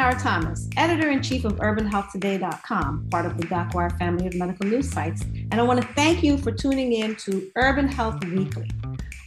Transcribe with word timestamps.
Tamara 0.00 0.18
Thomas, 0.18 0.66
editor 0.78 1.10
in 1.10 1.22
chief 1.22 1.44
of 1.44 1.56
UrbanHealthToday.com, 1.56 3.08
part 3.10 3.26
of 3.26 3.36
the 3.36 3.42
DocWire 3.48 3.98
family 3.98 4.26
of 4.26 4.34
medical 4.34 4.66
news 4.66 4.90
sites, 4.90 5.24
and 5.24 5.56
I 5.56 5.62
want 5.62 5.82
to 5.82 5.86
thank 5.88 6.22
you 6.22 6.38
for 6.38 6.50
tuning 6.50 6.94
in 6.94 7.16
to 7.16 7.52
Urban 7.56 7.86
Health 7.86 8.24
Weekly. 8.24 8.70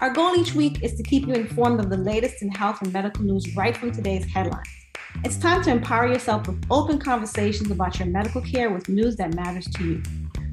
Our 0.02 0.10
goal 0.10 0.36
each 0.36 0.56
week 0.56 0.82
is 0.82 0.96
to 0.96 1.04
keep 1.04 1.28
you 1.28 1.36
informed 1.36 1.80
of 1.80 1.92
the 1.92 1.98
latest 1.98 2.42
in 2.42 2.50
health 2.50 2.82
and 2.82 2.92
medical 2.92 3.24
news 3.24 3.56
right 3.56 3.78
from 3.78 3.92
today's 3.92 4.26
headlines. 4.26 4.68
It's 5.24 5.38
time 5.38 5.62
to 5.62 5.70
empower 5.70 6.08
yourself 6.08 6.48
with 6.48 6.66
open 6.72 6.98
conversations 6.98 7.70
about 7.70 8.00
your 8.00 8.08
medical 8.08 8.42
care 8.42 8.72
with 8.72 8.90
news 8.90 9.16
that 9.18 9.36
matters 9.36 9.68
to 9.76 9.84
you. 9.84 10.04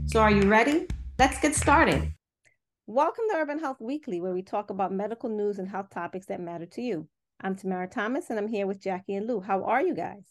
So, 0.05 0.20
are 0.20 0.30
you 0.30 0.42
ready? 0.42 0.87
Let's 1.19 1.41
get 1.41 1.55
started. 1.55 2.12
Welcome 2.87 3.25
to 3.30 3.37
Urban 3.37 3.59
Health 3.59 3.80
Weekly, 3.80 4.20
where 4.20 4.34
we 4.34 4.42
talk 4.42 4.69
about 4.69 4.92
medical 4.92 5.30
news 5.30 5.59
and 5.59 5.66
health 5.66 5.89
topics 5.89 6.27
that 6.27 6.41
matter 6.41 6.66
to 6.66 6.83
you. 6.83 7.09
I'm 7.43 7.57
Tamara 7.57 7.89
Thomas, 7.89 8.29
and 8.29 8.39
I'm 8.39 8.49
here 8.49 8.67
with 8.67 8.83
Jackie 8.83 9.15
and 9.15 9.27
Lou. 9.27 9.41
How 9.41 9.65
are 9.65 9.81
you 9.81 9.95
guys? 9.95 10.25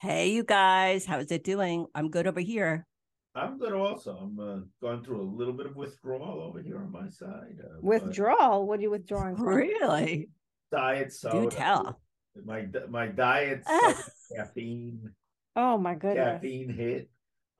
Hey, 0.00 0.32
you 0.32 0.44
guys, 0.44 1.04
how's 1.04 1.30
it 1.30 1.44
doing? 1.44 1.86
I'm 1.94 2.08
good 2.08 2.26
over 2.26 2.40
here. 2.40 2.86
I'm 3.34 3.58
good 3.58 3.74
also. 3.74 4.16
I'm 4.16 4.40
uh, 4.40 4.60
going 4.80 5.04
through 5.04 5.20
a 5.20 5.28
little 5.28 5.52
bit 5.52 5.66
of 5.66 5.76
withdrawal 5.76 6.40
over 6.40 6.62
here 6.62 6.78
on 6.78 6.90
my 6.90 7.08
side. 7.10 7.56
Uh, 7.62 7.76
withdrawal? 7.82 8.66
What 8.66 8.78
are 8.78 8.82
you 8.82 8.90
withdrawing 8.90 9.36
from? 9.36 9.46
Really? 9.46 10.30
Diet 10.70 11.12
soda. 11.12 11.50
Do 11.50 11.50
tell. 11.50 12.00
My 12.46 12.66
my 12.88 13.08
diet 13.08 13.62
caffeine. 14.34 15.10
Oh 15.54 15.76
my 15.76 15.94
goodness. 15.94 16.40
Caffeine 16.40 16.70
hit. 16.70 17.10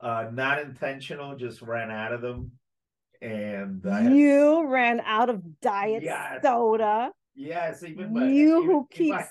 Uh, 0.01 0.29
not 0.33 0.59
intentional, 0.59 1.35
just 1.35 1.61
ran 1.61 1.91
out 1.91 2.11
of 2.11 2.21
them. 2.21 2.51
And 3.21 3.83
you 4.17 4.65
ran 4.67 4.99
out 5.05 5.29
of 5.29 5.61
diet 5.61 6.01
yes. 6.03 6.41
soda. 6.41 7.11
Yes, 7.35 7.83
even 7.83 8.13
my, 8.13 8.25
you 8.25 8.57
even, 8.57 8.69
who 8.69 8.87
keeps 8.91 9.25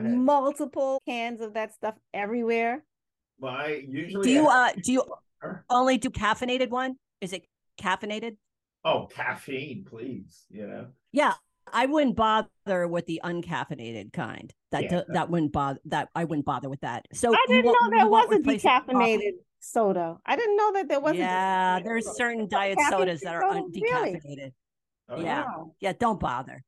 multiple 0.00 1.00
cans 1.06 1.40
of 1.40 1.54
that 1.54 1.74
stuff 1.74 1.94
everywhere. 2.14 2.84
My 3.38 3.84
usually 3.88 4.24
do 4.24 4.30
you 4.30 4.46
uh 4.46 4.72
do 4.82 4.92
you 4.92 5.04
only 5.68 5.98
do 5.98 6.10
caffeinated 6.10 6.70
one? 6.70 6.96
Is 7.20 7.32
it 7.32 7.46
caffeinated? 7.80 8.36
Oh, 8.84 9.06
caffeine, 9.06 9.84
please. 9.88 10.44
You 10.50 10.66
know. 10.66 10.86
Yeah, 11.12 11.34
I 11.72 11.86
wouldn't 11.86 12.16
bother 12.16 12.86
with 12.88 13.06
the 13.06 13.20
uncaffeinated 13.24 14.12
kind. 14.12 14.54
That 14.70 14.84
yeah, 14.84 14.88
that, 14.90 15.12
that 15.12 15.30
wouldn't 15.30 15.52
bother. 15.52 15.80
That 15.86 16.08
I 16.14 16.24
wouldn't 16.24 16.46
bother 16.46 16.68
with 16.68 16.80
that. 16.80 17.06
So 17.12 17.32
I 17.32 17.44
didn't 17.48 17.66
know 17.66 17.90
there 17.90 18.06
was 18.06 18.30
a 18.32 18.38
decaffeinated 18.38 19.32
soda. 19.60 20.16
I 20.24 20.36
didn't 20.36 20.56
know 20.56 20.72
that 20.74 20.88
there 20.88 21.00
was. 21.00 21.16
Yeah, 21.16 21.80
there's 21.80 22.16
certain 22.16 22.48
diet 22.48 22.78
sodas 22.88 23.20
that 23.22 23.34
are 23.34 23.44
un- 23.44 23.72
decaffeinated. 23.72 24.24
Really? 24.24 24.52
Oh, 25.08 25.20
yeah, 25.20 25.44
wow. 25.44 25.72
yeah. 25.80 25.92
Don't 25.98 26.18
bother. 26.18 26.64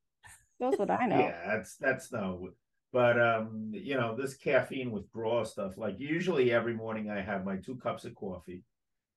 That's 0.60 0.78
what 0.78 0.90
I 0.90 1.06
know. 1.06 1.18
yeah, 1.18 1.40
that's 1.46 1.76
that's 1.76 2.12
no. 2.12 2.50
But 2.92 3.20
um, 3.20 3.70
you 3.72 3.94
know, 3.94 4.16
this 4.16 4.34
caffeine 4.34 4.90
withdrawal 4.90 5.44
stuff. 5.44 5.76
Like 5.76 5.96
usually 5.98 6.52
every 6.52 6.74
morning, 6.74 7.10
I 7.10 7.20
have 7.20 7.44
my 7.44 7.56
two 7.56 7.76
cups 7.76 8.04
of 8.04 8.14
coffee, 8.14 8.64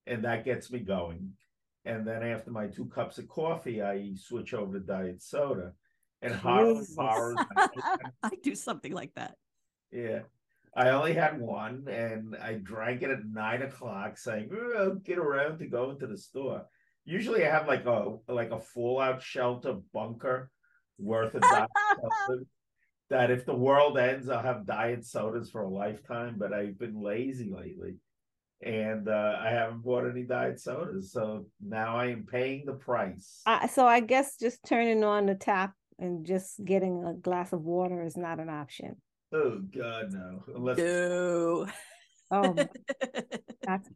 and 0.05 0.23
that 0.25 0.45
gets 0.45 0.71
me 0.71 0.79
going. 0.79 1.33
And 1.85 2.05
then 2.05 2.23
after 2.23 2.51
my 2.51 2.67
two 2.67 2.85
cups 2.85 3.17
of 3.17 3.27
coffee, 3.27 3.81
I 3.81 4.11
switch 4.15 4.53
over 4.53 4.73
to 4.73 4.85
diet 4.85 5.21
soda. 5.21 5.73
And 6.21 6.33
horror, 6.33 7.35
I 8.23 8.31
do 8.43 8.53
something 8.53 8.93
like 8.93 9.13
that. 9.15 9.35
Yeah. 9.91 10.19
I 10.75 10.89
only 10.89 11.13
had 11.13 11.39
one 11.39 11.87
and 11.89 12.35
I 12.41 12.53
drank 12.53 13.01
it 13.01 13.09
at 13.09 13.25
nine 13.25 13.63
o'clock, 13.63 14.17
saying, 14.17 14.51
oh, 14.53 14.95
get 15.03 15.17
around 15.17 15.57
to 15.59 15.65
going 15.65 15.99
to 15.99 16.07
the 16.07 16.17
store. 16.17 16.65
Usually 17.03 17.45
I 17.45 17.49
have 17.49 17.67
like 17.67 17.85
a 17.85 18.17
like 18.27 18.51
a 18.51 18.59
fallout 18.59 19.21
shelter 19.21 19.77
bunker 19.91 20.51
worth 21.01 21.35
of 21.35 21.41
that 23.09 23.29
if 23.29 23.45
the 23.45 23.53
world 23.53 23.97
ends, 23.97 24.29
I'll 24.29 24.41
have 24.41 24.65
diet 24.65 25.05
sodas 25.05 25.51
for 25.51 25.63
a 25.63 25.69
lifetime. 25.69 26.35
But 26.37 26.53
I've 26.53 26.79
been 26.79 26.99
lazy 26.99 27.51
lately, 27.51 27.97
and 28.61 29.07
uh, 29.07 29.37
I 29.39 29.49
haven't 29.49 29.83
bought 29.83 30.09
any 30.09 30.23
diet 30.23 30.59
sodas. 30.59 31.11
So 31.11 31.45
now 31.59 31.97
I 31.97 32.07
am 32.07 32.25
paying 32.25 32.65
the 32.65 32.73
price. 32.73 33.41
Uh, 33.45 33.67
so 33.67 33.85
I 33.85 33.99
guess 33.99 34.37
just 34.37 34.59
turning 34.65 35.03
on 35.03 35.25
the 35.25 35.35
tap 35.35 35.73
and 35.99 36.25
just 36.25 36.63
getting 36.63 37.03
a 37.05 37.13
glass 37.13 37.53
of 37.53 37.61
water 37.61 38.01
is 38.03 38.17
not 38.17 38.39
an 38.39 38.49
option. 38.49 38.95
Oh 39.33 39.59
God, 39.59 40.13
no! 40.13 40.43
Unless 40.55 40.77
no. 40.77 41.67
Oh, 42.31 42.55
that's 43.63 43.89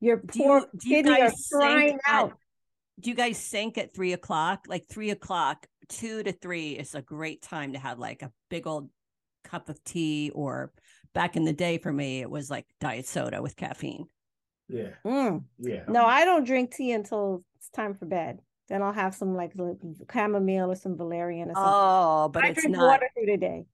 your 0.00 0.18
poor 0.18 0.60
do 0.78 0.88
you, 0.88 1.02
do 1.02 1.10
you 1.10 1.16
guys 1.16 1.32
are 1.54 1.58
crying 1.58 1.98
out. 2.06 2.34
At, 2.98 3.02
do 3.02 3.10
you 3.10 3.16
guys 3.16 3.38
sink 3.38 3.78
at 3.78 3.94
three 3.94 4.12
o'clock? 4.12 4.66
Like 4.68 4.88
three 4.88 5.10
o'clock, 5.10 5.66
two 5.88 6.22
to 6.22 6.32
three 6.32 6.72
is 6.72 6.94
a 6.94 7.02
great 7.02 7.42
time 7.42 7.72
to 7.72 7.78
have 7.78 7.98
like 7.98 8.22
a 8.22 8.32
big 8.50 8.66
old 8.66 8.90
cup 9.44 9.68
of 9.68 9.82
tea 9.84 10.30
or 10.34 10.72
back 11.14 11.36
in 11.36 11.44
the 11.44 11.52
day 11.52 11.78
for 11.78 11.92
me 11.92 12.20
it 12.20 12.30
was 12.30 12.50
like 12.50 12.66
diet 12.80 13.06
soda 13.06 13.40
with 13.42 13.56
caffeine. 13.56 14.06
Yeah. 14.68 14.90
Mm. 15.04 15.44
yeah. 15.58 15.84
No 15.88 16.04
i 16.04 16.26
don't 16.26 16.44
drink 16.44 16.74
tea 16.74 16.92
until 16.92 17.42
it's 17.56 17.70
time 17.70 17.94
for 17.94 18.06
bed. 18.06 18.40
Then 18.68 18.82
i'll 18.82 18.92
have 18.92 19.14
some 19.14 19.34
like 19.34 19.52
chamomile 20.12 20.70
or 20.70 20.76
some 20.76 20.96
valerian 20.96 21.50
or 21.50 21.54
something 21.54 21.72
oh 21.72 22.28
but 22.28 22.44
I 22.44 22.48
it's 22.48 22.60
drink 22.60 22.76
not 22.76 22.86
water 22.86 23.08
through 23.14 23.32
the 23.32 23.38
day 23.38 23.64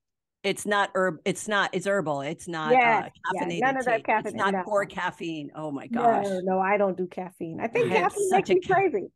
it's 0.45 0.65
not 0.65 0.89
herb 0.95 1.17
it's 1.25 1.47
not 1.47 1.69
it's 1.73 1.87
herbal 1.87 2.21
it's 2.21 2.47
not 2.47 2.71
yeah, 2.71 3.07
uh, 3.07 3.43
caffeinated 3.45 3.59
yeah, 3.59 3.65
none 3.65 3.77
of 3.77 3.85
that 3.85 4.03
caffeine 4.05 4.27
it's 4.27 4.35
not 4.35 4.53
no. 4.53 4.63
for 4.63 4.85
caffeine 4.85 5.51
oh 5.55 5.71
my 5.71 5.87
gosh 5.87 6.25
no, 6.25 6.39
no 6.43 6.59
i 6.59 6.77
don't 6.77 6.95
do 6.97 7.07
caffeine 7.07 7.59
i 7.59 7.67
think 7.67 7.91
I 7.91 8.01
caffeine 8.01 8.29
makes 8.31 8.49
me 8.49 8.61
ca- 8.61 8.73
crazy 8.73 9.07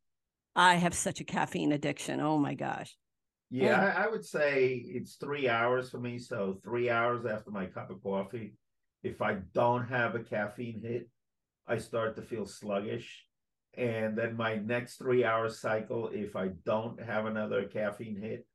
I 0.55 0.75
have 0.75 0.93
such 0.93 1.21
a 1.21 1.23
caffeine 1.23 1.71
addiction. 1.71 2.19
Oh 2.19 2.37
my 2.37 2.53
gosh. 2.53 2.95
Yeah, 3.49 3.93
I, 3.97 4.03
I, 4.03 4.07
would 4.09 4.25
say 4.25 4.73
it's 4.75 5.15
three 5.15 5.47
hours 5.47 5.89
for 5.89 5.99
me. 5.99 6.19
So 6.19 6.59
three 6.63 6.89
hours 6.89 7.25
after 7.25 7.49
my 7.49 7.65
cup 7.65 7.89
of 7.89 8.03
coffee, 8.03 8.55
if 9.01 9.21
I 9.21 9.37
don't 9.53 9.87
have 9.87 10.15
a 10.15 10.19
caffeine 10.19 10.81
hit, 10.83 11.09
I 11.65 11.77
start 11.77 12.15
to 12.17 12.21
feel 12.21 12.45
sluggish. 12.45 13.25
And 13.75 14.17
then 14.17 14.35
my 14.35 14.55
next 14.55 14.97
three 14.97 15.23
hour 15.23 15.49
cycle, 15.49 16.09
if 16.13 16.35
I 16.35 16.49
don't 16.65 17.01
have 17.01 17.25
another 17.25 17.63
caffeine 17.63 18.21
hit 18.21 18.45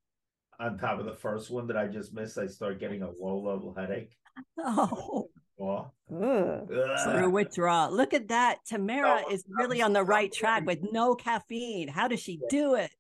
on 0.61 0.79
top 0.79 0.99
of 0.99 1.07
the 1.07 1.15
first 1.15 1.51
one 1.51 1.67
that 1.69 1.77
I 1.77 1.87
just 1.87 2.15
missed, 2.15 2.39
I 2.39 2.47
start 2.47 2.81
getting 2.81 3.03
a 3.03 3.11
low 3.11 3.39
level 3.39 3.75
headache. 3.77 4.17
Oh. 4.59 5.29
True 5.57 5.91
mm. 6.11 7.33
withdrawal. 7.33 7.93
Look 7.93 8.13
at 8.13 8.29
that. 8.29 8.59
Tamara 8.67 9.23
no, 9.23 9.29
is 9.31 9.45
really 9.49 9.81
on 9.81 9.93
the 9.93 10.03
right 10.03 10.33
track 10.33 10.67
with 10.67 10.81
no 10.93 11.15
caffeine. 11.15 11.89
How 11.89 12.09
does 12.09 12.21
she 12.21 12.41
do 12.51 12.75
it? 12.75 12.91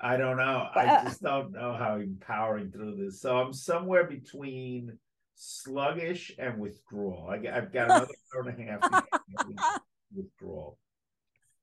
I 0.00 0.16
don't 0.16 0.36
know. 0.36 0.68
I 0.74 1.02
just 1.04 1.22
don't 1.22 1.52
know 1.52 1.74
how 1.74 1.94
I'm 1.94 2.18
powering 2.20 2.70
through 2.70 2.96
this. 2.96 3.20
So 3.20 3.36
I'm 3.36 3.52
somewhere 3.52 4.04
between 4.04 4.98
sluggish 5.34 6.32
and 6.38 6.58
withdrawal. 6.58 7.28
I, 7.30 7.38
have 7.52 7.72
got 7.72 7.84
another 7.90 8.14
hour 8.34 8.48
and 8.48 8.68
a 8.68 8.78
half 8.90 9.80
withdrawal. 10.14 10.78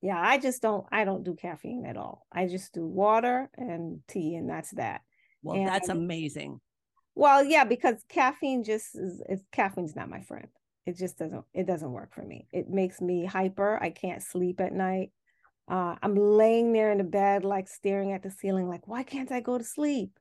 Yeah, 0.02 0.22
I 0.22 0.38
just 0.38 0.62
don't. 0.62 0.86
I 0.92 1.04
don't 1.04 1.24
do 1.24 1.36
caffeine 1.36 1.86
at 1.86 1.98
all. 1.98 2.28
I 2.32 2.48
just 2.48 2.74
do 2.74 2.86
water 2.86 3.50
and 3.58 4.02
tea, 4.08 4.36
and 4.36 4.48
that's 4.48 4.72
that. 4.72 5.02
Well, 5.46 5.58
and, 5.58 5.68
that's 5.68 5.90
amazing. 5.90 6.60
Well, 7.14 7.46
yeah, 7.46 7.64
because 7.64 8.04
caffeine 8.10 8.64
just 8.64 8.96
is, 8.96 9.22
is 9.30 9.42
caffeine's 9.52 9.96
not 9.96 10.10
my 10.10 10.22
friend. 10.22 10.48
It 10.86 10.98
just 10.98 11.18
doesn't. 11.18 11.46
It 11.54 11.68
doesn't 11.68 11.92
work 11.92 12.14
for 12.14 12.24
me. 12.24 12.48
It 12.52 12.70
makes 12.70 13.00
me 13.00 13.26
hyper. 13.26 13.82
I 13.82 13.92
can't 13.92 14.24
sleep 14.24 14.60
at 14.60 14.74
night. 14.74 15.12
Uh, 15.68 15.96
I'm 16.02 16.16
laying 16.16 16.74
there 16.74 16.92
in 16.92 16.98
the 16.98 17.04
bed, 17.04 17.44
like 17.44 17.68
staring 17.68 18.12
at 18.12 18.22
the 18.22 18.30
ceiling, 18.30 18.68
like, 18.68 18.88
why 18.88 19.04
can't 19.04 19.32
I 19.32 19.40
go 19.40 19.58
to 19.58 19.64
sleep? 19.64 20.20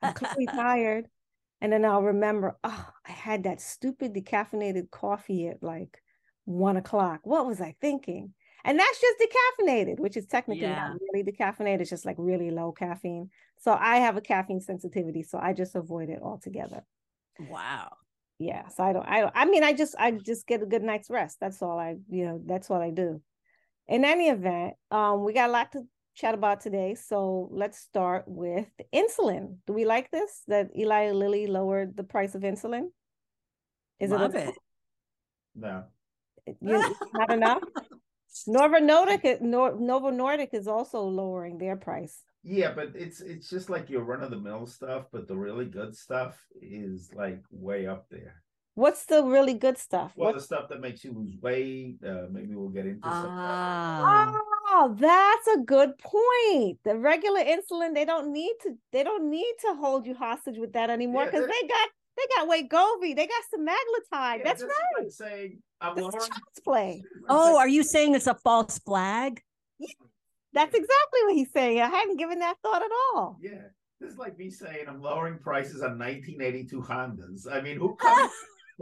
I'm 0.00 0.14
clearly 0.14 0.46
tired. 0.54 1.08
And 1.60 1.72
then 1.72 1.84
I'll 1.84 2.02
remember, 2.02 2.56
oh, 2.62 2.86
I 3.06 3.10
had 3.10 3.44
that 3.44 3.60
stupid 3.60 4.14
decaffeinated 4.14 4.90
coffee 4.90 5.48
at 5.48 5.62
like 5.62 6.02
one 6.44 6.76
o'clock. 6.76 7.20
What 7.24 7.46
was 7.46 7.60
I 7.60 7.74
thinking? 7.80 8.32
And 8.64 8.78
that's 8.78 9.00
just 9.00 9.18
decaffeinated, 9.18 10.00
which 10.00 10.16
is 10.16 10.26
technically 10.26 10.62
yeah. 10.62 10.88
not 10.88 10.98
really 11.12 11.24
decaffeinated. 11.24 11.80
It's 11.80 11.90
just 11.90 12.04
like 12.04 12.16
really 12.18 12.50
low 12.50 12.72
caffeine. 12.72 13.30
So 13.58 13.72
I 13.72 13.96
have 13.96 14.16
a 14.16 14.20
caffeine 14.20 14.60
sensitivity, 14.60 15.22
so 15.22 15.38
I 15.40 15.52
just 15.52 15.74
avoid 15.74 16.10
it 16.10 16.20
altogether. 16.22 16.84
Wow. 17.38 17.96
Yeah. 18.38 18.68
So 18.68 18.82
I 18.84 18.92
don't. 18.92 19.06
I 19.06 19.20
don't. 19.20 19.32
I 19.34 19.44
mean, 19.46 19.64
I 19.64 19.72
just 19.72 19.94
I 19.98 20.12
just 20.12 20.46
get 20.46 20.62
a 20.62 20.66
good 20.66 20.82
night's 20.82 21.10
rest. 21.10 21.38
That's 21.40 21.62
all 21.62 21.78
I. 21.78 21.96
You 22.08 22.26
know. 22.26 22.42
That's 22.44 22.68
what 22.68 22.82
I 22.82 22.90
do 22.90 23.20
in 23.88 24.04
any 24.04 24.28
event, 24.28 24.74
um, 24.90 25.24
we 25.24 25.32
got 25.32 25.48
a 25.48 25.52
lot 25.52 25.72
to 25.72 25.82
chat 26.14 26.34
about 26.34 26.60
today. 26.60 26.94
So 26.94 27.48
let's 27.50 27.78
start 27.78 28.24
with 28.26 28.66
insulin. 28.94 29.56
Do 29.66 29.72
we 29.72 29.84
like 29.84 30.10
this? 30.10 30.42
That 30.46 30.68
Eli 30.76 31.10
Lilly 31.12 31.46
lowered 31.46 31.96
the 31.96 32.04
price 32.04 32.34
of 32.34 32.42
insulin? 32.42 32.88
Is 33.98 34.10
Love 34.10 34.34
it? 34.34 34.46
A, 34.46 34.48
it. 34.48 34.54
No. 35.54 35.84
You, 36.60 36.96
not 37.14 37.32
enough? 37.32 37.62
Novo 38.46 38.78
Nordisk, 38.78 39.40
Novo 39.40 40.10
Nordisk 40.10 40.54
is 40.54 40.68
also 40.68 41.02
lowering 41.02 41.58
their 41.58 41.76
price. 41.76 42.22
Yeah, 42.44 42.72
but 42.72 42.92
it's 42.94 43.20
it's 43.20 43.50
just 43.50 43.68
like 43.68 43.90
your 43.90 44.02
run 44.02 44.22
of 44.22 44.30
the 44.30 44.38
mill 44.38 44.66
stuff, 44.66 45.06
but 45.12 45.26
the 45.26 45.36
really 45.36 45.66
good 45.66 45.96
stuff 45.96 46.38
is 46.62 47.10
like 47.14 47.42
way 47.50 47.86
up 47.86 48.06
there. 48.10 48.42
What's 48.74 49.06
the 49.06 49.24
really 49.24 49.54
good 49.54 49.76
stuff? 49.76 50.12
Well, 50.14 50.32
the 50.32 50.40
stuff 50.40 50.68
that 50.68 50.80
makes 50.80 51.02
you 51.02 51.12
lose 51.12 51.34
weight. 51.42 51.96
Uh, 52.06 52.26
maybe 52.30 52.54
we'll 52.54 52.68
get 52.68 52.86
into 52.86 53.00
ah. 53.02 54.32
Oh, 54.70 54.94
that's 54.96 55.46
a 55.48 55.58
good 55.64 55.98
point. 55.98 56.78
The 56.84 56.96
regular 56.96 57.40
insulin, 57.40 57.94
they 57.94 58.04
don't 58.04 58.32
need 58.32 58.54
to. 58.62 58.76
They 58.92 59.02
don't 59.02 59.28
need 59.28 59.52
to 59.62 59.74
hold 59.74 60.06
you 60.06 60.14
hostage 60.14 60.58
with 60.58 60.74
that 60.74 60.90
anymore 60.90 61.24
because 61.24 61.40
yeah, 61.40 61.52
they 61.60 61.66
got 61.66 61.88
they 62.16 62.26
got 62.36 62.48
Wegovy, 62.48 63.16
they 63.16 63.26
got 63.26 63.42
semaglutide. 63.52 64.38
Yeah, 64.38 64.44
that's 64.44 64.62
right. 64.62 64.70
Like 65.00 65.10
saying 65.10 65.62
I'm 65.80 65.94
that's 65.94 66.10
child's 66.10 66.60
play. 66.64 67.02
Oh, 67.28 67.56
are 67.56 67.68
you 67.68 67.82
saying 67.82 68.14
it's 68.14 68.26
a 68.26 68.34
false 68.34 68.78
flag? 68.78 69.40
Yeah, 69.78 69.88
that's 70.52 70.74
exactly 70.74 71.20
what 71.24 71.34
he's 71.34 71.52
saying. 71.52 71.80
I 71.80 71.88
hadn't 71.88 72.16
given 72.16 72.40
that 72.40 72.56
thought 72.62 72.82
at 72.82 72.90
all. 73.14 73.38
Yeah. 73.40 73.62
This 74.00 74.12
is 74.12 74.18
like 74.18 74.38
me 74.38 74.48
saying 74.48 74.86
I'm 74.88 75.02
lowering 75.02 75.38
prices 75.38 75.82
on 75.82 75.98
1982 75.98 76.82
Hondas. 76.82 77.52
I 77.52 77.60
mean, 77.60 77.76
who 77.76 77.96
comes 78.00 78.30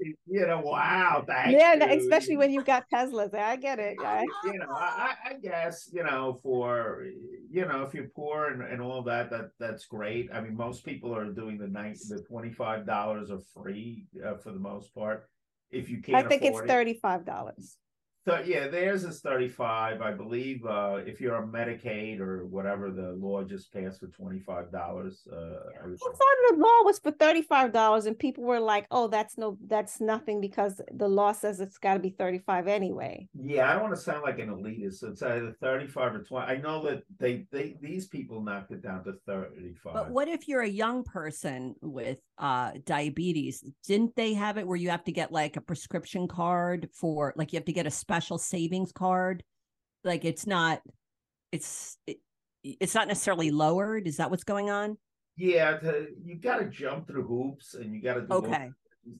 you 0.00 0.46
know, 0.46 0.60
wow, 0.60 1.24
yeah, 1.48 1.74
you. 1.74 1.98
especially 2.00 2.36
when 2.36 2.52
you've 2.52 2.64
got 2.64 2.84
Teslas. 2.92 3.34
I 3.34 3.56
get 3.56 3.78
it. 3.78 3.96
Yeah. 4.00 4.22
You 4.44 4.58
know, 4.58 4.70
I, 4.70 5.14
I 5.24 5.32
guess 5.42 5.88
you 5.92 6.04
know 6.04 6.38
for 6.42 7.04
you 7.50 7.66
know 7.66 7.82
if 7.82 7.94
you're 7.94 8.08
poor 8.14 8.48
and, 8.48 8.62
and 8.62 8.80
all 8.80 9.02
that, 9.02 9.30
that 9.30 9.50
that's 9.58 9.86
great. 9.86 10.30
I 10.32 10.40
mean, 10.40 10.56
most 10.56 10.84
people 10.84 11.14
are 11.14 11.26
doing 11.32 11.58
the 11.58 11.66
night 11.66 11.98
the 12.08 12.22
twenty 12.22 12.52
five 12.52 12.86
dollars 12.86 13.30
are 13.30 13.40
free 13.54 14.06
uh, 14.24 14.36
for 14.36 14.52
the 14.52 14.60
most 14.60 14.94
part. 14.94 15.28
If 15.70 15.90
you 15.90 16.00
can't, 16.00 16.24
I 16.24 16.28
think 16.28 16.42
it's 16.42 16.60
thirty 16.60 16.94
five 16.94 17.24
dollars. 17.24 17.76
So 18.28 18.42
yeah, 18.44 18.68
theirs 18.68 19.04
is 19.04 19.20
35. 19.20 20.02
I 20.02 20.12
believe 20.12 20.62
uh, 20.66 20.98
if 21.06 21.18
you're 21.18 21.34
on 21.34 21.50
Medicaid 21.50 22.20
or 22.20 22.44
whatever, 22.44 22.90
the 22.90 23.12
law 23.12 23.42
just 23.42 23.72
passed 23.72 24.00
for 24.00 24.08
$25. 24.08 24.46
Uh, 24.52 25.34
I, 25.34 25.86
I 25.86 25.96
thought 25.96 26.20
the 26.50 26.56
law 26.58 26.82
was 26.84 26.98
for 26.98 27.10
$35 27.12 28.06
and 28.06 28.18
people 28.18 28.44
were 28.44 28.60
like, 28.60 28.86
oh, 28.90 29.08
that's 29.08 29.38
no, 29.38 29.56
that's 29.66 29.98
nothing 29.98 30.42
because 30.42 30.78
the 30.92 31.08
law 31.08 31.32
says 31.32 31.60
it's 31.60 31.78
got 31.78 31.94
to 31.94 32.00
be 32.00 32.10
35 32.10 32.68
anyway. 32.68 33.26
Yeah, 33.32 33.70
I 33.70 33.72
don't 33.72 33.84
want 33.84 33.94
to 33.94 34.00
sound 34.00 34.22
like 34.22 34.38
an 34.40 34.50
elitist. 34.50 34.96
So 34.96 35.08
it's 35.08 35.22
either 35.22 35.56
35 35.62 36.14
or 36.16 36.22
20. 36.22 36.46
I 36.46 36.56
know 36.56 36.82
that 36.84 37.04
they, 37.18 37.46
they, 37.50 37.76
these 37.80 38.08
people 38.08 38.42
knocked 38.42 38.72
it 38.72 38.82
down 38.82 39.04
to 39.04 39.14
35. 39.26 39.94
But 39.94 40.10
what 40.10 40.28
if 40.28 40.48
you're 40.48 40.60
a 40.60 40.68
young 40.68 41.02
person 41.02 41.76
with 41.80 42.18
uh, 42.36 42.72
diabetes? 42.84 43.64
Didn't 43.86 44.14
they 44.16 44.34
have 44.34 44.58
it 44.58 44.66
where 44.66 44.76
you 44.76 44.90
have 44.90 45.04
to 45.04 45.12
get 45.12 45.32
like 45.32 45.56
a 45.56 45.62
prescription 45.62 46.28
card 46.28 46.90
for, 46.92 47.32
like 47.36 47.54
you 47.54 47.56
have 47.56 47.64
to 47.64 47.72
get 47.72 47.86
a 47.86 47.90
special 47.90 48.17
special 48.18 48.38
savings 48.38 48.90
card 48.90 49.44
like 50.02 50.24
it's 50.24 50.46
not 50.46 50.82
it's 51.52 51.96
it, 52.06 52.18
it's 52.64 52.94
not 52.94 53.06
necessarily 53.06 53.50
lowered? 53.50 54.08
Is 54.08 54.16
that 54.16 54.30
what's 54.30 54.44
going 54.44 54.70
on? 54.70 54.98
Yeah 55.36 55.78
to, 55.78 56.08
you 56.24 56.34
got 56.34 56.58
to 56.58 56.64
jump 56.64 57.06
through 57.06 57.22
hoops 57.22 57.74
and 57.74 57.94
you 57.94 58.02
got 58.02 58.14
to 58.14 58.22
do 58.22 58.26
okay. 58.32 58.70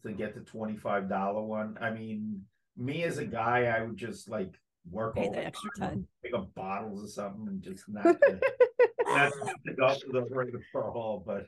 to 0.02 0.12
get 0.12 0.34
the 0.34 0.40
$25 0.40 1.46
one. 1.46 1.78
I 1.80 1.90
mean 1.90 2.42
me 2.76 3.02
as 3.02 3.18
a 3.18 3.24
guy 3.24 3.64
i 3.64 3.82
would 3.82 3.96
just 3.96 4.30
like 4.30 4.54
work 4.88 5.16
Pay 5.16 5.28
the 5.28 5.44
extra 5.44 5.68
time 5.76 6.06
pick 6.22 6.32
up 6.32 6.54
bottles 6.54 7.04
or 7.04 7.08
something 7.08 7.48
and 7.48 7.60
just 7.60 7.88
not 7.88 8.04
not 8.04 9.32
to 9.66 9.72
go 9.74 9.94
to 9.94 10.12
the 10.12 10.26
regular 10.30 10.62
hall 10.72 11.22
but 11.26 11.44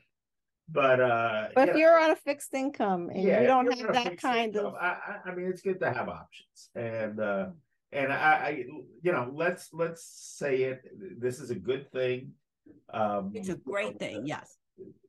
but 0.71 0.99
uh 0.99 1.47
but 1.55 1.69
if 1.69 1.75
you're 1.75 1.99
on 1.99 2.11
a 2.11 2.15
fixed 2.15 2.53
income 2.53 3.09
and 3.09 3.23
yeah, 3.23 3.41
you 3.41 3.47
don't 3.47 3.77
have 3.77 3.93
that 3.93 4.17
kind 4.17 4.55
income, 4.55 4.67
of 4.67 4.75
I, 4.75 5.17
I 5.25 5.35
mean 5.35 5.47
it's 5.47 5.61
good 5.61 5.79
to 5.79 5.91
have 5.91 6.07
options 6.07 6.69
and 6.75 7.19
uh 7.19 7.47
and 7.91 8.11
I, 8.11 8.15
I 8.15 8.65
you 9.01 9.11
know 9.11 9.31
let's 9.33 9.69
let's 9.73 10.03
say 10.37 10.63
it 10.63 10.81
this 11.19 11.39
is 11.39 11.51
a 11.51 11.55
good 11.55 11.91
thing 11.91 12.31
um 12.93 13.31
it's 13.33 13.49
a 13.49 13.55
great 13.55 13.99
thing 13.99 14.25
yes. 14.25 14.57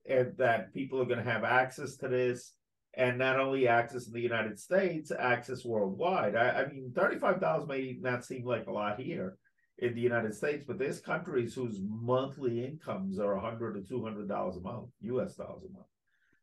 and 0.08 0.36
that 0.38 0.74
people 0.74 1.00
are 1.00 1.04
going 1.04 1.24
to 1.24 1.30
have 1.30 1.44
access 1.44 1.96
to 1.96 2.08
this 2.08 2.54
and 2.94 3.18
not 3.18 3.38
only 3.38 3.68
access 3.68 4.06
in 4.06 4.12
the 4.12 4.20
united 4.20 4.58
states 4.58 5.12
access 5.16 5.64
worldwide. 5.64 6.34
I, 6.34 6.62
I 6.62 6.66
mean 6.66 6.90
$35 6.94 7.68
may 7.68 7.96
not 8.00 8.24
seem 8.24 8.44
like 8.44 8.66
a 8.66 8.72
lot 8.72 9.00
here 9.00 9.36
in 9.82 9.96
the 9.96 10.00
United 10.00 10.32
States, 10.32 10.64
but 10.64 10.78
there's 10.78 11.00
countries 11.00 11.54
whose 11.54 11.80
monthly 11.82 12.64
incomes 12.64 13.18
are 13.18 13.34
100 13.34 13.74
to 13.74 13.80
200 13.82 14.28
dollars 14.28 14.56
a 14.56 14.60
month, 14.60 14.90
U.S. 15.00 15.34
dollars 15.34 15.64
a 15.68 15.72
month. 15.72 15.86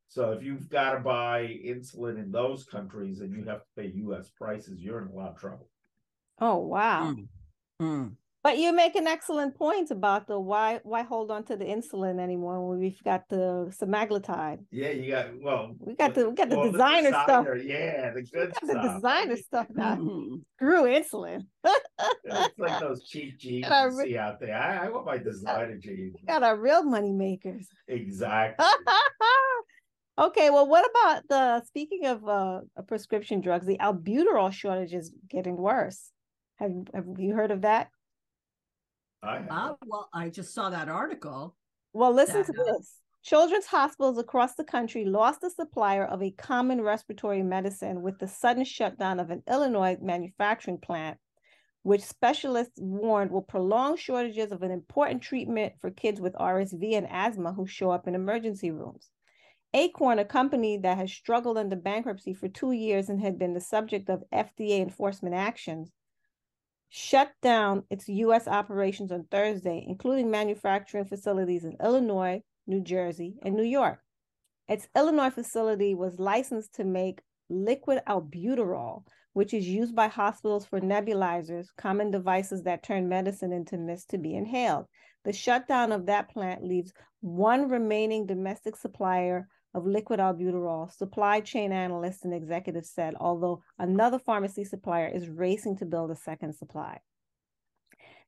So 0.10 0.34
if 0.34 0.44
you've 0.44 0.70
got 0.70 0.96
to 0.96 1.00
buy 1.00 1.44
insulin 1.66 2.20
in 2.20 2.32
those 2.32 2.66
countries 2.66 3.22
and 3.22 3.32
you 3.32 3.46
have 3.46 3.62
to 3.62 3.68
pay 3.78 3.92
U.S. 3.96 4.30
prices, 4.30 4.82
you're 4.82 5.02
in 5.02 5.08
a 5.08 5.14
lot 5.14 5.30
of 5.30 5.40
trouble. 5.40 5.70
Oh 6.42 6.58
wow! 6.58 7.14
Mm. 7.14 7.28
Mm. 7.82 8.12
But 8.42 8.58
you 8.58 8.72
make 8.72 8.96
an 8.96 9.06
excellent 9.06 9.58
point 9.58 9.92
about 9.92 10.28
the 10.28 10.40
why 10.40 10.80
why 10.84 11.04
hold 11.04 11.30
on 11.30 11.44
to 11.46 11.58
the 11.58 11.66
insulin 11.66 12.22
anymore 12.22 12.66
when 12.66 12.80
we've 12.80 13.04
got 13.04 13.28
the 13.30 13.70
semaglutide. 13.82 14.60
Yeah, 14.72 14.92
you 14.92 15.12
got 15.12 15.28
well. 15.42 15.76
We 15.78 15.96
got 15.96 16.16
the 16.16 16.30
we 16.30 16.36
got 16.36 16.50
the 16.50 16.58
well, 16.58 16.72
designer, 16.72 17.12
the 17.12 17.24
stuff. 17.24 17.48
Yeah, 17.62 18.14
the 18.14 18.22
good 18.22 18.56
stuff. 18.56 18.70
The 18.70 18.94
designer 18.94 19.36
stuff 19.36 19.68
now. 19.74 19.96
Mm-hmm. 19.98 20.36
Screw 20.56 20.84
insulin. 20.84 21.42
it's 22.24 22.58
like 22.58 22.80
those 22.80 23.04
cheap 23.04 23.38
jeans 23.40 23.68
you 23.70 24.02
see 24.04 24.18
out 24.18 24.40
there. 24.40 24.56
I, 24.56 24.86
I 24.86 24.90
want 24.90 25.06
my 25.06 25.18
designer 25.18 25.78
jeans. 25.78 26.16
Got 26.28 26.44
our 26.44 26.58
real 26.58 26.84
money 26.84 27.12
makers. 27.12 27.68
Exactly. 27.90 28.66
okay, 30.18 30.50
well, 30.50 30.66
what 30.66 30.90
about 30.90 31.24
the 31.28 31.66
speaking 31.66 32.06
of 32.06 32.26
uh 32.26 32.62
prescription 32.88 33.42
drugs? 33.42 33.66
The 33.66 33.80
albuterol 33.80 34.54
shortage 34.54 34.94
is 34.94 35.12
getting 35.30 35.58
worse. 35.58 36.14
Have 36.60 36.72
Have 36.94 37.06
you 37.18 37.36
heard 37.36 37.52
of 37.52 37.64
that? 37.64 37.90
I 39.22 39.38
uh, 39.50 39.74
well, 39.86 40.10
I 40.14 40.30
just 40.30 40.54
saw 40.54 40.70
that 40.70 40.90
article. 40.90 41.56
Well, 41.94 42.14
listen 42.14 42.44
that, 42.44 42.54
to 42.54 42.62
uh, 42.62 42.78
this. 42.78 43.00
Children's 43.22 43.66
hospitals 43.66 44.18
across 44.18 44.56
the 44.56 44.64
country 44.64 45.04
lost 45.04 45.44
a 45.44 45.50
supplier 45.50 46.06
of 46.06 46.24
a 46.24 46.32
common 46.32 46.82
respiratory 46.82 47.44
medicine 47.44 48.02
with 48.02 48.18
the 48.20 48.28
sudden 48.28 48.64
shutdown 48.64 49.20
of 49.20 49.30
an 49.30 49.44
Illinois 49.48 49.98
manufacturing 50.02 50.78
plant, 50.78 51.18
which 51.84 52.02
specialists 52.02 52.80
warned 52.80 53.32
will 53.32 53.42
prolong 53.42 53.98
shortages 53.98 54.54
of 54.54 54.64
an 54.64 54.72
important 54.72 55.22
treatment 55.22 55.74
for 55.80 55.92
kids 55.92 56.22
with 56.22 56.34
RSV 56.36 56.96
and 56.96 57.08
asthma 57.10 57.52
who 57.52 57.68
show 57.68 57.92
up 57.92 58.08
in 58.08 58.16
emergency 58.16 58.72
rooms. 58.72 59.10
Akorn, 59.76 60.20
a 60.20 60.26
company 60.26 60.78
that 60.78 60.98
has 60.98 61.12
struggled 61.12 61.58
under 61.58 61.76
bankruptcy 61.76 62.34
for 62.34 62.48
two 62.48 62.72
years 62.72 63.10
and 63.10 63.22
had 63.22 63.38
been 63.38 63.54
the 63.54 63.62
subject 63.62 64.10
of 64.10 64.24
FDA 64.34 64.80
enforcement 64.80 65.36
actions, 65.36 65.92
shut 66.90 67.32
down 67.42 67.84
its 67.90 68.08
U.S. 68.08 68.48
operations 68.48 69.12
on 69.12 69.26
Thursday, 69.30 69.86
including 69.88 70.32
manufacturing 70.32 71.06
facilities 71.06 71.64
in 71.64 71.78
Illinois, 71.82 72.42
New 72.68 72.82
Jersey, 72.82 73.38
and 73.44 73.56
New 73.56 73.64
York. 73.64 74.00
Its 74.68 74.88
Illinois 74.96 75.30
facility 75.30 75.96
was 75.96 76.20
licensed 76.20 76.74
to 76.76 76.84
make 76.84 77.22
liquid 77.50 78.02
albuterol, 78.08 79.04
which 79.34 79.54
is 79.54 79.68
used 79.68 79.96
by 79.96 80.08
hospitals 80.08 80.66
for 80.66 80.80
nebulizers, 80.80 81.68
common 81.78 82.12
devices 82.12 82.64
that 82.64 82.84
turn 82.84 83.08
medicine 83.08 83.52
into 83.52 83.78
mist 83.78 84.10
to 84.10 84.18
be 84.18 84.36
inhaled. 84.36 84.86
The 85.24 85.34
shutdown 85.34 85.92
of 85.92 86.06
that 86.08 86.30
plant 86.30 86.64
leaves 86.64 86.94
one 87.22 87.70
remaining 87.70 88.26
domestic 88.26 88.76
supplier 88.76 89.48
of 89.74 89.86
liquid 89.86 90.20
albuterol, 90.20 90.92
supply 90.92 91.40
chain 91.40 91.72
analysts 91.72 92.24
and 92.24 92.34
executives 92.34 92.90
said, 92.90 93.16
although 93.20 93.62
another 93.78 94.20
pharmacy 94.20 94.64
supplier 94.64 95.08
is 95.08 95.30
racing 95.30 95.78
to 95.78 95.86
build 95.86 96.12
a 96.12 96.16
second 96.16 96.54
supply. 96.54 97.00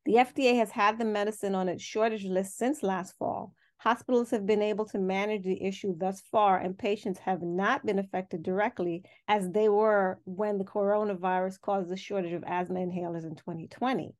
The 0.05 0.13
FDA 0.13 0.55
has 0.57 0.71
had 0.71 0.97
the 0.97 1.05
medicine 1.05 1.55
on 1.55 1.69
its 1.69 1.83
shortage 1.83 2.25
list 2.25 2.57
since 2.57 2.83
last 2.83 3.15
fall. 3.17 3.53
Hospitals 3.77 4.29
have 4.29 4.45
been 4.45 4.61
able 4.61 4.85
to 4.85 4.99
manage 4.99 5.43
the 5.43 5.63
issue 5.63 5.95
thus 5.97 6.21
far, 6.31 6.59
and 6.59 6.77
patients 6.77 7.19
have 7.19 7.41
not 7.41 7.83
been 7.83 7.97
affected 7.97 8.43
directly 8.43 9.03
as 9.27 9.49
they 9.49 9.69
were 9.69 10.19
when 10.25 10.59
the 10.59 10.63
coronavirus 10.63 11.59
caused 11.59 11.89
the 11.89 11.97
shortage 11.97 12.33
of 12.33 12.43
asthma 12.45 12.79
inhalers 12.79 13.23
in 13.23 13.35
2020. 13.35 14.13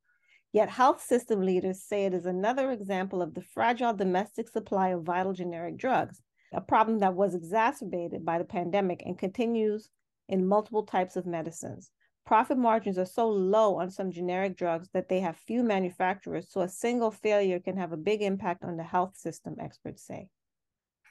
Yet, 0.51 0.70
health 0.70 1.04
system 1.04 1.42
leaders 1.42 1.84
say 1.84 2.06
it 2.06 2.13
is 2.13 2.25
another 2.25 2.72
example 2.72 3.22
of 3.22 3.36
the 3.36 3.42
fragile 3.42 3.94
domestic 3.94 4.50
supply 4.50 4.90
of 4.90 5.04
vital 5.04 5.34
generic 5.34 5.78
drugs 5.78 6.22
a 6.53 6.62
problem 6.62 7.00
that 7.00 7.13
was 7.13 7.34
exacerbated 7.34 8.25
by 8.25 8.38
the 8.38 8.43
pandemic 8.46 9.03
and 9.05 9.17
continues 9.17 9.89
in 10.27 10.48
multiple 10.48 10.84
types 10.84 11.15
of 11.15 11.25
medicines. 11.25 11.91
Profit 12.25 12.58
margins 12.58 12.98
are 12.98 13.05
so 13.05 13.29
low 13.29 13.79
on 13.79 13.89
some 13.89 14.12
generic 14.12 14.55
drugs 14.55 14.89
that 14.93 15.10
they 15.10 15.20
have 15.20 15.36
few 15.38 15.63
manufacturers, 15.63 16.48
so 16.50 16.62
a 16.62 16.70
single 16.70 17.12
failure 17.12 17.60
can 17.60 17.77
have 17.77 17.91
a 17.91 17.98
big 17.98 18.22
impact 18.22 18.63
on 18.63 18.77
the 18.77 18.84
health 18.84 19.17
system, 19.17 19.55
experts 19.60 20.05
say. 20.05 20.27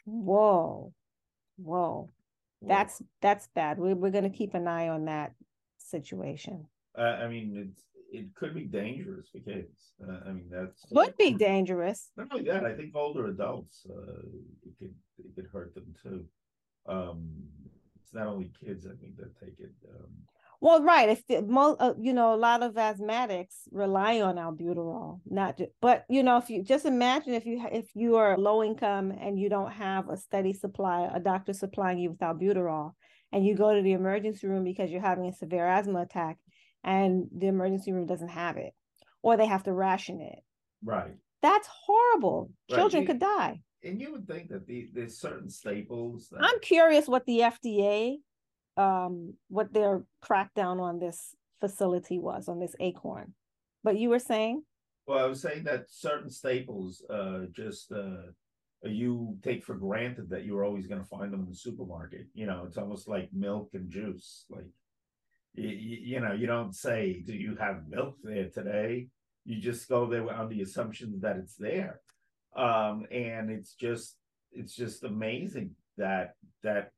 Whoa, 0.04 0.92
whoa, 1.56 2.08
that's 2.62 3.02
that's 3.20 3.48
bad. 3.54 3.78
We, 3.78 3.92
we're 3.92 4.10
going 4.10 4.30
to 4.30 4.36
keep 4.36 4.54
an 4.54 4.68
eye 4.68 4.88
on 4.88 5.06
that 5.06 5.32
situation. 5.78 6.66
Uh, 6.96 7.02
I 7.02 7.28
mean, 7.28 7.72
it 8.12 8.34
could 8.34 8.54
be 8.54 8.64
dangerous 8.64 9.28
for 9.30 9.38
kids. 9.38 9.92
Uh, 10.02 10.18
I 10.28 10.32
mean, 10.32 10.48
that's 10.50 10.84
Could 10.92 11.16
be 11.16 11.32
dangerous. 11.34 12.10
not 12.16 12.28
only 12.32 12.44
that. 12.50 12.64
I 12.64 12.74
think 12.74 12.94
older 12.94 13.26
adults, 13.26 13.86
uh, 13.88 14.22
it 14.66 14.72
could 14.78 14.94
it 15.18 15.34
could 15.34 15.46
hurt 15.52 15.74
them 15.74 15.94
too. 16.02 16.24
Um, 16.88 17.20
it's 18.02 18.12
not 18.12 18.26
only 18.26 18.50
kids. 18.64 18.86
I 18.86 18.96
think 19.00 19.16
that 19.18 19.38
take 19.38 19.58
it. 19.60 19.72
Um, 19.94 20.10
Well, 20.62 20.82
right. 20.82 21.08
If 21.08 21.26
the, 21.26 21.40
mo- 21.42 21.76
uh, 21.78 21.94
you 21.98 22.12
know, 22.12 22.34
a 22.34 22.40
lot 22.48 22.62
of 22.62 22.74
asthmatics 22.74 23.54
rely 23.72 24.20
on 24.20 24.36
albuterol, 24.36 25.20
not 25.26 25.56
just, 25.58 25.70
but 25.80 26.04
you 26.08 26.22
know, 26.22 26.36
if 26.38 26.50
you 26.50 26.62
just 26.62 26.84
imagine 26.86 27.32
if 27.34 27.46
you 27.46 27.56
if 27.72 27.86
you 27.94 28.16
are 28.16 28.36
low 28.36 28.62
income 28.64 29.06
and 29.24 29.38
you 29.38 29.48
don't 29.48 29.72
have 29.72 30.08
a 30.08 30.16
steady 30.16 30.52
supply, 30.52 31.08
a 31.14 31.20
doctor 31.20 31.52
supplying 31.52 31.98
you 31.98 32.10
with 32.10 32.20
albuterol, 32.20 32.92
and 33.32 33.46
you 33.46 33.54
go 33.54 33.74
to 33.74 33.82
the 33.82 33.92
emergency 33.92 34.46
room 34.48 34.64
because 34.64 34.90
you're 34.90 35.00
having 35.12 35.26
a 35.26 35.32
severe 35.32 35.66
asthma 35.66 36.00
attack, 36.02 36.36
and 36.84 37.28
the 37.36 37.46
emergency 37.46 37.92
room 37.92 38.06
doesn't 38.06 38.28
have 38.28 38.56
it, 38.56 38.72
or 39.22 39.36
they 39.36 39.46
have 39.46 39.64
to 39.64 39.72
ration 39.72 40.20
it. 40.20 40.40
right. 40.84 41.14
That's 41.42 41.68
horrible. 41.86 42.50
Right, 42.70 42.76
Children 42.76 43.02
you- 43.02 43.06
could 43.06 43.18
die. 43.20 43.62
And 43.82 43.98
you 43.98 44.12
would 44.12 44.26
think 44.28 44.50
that 44.50 44.66
the, 44.66 44.90
there's 44.92 45.16
certain 45.18 45.48
staples. 45.48 46.28
That, 46.30 46.42
I'm 46.42 46.60
curious 46.60 47.08
what 47.08 47.24
the 47.24 47.38
FDA, 47.38 48.18
um, 48.76 49.34
what 49.48 49.72
their 49.72 50.04
crackdown 50.22 50.80
on 50.82 50.98
this 51.00 51.34
facility 51.60 52.18
was 52.18 52.46
on 52.46 52.60
this 52.60 52.74
Akorn. 52.78 53.32
But 53.82 53.96
you 53.96 54.10
were 54.10 54.18
saying, 54.18 54.64
Well, 55.06 55.18
I 55.18 55.24
was 55.26 55.40
saying 55.40 55.64
that 55.64 55.88
certain 55.88 56.28
staples, 56.28 57.02
uh, 57.08 57.46
just 57.52 57.90
uh, 57.90 58.32
you 58.82 59.38
take 59.42 59.64
for 59.64 59.76
granted 59.76 60.28
that 60.28 60.44
you're 60.44 60.64
always 60.64 60.86
going 60.86 61.00
to 61.00 61.06
find 61.08 61.32
them 61.32 61.40
in 61.40 61.48
the 61.48 61.56
supermarket. 61.56 62.26
You 62.34 62.44
know, 62.44 62.64
it's 62.66 62.76
almost 62.76 63.08
like 63.08 63.30
milk 63.32 63.70
and 63.72 63.90
juice. 63.90 64.44
Like, 64.50 64.66
you, 65.54 65.68
you 65.68 66.20
know, 66.20 66.32
you 66.32 66.46
don't 66.46 66.74
say, 66.74 67.22
"Do 67.26 67.32
you 67.32 67.56
have 67.56 67.88
milk 67.88 68.16
there 68.22 68.48
today?" 68.48 69.08
You 69.44 69.60
just 69.60 69.88
go 69.88 70.06
there 70.06 70.28
on 70.32 70.48
the 70.48 70.62
assumption 70.62 71.18
that 71.22 71.36
it's 71.36 71.56
there, 71.56 72.00
um, 72.56 73.06
and 73.10 73.50
it's 73.50 73.74
just, 73.74 74.16
it's 74.52 74.74
just 74.74 75.02
amazing 75.04 75.70
that 75.96 76.34
that 76.62 76.92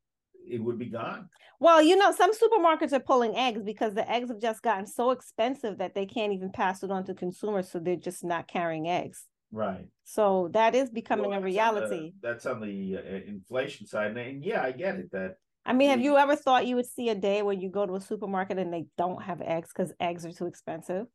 it 0.49 0.59
would 0.62 0.78
be 0.78 0.87
gone. 0.87 1.28
well, 1.61 1.80
you 1.80 1.94
know, 1.97 2.11
some 2.12 2.32
supermarkets 2.32 2.92
are 2.92 2.99
pulling 3.00 3.37
eggs 3.37 3.62
because 3.62 3.94
the 3.94 4.11
eggs 4.11 4.28
have 4.28 4.40
just 4.40 4.61
gotten 4.62 4.87
so 4.87 5.11
expensive 5.12 5.78
that 5.78 5.94
they 5.94 6.04
can't 6.04 6.32
even 6.32 6.50
pass 6.50 6.82
it 6.82 6.90
on 6.90 7.04
to 7.04 7.14
consumers, 7.14 7.71
so 7.71 7.78
they're 7.78 7.94
just 7.97 8.25
not 8.25 8.49
carrying 8.49 8.88
eggs. 8.88 9.26
Right. 9.52 9.87
So 10.04 10.49
that 10.52 10.75
is 10.75 10.90
becoming 10.90 11.30
Well, 11.30 11.38
a 11.38 11.42
that's 11.42 11.59
on 11.59 11.75
the- 11.75 11.80
reality. 11.90 12.12
that's 12.23 12.47
on 12.47 12.61
the 12.61 12.97
uh, 12.97 13.30
inflation 13.35 13.87
side, 13.87 14.09
and, 14.11 14.18
and 14.18 14.44
yeah, 14.44 14.62
I 14.62 14.73
get 14.73 14.97
it. 14.97 15.11
That 15.12 15.37
I 15.64 15.73
mean, 15.73 15.90
have 15.90 16.00
Mm. 16.00 16.04
you 16.04 16.16
ever 16.19 16.35
thought 16.37 16.66
you 16.66 16.76
would 16.76 16.87
see 16.87 17.09
a 17.09 17.14
day 17.14 17.42
when 17.42 17.61
you 17.61 17.71
go 17.71 17.87
to 17.87 17.95
a 17.95 18.00
supermarket 18.00 18.59
and 18.59 18.73
they 18.73 18.87
don't 18.99 19.23
have 19.23 19.40
eggs 19.40 19.71
because 19.75 19.92
eggs 20.00 20.26
are 20.26 20.33
too 20.33 20.47
expensive? 20.47 21.07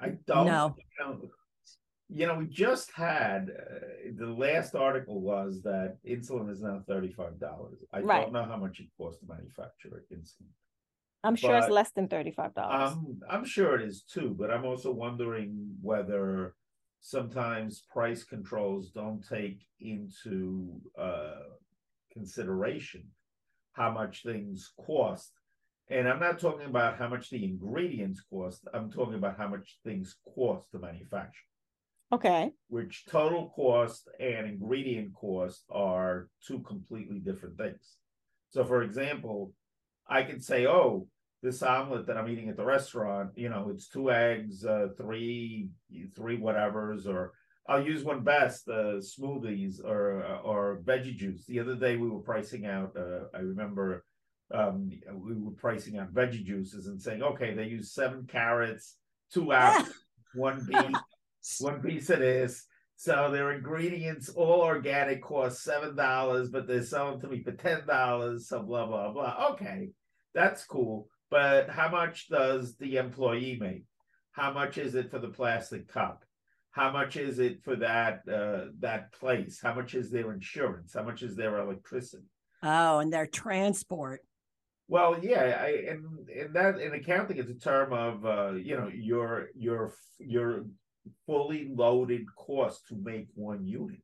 I 0.00 0.10
don't 0.26 0.46
No. 0.46 0.76
You 0.98 1.04
know, 1.04 1.30
you 2.08 2.26
know, 2.26 2.34
we 2.34 2.46
just 2.46 2.90
had 2.92 3.50
uh, 3.50 4.10
the 4.16 4.26
last 4.26 4.74
article 4.74 5.20
was 5.20 5.62
that 5.62 5.98
insulin 6.04 6.50
is 6.50 6.60
now 6.60 6.82
thirty 6.88 7.12
five 7.12 7.38
dollars. 7.38 7.78
I 7.92 8.00
Right. 8.00 8.22
don't 8.22 8.32
know 8.32 8.44
how 8.44 8.56
much 8.56 8.80
it 8.80 8.88
costs 8.98 9.20
to 9.20 9.26
manufacture 9.26 10.02
insulin. 10.12 10.48
I'm 11.22 11.36
sure 11.36 11.56
it's 11.56 11.68
less 11.70 11.92
than 11.92 12.08
thirty-five 12.08 12.54
dollars. 12.54 12.92
Um, 12.92 13.20
I'm 13.28 13.44
sure 13.44 13.76
it 13.76 13.86
is 13.86 14.02
too, 14.02 14.34
but 14.36 14.50
I'm 14.50 14.64
also 14.64 14.90
wondering 14.90 15.76
whether 15.80 16.56
sometimes 17.00 17.82
price 17.88 18.24
controls 18.24 18.90
don't 18.90 19.22
take 19.26 19.60
into 19.78 20.80
uh, 20.98 21.42
consideration 22.12 23.06
how 23.72 23.90
much 23.90 24.22
things 24.22 24.72
cost. 24.86 25.32
And 25.88 26.08
I'm 26.08 26.20
not 26.20 26.38
talking 26.38 26.66
about 26.66 26.98
how 26.98 27.08
much 27.08 27.30
the 27.30 27.44
ingredients 27.44 28.22
cost. 28.30 28.66
I'm 28.72 28.90
talking 28.90 29.14
about 29.14 29.36
how 29.36 29.48
much 29.48 29.78
things 29.84 30.16
cost 30.34 30.70
to 30.70 30.78
manufacture, 30.78 31.46
okay. 32.12 32.52
which 32.68 33.06
total 33.06 33.50
cost 33.56 34.08
and 34.20 34.46
ingredient 34.46 35.14
cost 35.14 35.64
are 35.70 36.28
two 36.46 36.60
completely 36.60 37.18
different 37.18 37.58
things. 37.58 37.96
So, 38.50 38.64
for 38.64 38.82
example, 38.82 39.52
I 40.08 40.22
could 40.22 40.44
say, 40.44 40.66
oh, 40.66 41.08
this 41.42 41.62
omelet 41.62 42.06
that 42.06 42.16
I'm 42.16 42.28
eating 42.28 42.50
at 42.50 42.56
the 42.56 42.64
restaurant, 42.64 43.30
you 43.34 43.48
know, 43.48 43.70
it's 43.70 43.88
two 43.88 44.10
eggs, 44.10 44.64
uh, 44.64 44.88
three, 44.96 45.70
three 46.14 46.38
whatevers, 46.38 47.06
or 47.06 47.32
I'll 47.68 47.84
use 47.84 48.02
one 48.02 48.24
best, 48.24 48.68
uh, 48.68 48.98
smoothies 48.98 49.84
or 49.84 50.24
or 50.44 50.80
veggie 50.84 51.16
juice. 51.16 51.44
The 51.46 51.60
other 51.60 51.76
day 51.76 51.96
we 51.96 52.08
were 52.08 52.20
pricing 52.20 52.66
out. 52.66 52.96
Uh, 52.96 53.26
I 53.34 53.40
remember 53.40 54.04
um, 54.52 54.90
we 55.14 55.34
were 55.34 55.52
pricing 55.52 55.98
out 55.98 56.12
veggie 56.12 56.44
juices 56.44 56.86
and 56.86 57.00
saying, 57.00 57.22
okay, 57.22 57.54
they 57.54 57.64
use 57.64 57.92
seven 57.92 58.26
carrots, 58.26 58.96
two 59.32 59.52
apples, 59.52 59.94
one 60.34 60.66
beet, 60.66 60.96
one 61.60 61.80
piece 61.80 62.10
of 62.10 62.18
this. 62.18 62.66
So 62.96 63.30
their 63.30 63.52
ingredients, 63.52 64.28
all 64.28 64.60
organic, 64.60 65.22
cost 65.22 65.62
seven 65.62 65.96
dollars, 65.96 66.50
but 66.50 66.66
they're 66.66 66.82
selling 66.82 67.20
to 67.20 67.28
me 67.28 67.42
for 67.42 67.52
ten 67.52 67.86
dollars. 67.86 68.48
So 68.48 68.62
blah 68.62 68.86
blah 68.86 69.12
blah. 69.12 69.48
Okay, 69.52 69.90
that's 70.34 70.64
cool. 70.64 71.08
But 71.30 71.70
how 71.70 71.88
much 71.88 72.28
does 72.28 72.76
the 72.76 72.96
employee 72.96 73.56
make? 73.60 73.84
How 74.32 74.52
much 74.52 74.78
is 74.78 74.94
it 74.94 75.10
for 75.10 75.18
the 75.18 75.28
plastic 75.28 75.88
cup? 75.88 76.24
How 76.72 76.92
much 76.92 77.16
is 77.16 77.38
it 77.40 77.62
for 77.64 77.76
that 77.76 78.22
uh, 78.32 78.70
that 78.78 79.12
place? 79.12 79.60
How 79.60 79.74
much 79.74 79.94
is 79.94 80.10
their 80.10 80.32
insurance? 80.32 80.94
How 80.94 81.02
much 81.02 81.22
is 81.22 81.34
their 81.34 81.58
electricity? 81.58 82.26
Oh, 82.62 82.98
and 82.98 83.12
their 83.12 83.26
transport. 83.26 84.20
Well, 84.86 85.18
yeah, 85.22 85.62
I 85.62 85.84
and 85.88 86.28
in 86.28 86.52
that 86.52 86.80
in 86.80 86.94
accounting, 86.94 87.38
it's 87.38 87.50
a 87.50 87.54
term 87.54 87.92
of 87.92 88.24
uh, 88.24 88.52
you 88.52 88.76
know 88.76 88.88
your 88.92 89.48
your 89.56 89.94
your 90.18 90.66
fully 91.26 91.70
loaded 91.74 92.26
cost 92.36 92.86
to 92.88 92.96
make 92.96 93.26
one 93.34 93.66
unit, 93.66 94.02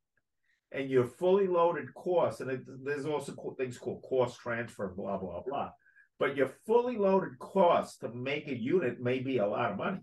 and 0.72 0.90
your 0.90 1.04
fully 1.04 1.46
loaded 1.46 1.94
cost, 1.94 2.40
and 2.40 2.50
it, 2.50 2.62
there's 2.84 3.06
also 3.06 3.32
things 3.56 3.78
called 3.78 4.02
cost 4.02 4.40
transfer, 4.40 4.88
blah 4.88 5.18
blah 5.18 5.42
blah. 5.46 5.70
But 6.18 6.36
your 6.36 6.48
fully 6.66 6.96
loaded 6.96 7.38
cost 7.38 8.00
to 8.00 8.08
make 8.08 8.48
a 8.48 8.56
unit 8.56 9.00
may 9.00 9.20
be 9.20 9.38
a 9.38 9.46
lot 9.46 9.70
of 9.70 9.76
money 9.76 10.00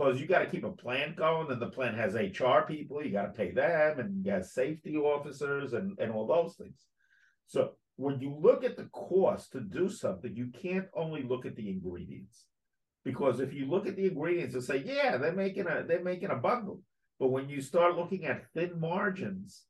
because 0.00 0.18
you 0.18 0.26
got 0.26 0.38
to 0.38 0.46
keep 0.46 0.64
a 0.64 0.70
plant 0.70 1.14
going, 1.14 1.50
and 1.50 1.60
the 1.60 1.66
plant 1.66 1.94
has 1.94 2.14
HR 2.14 2.60
people, 2.66 3.04
you 3.04 3.12
got 3.12 3.26
to 3.26 3.32
pay 3.32 3.50
them, 3.50 4.00
and 4.00 4.24
you 4.24 4.32
got 4.32 4.46
safety 4.46 4.96
officers, 4.96 5.74
and 5.74 5.98
and 5.98 6.10
all 6.10 6.26
those 6.26 6.54
things. 6.54 6.86
So 7.46 7.72
when 7.96 8.18
you 8.20 8.34
look 8.40 8.64
at 8.64 8.78
the 8.78 8.84
cost 8.84 9.52
to 9.52 9.60
do 9.60 9.90
something, 9.90 10.34
you 10.34 10.48
can't 10.62 10.86
only 10.94 11.22
look 11.22 11.44
at 11.44 11.54
the 11.54 11.68
ingredients. 11.68 12.46
Because 13.04 13.40
if 13.40 13.52
you 13.52 13.66
look 13.66 13.86
at 13.86 13.96
the 13.96 14.06
ingredients 14.06 14.54
and 14.54 14.64
say, 14.64 14.82
yeah, 14.86 15.18
they're 15.18 15.32
making 15.32 15.66
a 15.66 15.84
they're 15.86 16.02
making 16.02 16.30
a 16.30 16.36
bundle. 16.36 16.80
But 17.18 17.28
when 17.28 17.50
you 17.50 17.60
start 17.60 17.96
looking 17.96 18.24
at 18.24 18.50
thin 18.54 18.80
margins, 18.80 19.66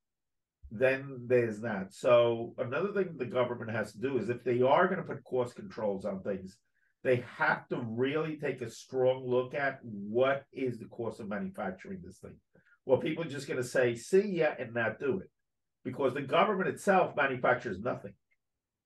then 0.70 1.22
there's 1.26 1.60
that. 1.62 1.92
So 1.92 2.54
another 2.58 2.92
thing 2.92 3.16
the 3.16 3.24
government 3.24 3.72
has 3.72 3.92
to 3.92 3.98
do 3.98 4.18
is 4.18 4.28
if 4.28 4.44
they 4.44 4.62
are 4.62 4.86
going 4.86 4.98
to 4.98 5.12
put 5.12 5.24
cost 5.24 5.56
controls 5.56 6.04
on 6.04 6.22
things, 6.22 6.56
they 7.02 7.24
have 7.38 7.66
to 7.68 7.80
really 7.80 8.36
take 8.36 8.60
a 8.62 8.70
strong 8.70 9.26
look 9.26 9.54
at 9.54 9.80
what 9.82 10.44
is 10.52 10.78
the 10.78 10.84
cost 10.86 11.20
of 11.20 11.28
manufacturing 11.28 12.00
this 12.04 12.18
thing. 12.18 12.36
Well, 12.86 12.98
people 12.98 13.24
are 13.24 13.28
just 13.28 13.46
going 13.46 13.56
to 13.62 13.68
say, 13.68 13.94
see 13.94 14.38
ya, 14.38 14.48
and 14.58 14.74
not 14.74 14.98
do 14.98 15.20
it 15.20 15.30
because 15.84 16.14
the 16.14 16.22
government 16.22 16.68
itself 16.68 17.16
manufactures 17.16 17.80
nothing. 17.80 18.12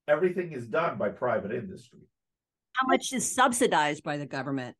Everything 0.06 0.52
is 0.52 0.66
done 0.66 0.98
by 0.98 1.08
private 1.08 1.52
industry. 1.52 2.00
How 2.74 2.86
much 2.86 3.12
is 3.12 3.34
subsidized 3.34 4.02
by 4.02 4.16
the 4.16 4.26
government? 4.26 4.76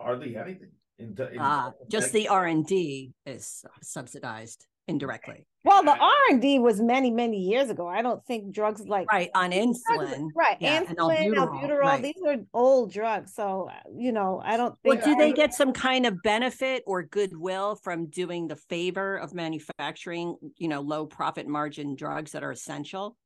Hardly 0.00 0.36
anything. 0.36 0.72
In, 0.98 1.16
in, 1.32 1.38
Ah, 1.38 1.72
just 1.90 2.12
the 2.12 2.28
R 2.28 2.46
and 2.46 2.66
D 2.66 3.12
is 3.24 3.64
subsidized 3.82 4.66
indirectly, 4.86 5.46
Well, 5.62 5.82
the 5.82 5.90
R 5.90 6.16
and 6.30 6.40
D 6.40 6.58
was 6.58 6.80
many, 6.80 7.10
many 7.10 7.38
years 7.38 7.68
ago. 7.68 7.86
I 7.86 8.00
don't 8.00 8.24
think 8.24 8.50
drugs 8.50 8.86
like 8.88 9.12
right? 9.12 9.30
On 9.34 9.50
drugs- 9.50 9.82
insulin, 9.90 10.28
right? 10.34 10.56
yeah, 10.58 10.78
and 10.78 10.88
insulin, 10.88 11.34
albuterol, 11.34 11.60
albuterol, 11.60 11.80
right. 11.80 12.02
these 12.02 12.22
are 12.26 12.36
old 12.54 12.92
drugs. 12.92 13.34
So 13.34 13.68
uh, 13.70 13.90
you 13.94 14.12
know, 14.12 14.40
I 14.42 14.56
don't 14.56 14.74
Well, 14.84 15.00
do 15.04 15.14
they 15.16 15.32
get 15.32 15.52
some 15.52 15.74
kind 15.74 16.06
of 16.06 16.22
benefit 16.22 16.82
or 16.86 17.02
goodwill 17.02 17.76
from 17.76 18.06
doing 18.06 18.48
the 18.48 18.56
favor 18.56 19.16
of 19.16 19.34
manufacturing, 19.34 20.36
you 20.56 20.68
know, 20.68 20.80
low 20.80 21.04
profit 21.04 21.46
margin 21.46 21.94
drugs 21.94 22.32
that 22.32 22.42
are 22.42 22.52
essential? 22.52 23.18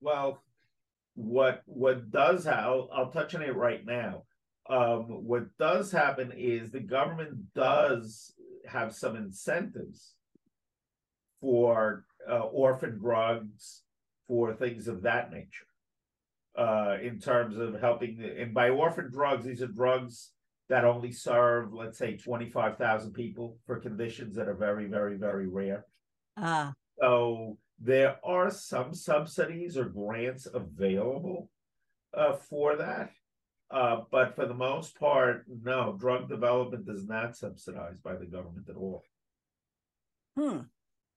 Well, 0.00 0.42
what 1.14 1.62
what 1.66 2.10
does 2.10 2.48
I'll 2.48 2.88
I'll 2.92 3.12
touch 3.12 3.36
on 3.36 3.42
it 3.42 3.54
right 3.54 3.86
now. 3.86 4.24
Um, 4.68 5.24
what 5.24 5.44
does 5.60 5.92
happen 5.92 6.32
is 6.36 6.72
the 6.72 6.80
government 6.80 7.54
does 7.54 8.32
have 8.66 8.92
some 8.92 9.14
incentives 9.14 10.15
for 11.46 12.04
uh, 12.28 12.40
orphan 12.40 12.98
drugs, 12.98 13.82
for 14.26 14.52
things 14.52 14.88
of 14.88 15.02
that 15.02 15.30
nature. 15.30 15.68
Uh, 16.58 16.96
in 17.00 17.20
terms 17.20 17.56
of 17.56 17.80
helping, 17.80 18.20
and 18.36 18.52
by 18.52 18.68
orphan 18.68 19.08
drugs, 19.12 19.44
these 19.44 19.62
are 19.62 19.68
drugs 19.68 20.32
that 20.68 20.84
only 20.84 21.12
serve, 21.12 21.72
let's 21.72 21.98
say, 21.98 22.16
twenty 22.16 22.50
five 22.50 22.76
thousand 22.78 23.12
people 23.12 23.58
for 23.64 23.78
conditions 23.78 24.34
that 24.34 24.48
are 24.48 24.56
very, 24.56 24.86
very, 24.86 25.16
very 25.16 25.46
rare. 25.46 25.86
Ah, 26.36 26.72
So 26.98 27.58
there 27.78 28.16
are 28.24 28.50
some 28.50 28.92
subsidies 28.92 29.76
or 29.76 29.84
grants 29.84 30.48
available 30.52 31.48
uh, 32.12 32.32
for 32.32 32.74
that. 32.76 33.10
Uh, 33.70 34.00
but 34.10 34.34
for 34.34 34.46
the 34.46 34.54
most 34.54 34.98
part, 34.98 35.44
no, 35.62 35.96
drug 35.96 36.28
development 36.28 36.88
is 36.88 37.06
not 37.06 37.36
subsidized 37.36 38.02
by 38.02 38.16
the 38.16 38.26
government 38.26 38.68
at 38.68 38.76
all. 38.76 39.02
Hmm. 40.36 40.60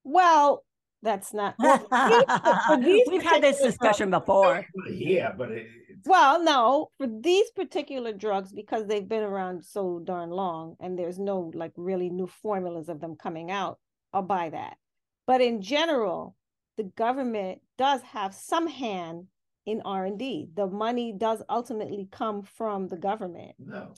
Well, 0.03 0.63
that's 1.01 1.33
not. 1.33 1.55
Well, 1.59 1.77
for 2.67 2.77
these 2.77 3.07
We've 3.07 3.23
had 3.23 3.41
this 3.41 3.57
particular 3.57 3.71
discussion 3.71 4.09
before. 4.09 4.65
Yeah, 4.89 5.31
but 5.37 5.51
it, 5.51 5.67
it's 5.89 6.07
Well, 6.07 6.43
no, 6.43 6.91
for 6.97 7.07
these 7.07 7.49
particular 7.51 8.11
drugs, 8.13 8.51
because 8.51 8.85
they've 8.87 9.07
been 9.07 9.23
around 9.23 9.63
so 9.63 9.99
darn 10.03 10.29
long 10.29 10.75
and 10.79 10.97
there's 10.97 11.19
no 11.19 11.51
like 11.53 11.71
really 11.77 12.09
new 12.09 12.27
formulas 12.27 12.89
of 12.89 12.99
them 12.99 13.15
coming 13.15 13.51
out, 13.51 13.79
I'll 14.13 14.21
buy 14.21 14.49
that. 14.49 14.77
But 15.25 15.41
in 15.41 15.61
general, 15.61 16.35
the 16.77 16.83
government 16.83 17.61
does 17.77 18.01
have 18.01 18.33
some 18.33 18.67
hand 18.67 19.27
in 19.65 19.81
R&D. 19.85 20.49
The 20.53 20.67
money 20.67 21.13
does 21.15 21.43
ultimately 21.49 22.07
come 22.11 22.43
from 22.43 22.87
the 22.87 22.97
government. 22.97 23.55
no. 23.59 23.93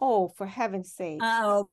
Oh, 0.00 0.26
for 0.26 0.44
heaven's 0.44 0.92
sake. 0.92 1.20
Oh, 1.22 1.68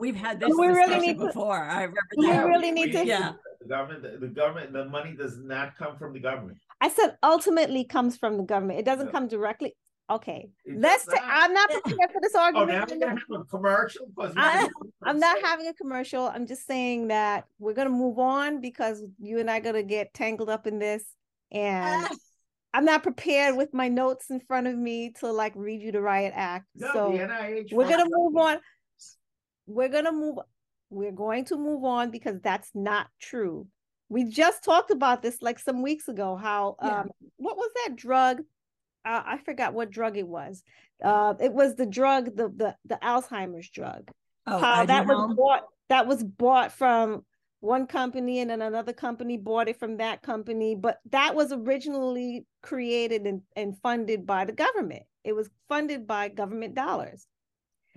we've 0.00 0.16
had 0.16 0.40
this 0.40 0.48
We 0.50 0.66
really 0.66 0.80
discussion 0.80 1.00
need 1.02 1.18
to- 1.18 1.26
before. 1.26 1.58
I 1.62 1.82
remember 1.82 2.00
We 2.16 2.26
that. 2.28 2.46
really 2.46 2.70
need 2.72 2.92
to- 2.92 3.04
Yeah. 3.06 3.32
The 3.60 3.68
government, 3.68 4.20
the 4.20 4.28
government, 4.28 4.72
the 4.72 4.86
money 4.86 5.12
does 5.14 5.36
not 5.38 5.76
come 5.76 5.96
from 5.98 6.12
the 6.14 6.20
government. 6.20 6.58
I 6.80 6.88
said 6.88 7.16
ultimately 7.22 7.84
comes 7.84 8.16
from 8.16 8.38
the 8.38 8.42
government. 8.42 8.78
It 8.78 8.84
doesn't 8.86 9.06
No. 9.06 9.12
come 9.12 9.28
directly. 9.28 9.74
Okay. 10.08 10.50
It 10.64 10.80
Let's 10.80 11.04
does 11.04 11.14
ta- 11.14 11.26
not. 11.26 11.34
I'm 11.44 11.52
not 11.54 11.70
prepared 11.70 12.10
for 12.12 12.20
this 12.20 12.32
Oh, 12.34 12.38
now 12.38 12.44
argument. 12.60 12.90
we're 12.90 12.96
gonna 12.98 13.10
have 13.10 13.40
a 13.42 13.44
commercial. 13.44 14.06
'Cause 14.16 14.34
we- 14.34 14.40
I- 14.40 14.68
I'm 15.04 15.18
not 15.20 15.40
having 15.42 15.68
a 15.68 15.74
commercial. 15.74 16.24
I'm 16.26 16.46
just 16.46 16.66
saying 16.66 17.08
that 17.08 17.44
we're 17.58 17.74
gonna 17.74 17.90
move 17.90 18.18
on 18.18 18.60
because 18.60 19.04
you 19.20 19.38
and 19.38 19.50
I 19.50 19.58
are 19.58 19.60
gonna 19.60 19.82
get 19.84 20.12
tangled 20.14 20.48
up 20.50 20.66
in 20.66 20.78
this. 20.78 21.04
And 21.52 22.08
I'm 22.74 22.84
not 22.84 23.02
prepared 23.02 23.56
with 23.56 23.74
my 23.74 23.88
notes 23.88 24.30
in 24.30 24.40
front 24.40 24.66
of 24.68 24.76
me 24.76 25.10
to 25.20 25.30
like 25.30 25.52
read 25.54 25.82
you 25.82 25.92
the 25.92 26.00
riot 26.00 26.32
act. 26.34 26.66
No, 26.76 26.86
the 26.86 26.92
So 26.92 27.10
NIH. 27.12 27.72
we're 27.72 27.88
gonna 27.88 28.08
move 28.08 28.36
on. 28.36 28.58
We're 29.74 29.88
gonna 29.88 30.12
move, 30.12 30.38
we're 30.90 31.12
going 31.12 31.44
to 31.46 31.56
move 31.56 31.84
on 31.84 32.10
because 32.10 32.40
that's 32.42 32.70
not 32.74 33.06
true. 33.20 33.66
We 34.08 34.24
just 34.24 34.64
talked 34.64 34.90
about 34.90 35.22
this 35.22 35.40
like 35.40 35.58
some 35.58 35.82
weeks 35.82 36.08
ago, 36.08 36.36
how 36.36 36.76
Yeah. 36.82 37.00
um 37.02 37.10
what 37.36 37.56
was 37.56 37.70
that 37.84 37.96
drug? 37.96 38.40
Uh, 39.04 39.22
I 39.24 39.38
forgot 39.38 39.72
what 39.72 39.90
drug 39.90 40.16
it 40.16 40.26
was. 40.28 40.62
Uh 41.02 41.34
it 41.40 41.52
was 41.52 41.76
the 41.76 41.86
drug, 41.86 42.36
the 42.36 42.48
the 42.48 42.76
the 42.84 42.98
Alzheimer's 43.02 43.70
drug 43.70 44.10
Oh, 44.46 44.58
how 44.58 44.84
that 44.86 45.06
was 45.06 45.36
bought 45.36 45.62
that 45.88 46.06
was 46.06 46.24
bought 46.24 46.72
from 46.72 47.24
one 47.60 47.86
company 47.86 48.40
and 48.40 48.50
then 48.50 48.62
another 48.62 48.92
company 48.92 49.36
bought 49.36 49.68
it 49.68 49.78
from 49.78 49.98
that 49.98 50.22
company 50.22 50.74
but 50.74 50.98
that 51.10 51.34
was 51.34 51.52
originally 51.52 52.46
created 52.62 53.26
and, 53.26 53.42
and 53.54 53.76
funded 53.82 54.26
by 54.26 54.44
the 54.46 54.52
government 54.52 55.02
it 55.24 55.34
was 55.34 55.50
funded 55.68 56.06
by 56.06 56.28
government 56.28 56.74
dollars 56.74 57.26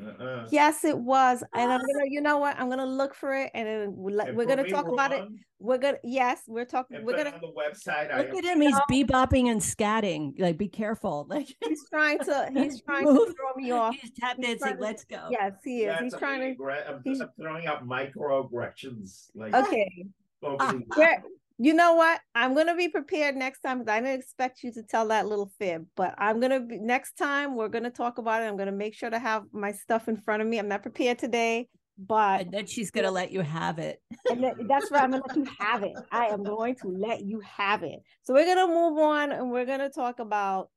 Uh-uh. 0.01 0.47
yes 0.49 0.83
it 0.83 0.97
was 0.97 1.43
and 1.53 1.71
i'm 1.71 1.79
gonna 1.79 2.05
you 2.07 2.19
know 2.19 2.39
what 2.39 2.59
i'm 2.59 2.67
gonna 2.67 2.85
look 2.85 3.13
for 3.13 3.35
it 3.35 3.51
and 3.53 3.67
then 3.67 3.93
we'll 3.95 4.15
let- 4.15 4.29
And 4.29 4.37
we're 4.37 4.45
gonna 4.47 4.63
me 4.63 4.69
talk 4.71 4.87
about 4.87 5.11
it 5.11 5.23
we're 5.59 5.77
gonna 5.77 5.97
yes 6.03 6.41
we're 6.47 6.65
talking 6.65 7.05
we're 7.05 7.15
gonna 7.15 7.29
on 7.29 7.39
the 7.41 7.53
website. 7.55 8.11
I 8.11 8.17
Look 8.23 8.33
at 8.35 8.43
him. 8.43 8.59
He's 8.59 8.75
bebopping 8.91 9.49
and 9.49 9.61
scatting. 9.61 10.37
Like, 10.37 10.57
be 10.57 10.67
careful. 10.67 11.25
Like, 11.29 11.47
he's 11.63 11.87
trying 11.87 12.19
to 12.19 12.49
he's 12.53 12.81
trying 12.87 13.05
to 13.05 13.13
throw 13.33 13.53
me 13.55 13.71
off 13.71 13.95
he's 13.95 14.11
tap 14.19 14.35
He's 14.37 14.45
dancing. 14.47 14.59
trying 14.67 14.79
Let's 14.79 15.05
go. 15.05 15.27
yes 15.31 15.53
he 15.63 15.83
is 15.83 15.85
Yeah, 15.85 16.01
he's 16.03 16.15
trying 16.17 16.41
to 16.41 16.55
Gre- 16.55 16.71
I'm, 16.71 17.01
he's- 17.05 17.21
I'm 17.21 17.29
throwing 17.39 17.65
out 17.67 17.87
microaggressions. 17.87 19.29
Like 19.35 19.53
okay 19.53 20.05
over 20.41 20.57
ah, 20.59 20.71
the- 20.73 20.83
There- 20.97 21.23
you 21.59 21.73
know 21.73 21.93
what? 21.93 22.19
I'm 22.35 22.53
gonna 22.55 22.75
be 22.75 22.89
prepared 22.89 23.35
next 23.35 23.61
time 23.61 23.79
because 23.79 23.93
I 23.93 23.99
didn't 24.01 24.19
expect 24.19 24.63
you 24.63 24.71
to 24.73 24.83
tell 24.83 25.07
that 25.09 25.27
little 25.27 25.51
fib. 25.59 25.85
But 25.95 26.15
I'm 26.17 26.39
gonna 26.39 26.59
be 26.59 26.79
next 26.79 27.13
time. 27.17 27.55
We're 27.55 27.67
gonna 27.69 27.91
talk 27.91 28.17
about 28.17 28.41
it. 28.41 28.45
I'm 28.47 28.57
gonna 28.57 28.71
make 28.71 28.95
sure 28.95 29.09
to 29.09 29.19
have 29.19 29.43
my 29.51 29.71
stuff 29.71 30.07
in 30.07 30.17
front 30.17 30.41
of 30.41 30.47
me. 30.47 30.57
I'm 30.59 30.67
not 30.67 30.81
prepared 30.81 31.19
today, 31.19 31.69
but 31.97 32.41
And 32.41 32.51
then 32.51 32.65
she's 32.65 32.89
gonna 32.91 33.11
let 33.11 33.31
you 33.31 33.41
have 33.41 33.79
it. 33.79 34.01
and 34.29 34.43
that- 34.43 34.55
that's 34.67 34.89
right. 34.91 35.03
I'm 35.03 35.11
gonna 35.11 35.23
let 35.27 35.37
you 35.37 35.45
have 35.59 35.83
it. 35.83 35.93
I 36.11 36.27
am 36.27 36.43
going 36.43 36.75
to 36.81 36.87
let 36.87 37.21
you 37.23 37.39
have 37.41 37.83
it. 37.83 37.99
So 38.23 38.33
we're 38.33 38.45
gonna 38.45 38.67
move 38.73 38.97
on 38.97 39.31
and 39.31 39.51
we're 39.51 39.65
gonna 39.65 39.89
talk 39.89 40.19
about. 40.19 40.69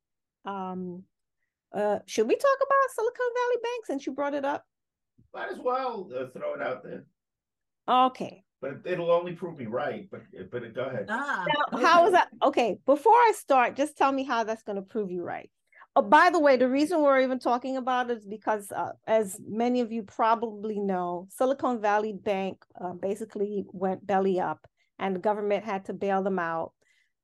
Um, 0.45 1.03
uh, 1.73 1.99
should 2.05 2.27
we 2.27 2.35
talk 2.35 2.57
about 2.57 2.95
Silicon 2.95 3.25
Valley 3.35 3.57
Bank 3.61 3.85
since 3.85 4.05
you 4.05 4.13
brought 4.13 4.33
it 4.33 4.45
up? 4.45 4.63
Might 5.33 5.51
as 5.51 5.59
well 5.59 6.09
uh, 6.15 6.27
throw 6.29 6.53
it 6.53 6.61
out 6.61 6.83
there, 6.83 7.05
Okay. 7.89 8.43
But 8.61 8.71
it- 8.71 8.85
it'll 8.85 9.11
only 9.11 9.33
prove 9.33 9.57
me 9.57 9.65
right. 9.65 10.07
But 10.11 10.21
but 10.51 10.63
it, 10.63 10.73
go 10.75 10.83
ahead. 10.83 11.07
Ah, 11.09 11.45
Now, 11.71 11.79
how 11.79 12.01
is 12.03 12.07
okay. 12.07 12.11
that? 12.13 12.29
Okay, 12.43 12.77
before 12.85 13.13
I 13.13 13.33
start, 13.35 13.75
just 13.75 13.97
tell 13.97 14.11
me 14.11 14.23
how 14.23 14.43
that's 14.43 14.63
going 14.63 14.77
to 14.77 14.81
prove 14.81 15.11
you 15.11 15.23
right. 15.23 15.49
Oh, 15.95 16.01
by 16.03 16.29
the 16.29 16.39
way, 16.39 16.57
the 16.57 16.69
reason 16.69 17.01
we're 17.01 17.21
even 17.21 17.39
talking 17.39 17.75
about 17.77 18.11
it 18.11 18.17
is 18.19 18.25
because, 18.25 18.71
uh, 18.71 18.91
as 19.07 19.39
many 19.47 19.81
of 19.81 19.91
you 19.91 20.03
probably 20.03 20.79
know, 20.79 21.27
Silicon 21.31 21.81
Valley 21.81 22.13
Bank 22.13 22.63
uh, 22.79 22.93
basically 22.93 23.65
went 23.71 24.05
belly 24.05 24.39
up, 24.39 24.67
and 24.99 25.15
the 25.15 25.19
government 25.19 25.63
had 25.65 25.85
to 25.85 25.93
bail 25.93 26.21
them 26.21 26.37
out 26.37 26.73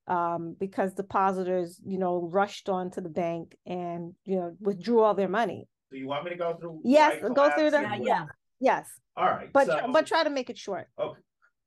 um, 0.08 0.56
because 0.58 0.92
depositors, 0.94 1.80
you 1.84 1.98
know, 1.98 2.28
rushed 2.32 2.68
onto 2.68 3.00
the 3.00 3.08
bank 3.08 3.56
and 3.64 4.14
you 4.24 4.36
know 4.36 4.56
withdrew 4.60 5.00
all 5.00 5.14
their 5.14 5.28
money. 5.28 5.68
Do 5.90 5.96
you 5.98 6.08
want 6.08 6.24
me 6.24 6.30
to 6.30 6.36
go 6.36 6.54
through? 6.58 6.80
Yes, 6.84 7.20
go 7.20 7.26
through 7.28 7.34
collapse 7.34 7.70
the- 7.72 7.80
Yeah, 7.82 7.96
yeah. 8.02 8.24
Yes, 8.60 8.88
All 9.16 9.26
right, 9.26 9.52
but 9.52 9.66
so, 9.66 9.90
but 9.92 10.06
try 10.06 10.24
to 10.24 10.30
make 10.30 10.50
it 10.50 10.58
short. 10.58 10.86
Okay. 10.98 11.20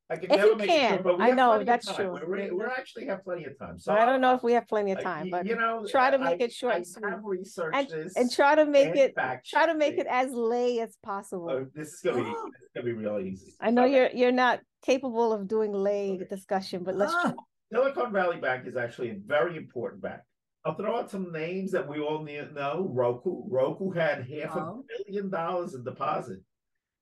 I 0.10 0.16
can 0.16 0.32
if 0.32 0.38
never 0.38 0.48
you 0.52 0.56
make 0.56 0.70
can, 0.70 0.86
it 0.86 0.90
short, 0.90 1.04
but 1.04 1.18
we 1.18 1.24
I 1.26 1.28
have 1.28 1.36
know, 1.36 1.48
plenty 1.50 1.62
of 1.64 1.68
that's 1.68 1.86
time. 1.88 1.96
true. 1.98 2.20
We're, 2.26 2.56
we're 2.56 2.70
actually 2.70 3.08
have 3.08 3.26
plenty 3.26 3.44
of 3.44 3.60
time. 3.60 3.78
So 3.78 3.92
I 3.94 4.06
don't 4.06 4.22
know 4.22 4.34
if 4.36 4.42
we 4.42 4.54
have 4.54 4.66
plenty 4.66 4.94
of 4.94 5.02
time, 5.02 5.30
but 5.30 5.46
you 5.46 5.58
know, 5.58 5.86
try 5.86 6.10
to 6.12 6.18
I- 6.18 6.24
make 6.24 6.40
it 6.42 6.54
short 6.54 6.76
I 6.76 6.78
and 6.78 6.88
sweet. 6.88 7.10
have 7.10 7.20
researched 7.26 7.76
and, 7.78 8.06
this 8.06 8.16
and 8.16 8.32
try 8.32 8.56
to 8.56 8.66
make 8.66 8.88
and 8.88 8.98
it 9.00 9.16
fact 9.16 9.50
try 9.50 9.66
to 9.66 9.76
make 9.76 9.98
checked 9.98 10.08
it 10.08 10.10
as 10.10 10.32
lay 10.32 10.80
as 10.80 10.96
possible. 11.04 11.50
Oh, 11.52 11.66
this 11.76 11.90
is 11.96 12.00
gonna 12.00 12.24
be 12.24 12.24
this 12.30 12.34
is 12.36 12.70
gonna 12.74 12.86
be 12.86 12.94
really 12.94 13.30
easy. 13.32 13.54
I 13.60 13.70
know 13.70 13.84
Okay. 13.84 13.96
you're 13.96 14.10
you're 14.12 14.32
not 14.32 14.62
capable 14.82 15.34
of 15.34 15.46
doing 15.46 15.74
lay 15.74 16.12
Okay. 16.14 16.26
discussion, 16.30 16.84
but 16.86 16.96
let's 16.96 17.14
Ah, 17.14 17.34
Silicon 17.74 18.14
Valley 18.14 18.38
Bank 18.40 18.66
is 18.66 18.78
actually 18.78 19.10
a 19.10 19.18
very 19.26 19.58
important 19.58 20.02
bank. 20.02 20.22
I'll 20.64 20.76
throw 20.76 20.98
out 20.98 21.12
some 21.12 21.34
names 21.34 21.72
that 21.74 21.86
we 21.86 22.00
all 22.00 22.24
need 22.24 22.54
know. 22.54 22.90
Roku. 22.94 23.44
Roku 23.50 23.92
had 23.92 24.26
half 24.30 24.56
Oh. 24.56 24.86
a 24.86 25.04
billion 25.04 25.30
dollars 25.30 25.74
in 25.76 25.84
deposit 25.84 26.40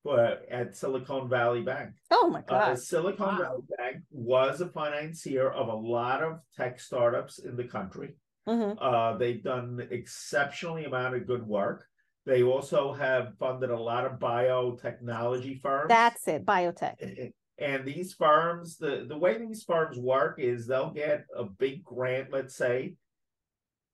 for 0.06 0.38
at 0.52 0.78
Silicon 0.78 1.28
Valley 1.28 1.63
Bank. 1.63 1.96
oh 2.12 2.30
my 2.30 2.39
Uh, 2.41 2.44
god. 2.48 2.80
Silicon 2.80 3.26
Wow. 3.38 3.41
Valley 3.41 3.63
Bank 3.76 4.04
was 4.12 4.62
a 4.62 4.70
financier 4.70 5.50
of 5.50 5.68
a 5.68 5.74
lot 5.76 6.22
of 6.22 6.39
tech 6.56 6.80
startups 6.80 7.39
in 7.39 7.56
the 7.58 7.63
country. 7.63 8.15
Mhm. 8.48 8.78
Uh, 8.80 9.18
they've 9.18 9.44
done 9.44 9.86
exceptionally 9.89 10.86
amount 10.86 11.15
of 11.15 11.26
good 11.26 11.46
work. 11.48 11.88
They 12.28 12.44
also 12.44 12.94
have 12.94 13.36
funded 13.39 13.72
a 13.72 13.80
lot 13.80 14.06
of 14.06 14.20
biotechnology 14.20 15.60
firms. 15.62 15.89
That's 15.89 16.28
it, 16.28 16.46
biotech. 16.46 17.34
And 17.58 17.84
these 17.86 18.13
firms, 18.13 18.78
the, 18.78 19.06
the 19.10 19.18
way 19.18 19.39
these 19.39 19.63
firms 19.63 19.98
work 19.98 20.38
is 20.39 20.68
they'll 20.68 20.91
get 20.91 21.26
a 21.36 21.46
big 21.46 21.84
grant, 21.84 22.32
let's 22.32 22.56
say. 22.56 22.94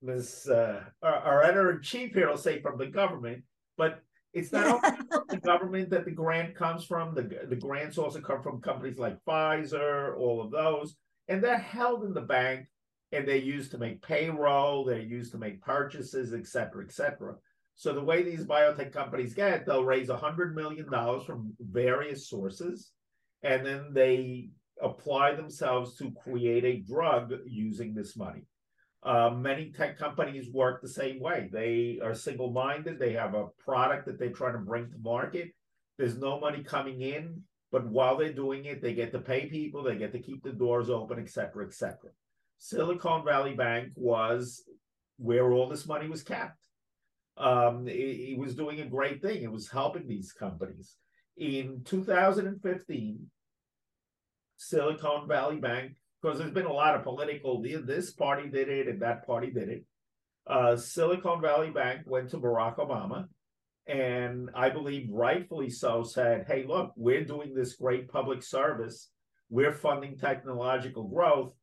Ms. 0.01 0.49
Uh, 0.49 0.83
our, 1.03 1.13
our 1.15 1.43
editor 1.43 1.71
in 1.71 1.81
chief 1.81 2.13
here 2.13 2.27
will 2.27 2.35
say 2.37 2.59
from 2.61 2.77
the 2.79 2.87
government, 2.87 3.43
but 3.77 4.01
it's 4.33 4.51
not 4.51 4.83
only 4.83 4.97
the 5.29 5.37
government 5.37 5.89
that 5.89 6.05
the 6.05 6.11
grant 6.11 6.55
comes 6.55 6.85
from. 6.85 7.13
The, 7.13 7.47
the 7.49 7.55
grants 7.55 7.97
also 7.97 8.21
come 8.21 8.41
from 8.41 8.61
companies 8.61 8.97
like 8.97 9.23
Pfizer, 9.25 10.17
all 10.17 10.41
of 10.41 10.51
those, 10.51 10.95
and 11.27 11.43
they're 11.43 11.57
held 11.57 12.03
in 12.03 12.13
the 12.13 12.21
bank 12.21 12.67
and 13.11 13.27
they're 13.27 13.35
used 13.35 13.71
to 13.71 13.77
make 13.77 14.01
payroll, 14.01 14.85
they're 14.85 14.99
used 14.99 15.33
to 15.33 15.37
make 15.37 15.61
purchases, 15.61 16.33
et 16.33 16.47
cetera, 16.47 16.83
et 16.83 16.91
cetera. 16.91 17.35
So 17.75 17.93
the 17.93 18.03
way 18.03 18.23
these 18.23 18.45
biotech 18.45 18.93
companies 18.93 19.33
get, 19.33 19.65
they'll 19.65 19.83
raise 19.83 20.09
a 20.09 20.17
hundred 20.17 20.55
million 20.55 20.89
dollars 20.89 21.23
from 21.25 21.53
various 21.59 22.29
sources, 22.29 22.91
and 23.43 23.65
then 23.65 23.91
they 23.93 24.49
apply 24.81 25.35
themselves 25.35 25.97
to 25.97 26.11
create 26.23 26.63
a 26.63 26.79
drug 26.79 27.33
using 27.45 27.93
this 27.93 28.15
money. 28.15 28.43
Uh, 29.03 29.31
many 29.31 29.71
tech 29.71 29.97
companies 29.97 30.49
work 30.51 30.81
the 30.81 30.87
same 30.87 31.19
way. 31.19 31.49
They 31.51 31.99
are 32.03 32.13
single-minded. 32.13 32.99
They 32.99 33.13
have 33.13 33.33
a 33.33 33.47
product 33.57 34.05
that 34.05 34.19
they're 34.19 34.29
trying 34.29 34.53
to 34.53 34.59
bring 34.59 34.91
to 34.91 34.97
market. 34.99 35.51
There's 35.97 36.17
no 36.17 36.39
money 36.39 36.63
coming 36.63 37.01
in, 37.01 37.41
but 37.71 37.87
while 37.87 38.17
they're 38.17 38.33
doing 38.33 38.65
it, 38.65 38.81
they 38.81 38.93
get 38.93 39.11
to 39.13 39.19
pay 39.19 39.47
people. 39.47 39.81
They 39.81 39.97
get 39.97 40.11
to 40.11 40.19
keep 40.19 40.43
the 40.43 40.51
doors 40.51 40.89
open, 40.89 41.19
et 41.19 41.29
cetera, 41.29 41.65
et 41.65 41.73
cetera. 41.73 42.11
Silicon 42.59 43.25
Valley 43.25 43.55
Bank 43.55 43.89
was 43.95 44.63
where 45.17 45.51
all 45.51 45.67
this 45.67 45.87
money 45.87 46.07
was 46.07 46.21
kept. 46.21 46.57
Um, 47.37 47.87
it, 47.87 47.93
it 47.93 48.37
was 48.37 48.55
doing 48.55 48.81
a 48.81 48.85
great 48.85 49.21
thing. 49.21 49.41
It 49.41 49.51
was 49.51 49.69
helping 49.69 50.07
these 50.07 50.31
companies. 50.31 50.95
In 51.37 51.81
2015, 51.85 53.31
Silicon 54.57 55.27
Valley 55.27 55.57
Bank, 55.57 55.93
because 56.21 56.37
there's 56.37 56.51
been 56.51 56.65
a 56.65 56.73
lot 56.73 56.95
of 56.95 57.03
political, 57.03 57.61
this 57.61 58.11
party 58.11 58.49
did 58.49 58.69
it 58.69 58.87
and 58.87 59.01
that 59.01 59.25
party 59.25 59.49
did 59.49 59.69
it. 59.69 59.85
Uh, 60.47 60.75
Silicon 60.75 61.41
Valley 61.41 61.69
Bank 61.69 62.01
went 62.05 62.29
to 62.29 62.37
Barack 62.37 62.77
Obama 62.77 63.27
and 63.87 64.49
I 64.53 64.69
believe 64.69 65.09
rightfully 65.11 65.69
so 65.69 66.03
said, 66.03 66.45
hey, 66.47 66.65
look, 66.67 66.93
we're 66.95 67.25
doing 67.25 67.53
this 67.53 67.73
great 67.75 68.07
public 68.09 68.43
service. 68.43 69.09
We're 69.49 69.73
funding 69.73 70.17
technological 70.17 71.03
growth. 71.03 71.53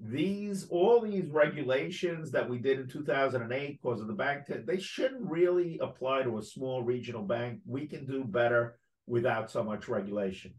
these 0.00 0.66
all 0.70 1.02
these 1.02 1.26
regulations 1.26 2.30
that 2.30 2.48
we 2.48 2.58
did 2.58 2.80
in 2.80 2.88
2008 2.88 3.80
because 3.82 4.00
of 4.00 4.06
the 4.06 4.14
bank 4.14 4.46
they 4.66 4.78
shouldn't 4.78 5.30
really 5.30 5.78
apply 5.82 6.22
to 6.22 6.38
a 6.38 6.42
small 6.42 6.82
regional 6.82 7.22
bank 7.22 7.60
we 7.66 7.86
can 7.86 8.06
do 8.06 8.24
better 8.24 8.78
without 9.06 9.50
so 9.50 9.62
much 9.62 9.88
regulation 9.88 10.54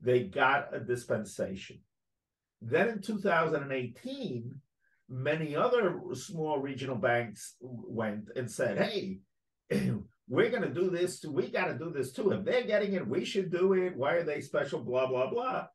they 0.00 0.22
got 0.22 0.72
a 0.72 0.78
dispensation 0.78 1.80
then 2.68 2.88
in 2.88 3.02
2018 3.02 4.54
many 5.08 5.54
other 5.54 6.00
small 6.14 6.58
regional 6.58 6.96
banks 6.96 7.56
went 7.60 8.28
and 8.34 8.50
said 8.50 8.78
hey 8.78 9.18
we're 10.28 10.50
going 10.50 10.62
to 10.62 10.74
do 10.74 10.90
this 10.90 11.20
too. 11.20 11.30
we 11.30 11.48
got 11.48 11.66
to 11.66 11.78
do 11.78 11.90
this 11.90 12.12
too 12.12 12.32
if 12.32 12.44
they're 12.44 12.66
getting 12.66 12.94
it 12.94 13.06
we 13.06 13.24
should 13.24 13.50
do 13.50 13.72
it 13.74 13.96
why 13.96 14.14
are 14.14 14.24
they 14.24 14.40
special 14.40 14.80
blah 14.80 15.06
blah 15.06 15.30
blah 15.30 15.66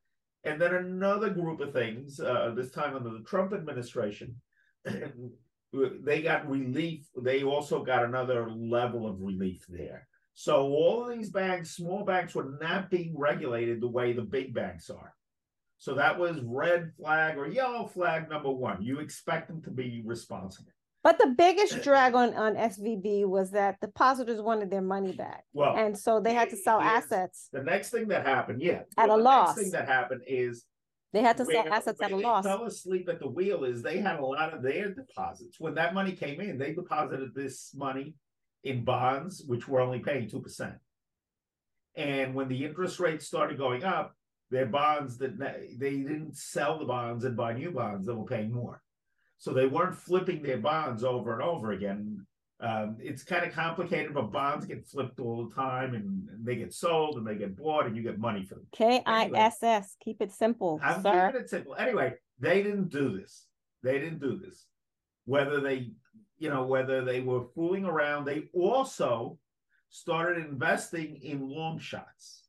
and 0.44 0.60
then 0.60 0.74
another 0.74 1.30
group 1.30 1.60
of 1.60 1.72
things, 1.72 2.18
uh, 2.18 2.52
this 2.56 2.72
time 2.72 2.96
under 2.96 3.10
the 3.10 3.24
Trump 3.24 3.52
administration, 3.52 4.40
they 4.84 6.22
got 6.22 6.50
relief. 6.50 7.06
They 7.16 7.44
also 7.44 7.84
got 7.84 8.04
another 8.04 8.50
level 8.50 9.06
of 9.06 9.20
relief 9.20 9.64
there. 9.68 10.08
So 10.34 10.62
all 10.62 11.04
of 11.04 11.16
these 11.16 11.30
banks, 11.30 11.76
small 11.76 12.04
banks, 12.04 12.34
were 12.34 12.56
not 12.60 12.90
being 12.90 13.16
regulated 13.16 13.80
the 13.80 13.88
way 13.88 14.12
the 14.12 14.22
big 14.22 14.52
banks 14.52 14.90
are. 14.90 15.14
So 15.82 15.94
that 15.94 16.16
was 16.16 16.38
red 16.44 16.92
flag 16.96 17.36
or 17.36 17.48
yellow 17.48 17.88
flag 17.88 18.30
number 18.30 18.48
one. 18.48 18.80
You 18.84 19.00
expect 19.00 19.48
them 19.48 19.60
to 19.62 19.70
be 19.72 20.00
responsible. 20.06 20.70
But 21.02 21.18
the 21.18 21.34
biggest 21.36 21.82
drag 21.82 22.14
on, 22.14 22.34
on 22.34 22.54
SVB 22.54 23.26
was 23.26 23.50
that 23.50 23.80
depositors 23.80 24.40
wanted 24.40 24.70
their 24.70 24.80
money 24.80 25.10
back. 25.10 25.42
Well, 25.52 25.76
and 25.76 25.98
so 25.98 26.20
they 26.20 26.34
had 26.34 26.50
to 26.50 26.56
sell 26.56 26.80
assets. 26.80 27.48
The 27.52 27.64
next 27.64 27.90
thing 27.90 28.06
that 28.08 28.24
happened, 28.24 28.62
yeah. 28.62 28.82
At 28.96 29.08
well, 29.08 29.16
a 29.16 29.18
the 29.18 29.24
loss. 29.24 29.56
Next 29.56 29.60
thing 29.60 29.72
that 29.72 29.88
happened 29.88 30.22
is 30.24 30.64
they 31.12 31.20
had 31.20 31.36
to 31.38 31.44
sell 31.44 31.66
assets 31.72 32.00
at 32.00 32.12
a 32.12 32.16
they 32.16 32.22
loss. 32.22 32.44
Fell 32.44 32.62
asleep 32.62 33.08
at 33.08 33.18
the 33.18 33.28
wheel 33.28 33.64
is 33.64 33.82
they 33.82 33.98
had 33.98 34.20
a 34.20 34.24
lot 34.24 34.54
of 34.54 34.62
their 34.62 34.94
deposits. 34.94 35.58
When 35.58 35.74
that 35.74 35.94
money 35.94 36.12
came 36.12 36.40
in, 36.40 36.58
they 36.58 36.74
deposited 36.74 37.34
this 37.34 37.72
money 37.74 38.14
in 38.62 38.84
bonds, 38.84 39.42
which 39.44 39.66
were 39.66 39.80
only 39.80 39.98
paying 39.98 40.28
two 40.28 40.40
percent. 40.40 40.74
And 41.96 42.36
when 42.36 42.46
the 42.46 42.64
interest 42.64 43.00
rates 43.00 43.26
started 43.26 43.58
going 43.58 43.82
up, 43.82 44.14
their 44.52 44.66
bonds 44.66 45.16
that 45.16 45.38
they 45.38 45.96
didn't 45.96 46.36
sell 46.36 46.78
the 46.78 46.84
bonds 46.84 47.24
and 47.24 47.34
buy 47.34 47.54
new 47.54 47.70
bonds 47.70 48.06
that 48.06 48.14
were 48.14 48.26
paying 48.26 48.52
more. 48.52 48.82
So 49.38 49.52
they 49.52 49.66
weren't 49.66 49.96
flipping 49.96 50.42
their 50.42 50.58
bonds 50.58 51.02
over 51.02 51.32
and 51.32 51.42
over 51.42 51.72
again. 51.72 52.26
Um, 52.60 52.98
it's 53.00 53.24
kind 53.24 53.46
of 53.46 53.52
complicated, 53.54 54.12
but 54.12 54.30
bonds 54.30 54.66
get 54.66 54.86
flipped 54.86 55.18
all 55.18 55.48
the 55.48 55.54
time 55.54 55.94
and, 55.94 56.28
and, 56.28 56.46
they 56.46 56.54
get 56.54 56.72
sold 56.72 57.16
and 57.16 57.26
they 57.26 57.34
get 57.34 57.56
bought 57.56 57.86
and 57.86 57.96
you 57.96 58.02
get 58.02 58.18
money 58.18 58.44
for 58.44 58.56
them. 58.56 58.66
K 58.72 59.02
I 59.06 59.30
S 59.34 59.62
S. 59.62 59.96
Keep 60.04 60.20
it 60.20 60.30
simple. 60.30 60.78
I'm 60.84 61.02
sir. 61.02 61.28
keeping 61.28 61.40
it 61.40 61.50
simple. 61.50 61.74
Anyway, 61.76 62.14
they 62.38 62.62
didn't 62.62 62.90
do 62.90 63.18
this. 63.18 63.46
They 63.82 63.98
didn't 63.98 64.20
do 64.20 64.38
this. 64.38 64.66
Whether 65.24 65.60
they, 65.60 65.92
you 66.38 66.50
know, 66.50 66.66
whether 66.66 67.02
they 67.02 67.20
were 67.20 67.46
fooling 67.54 67.86
around, 67.86 68.26
they 68.26 68.50
also 68.52 69.38
started 69.88 70.44
investing 70.44 71.16
in 71.22 71.48
long 71.48 71.78
shots. 71.78 72.41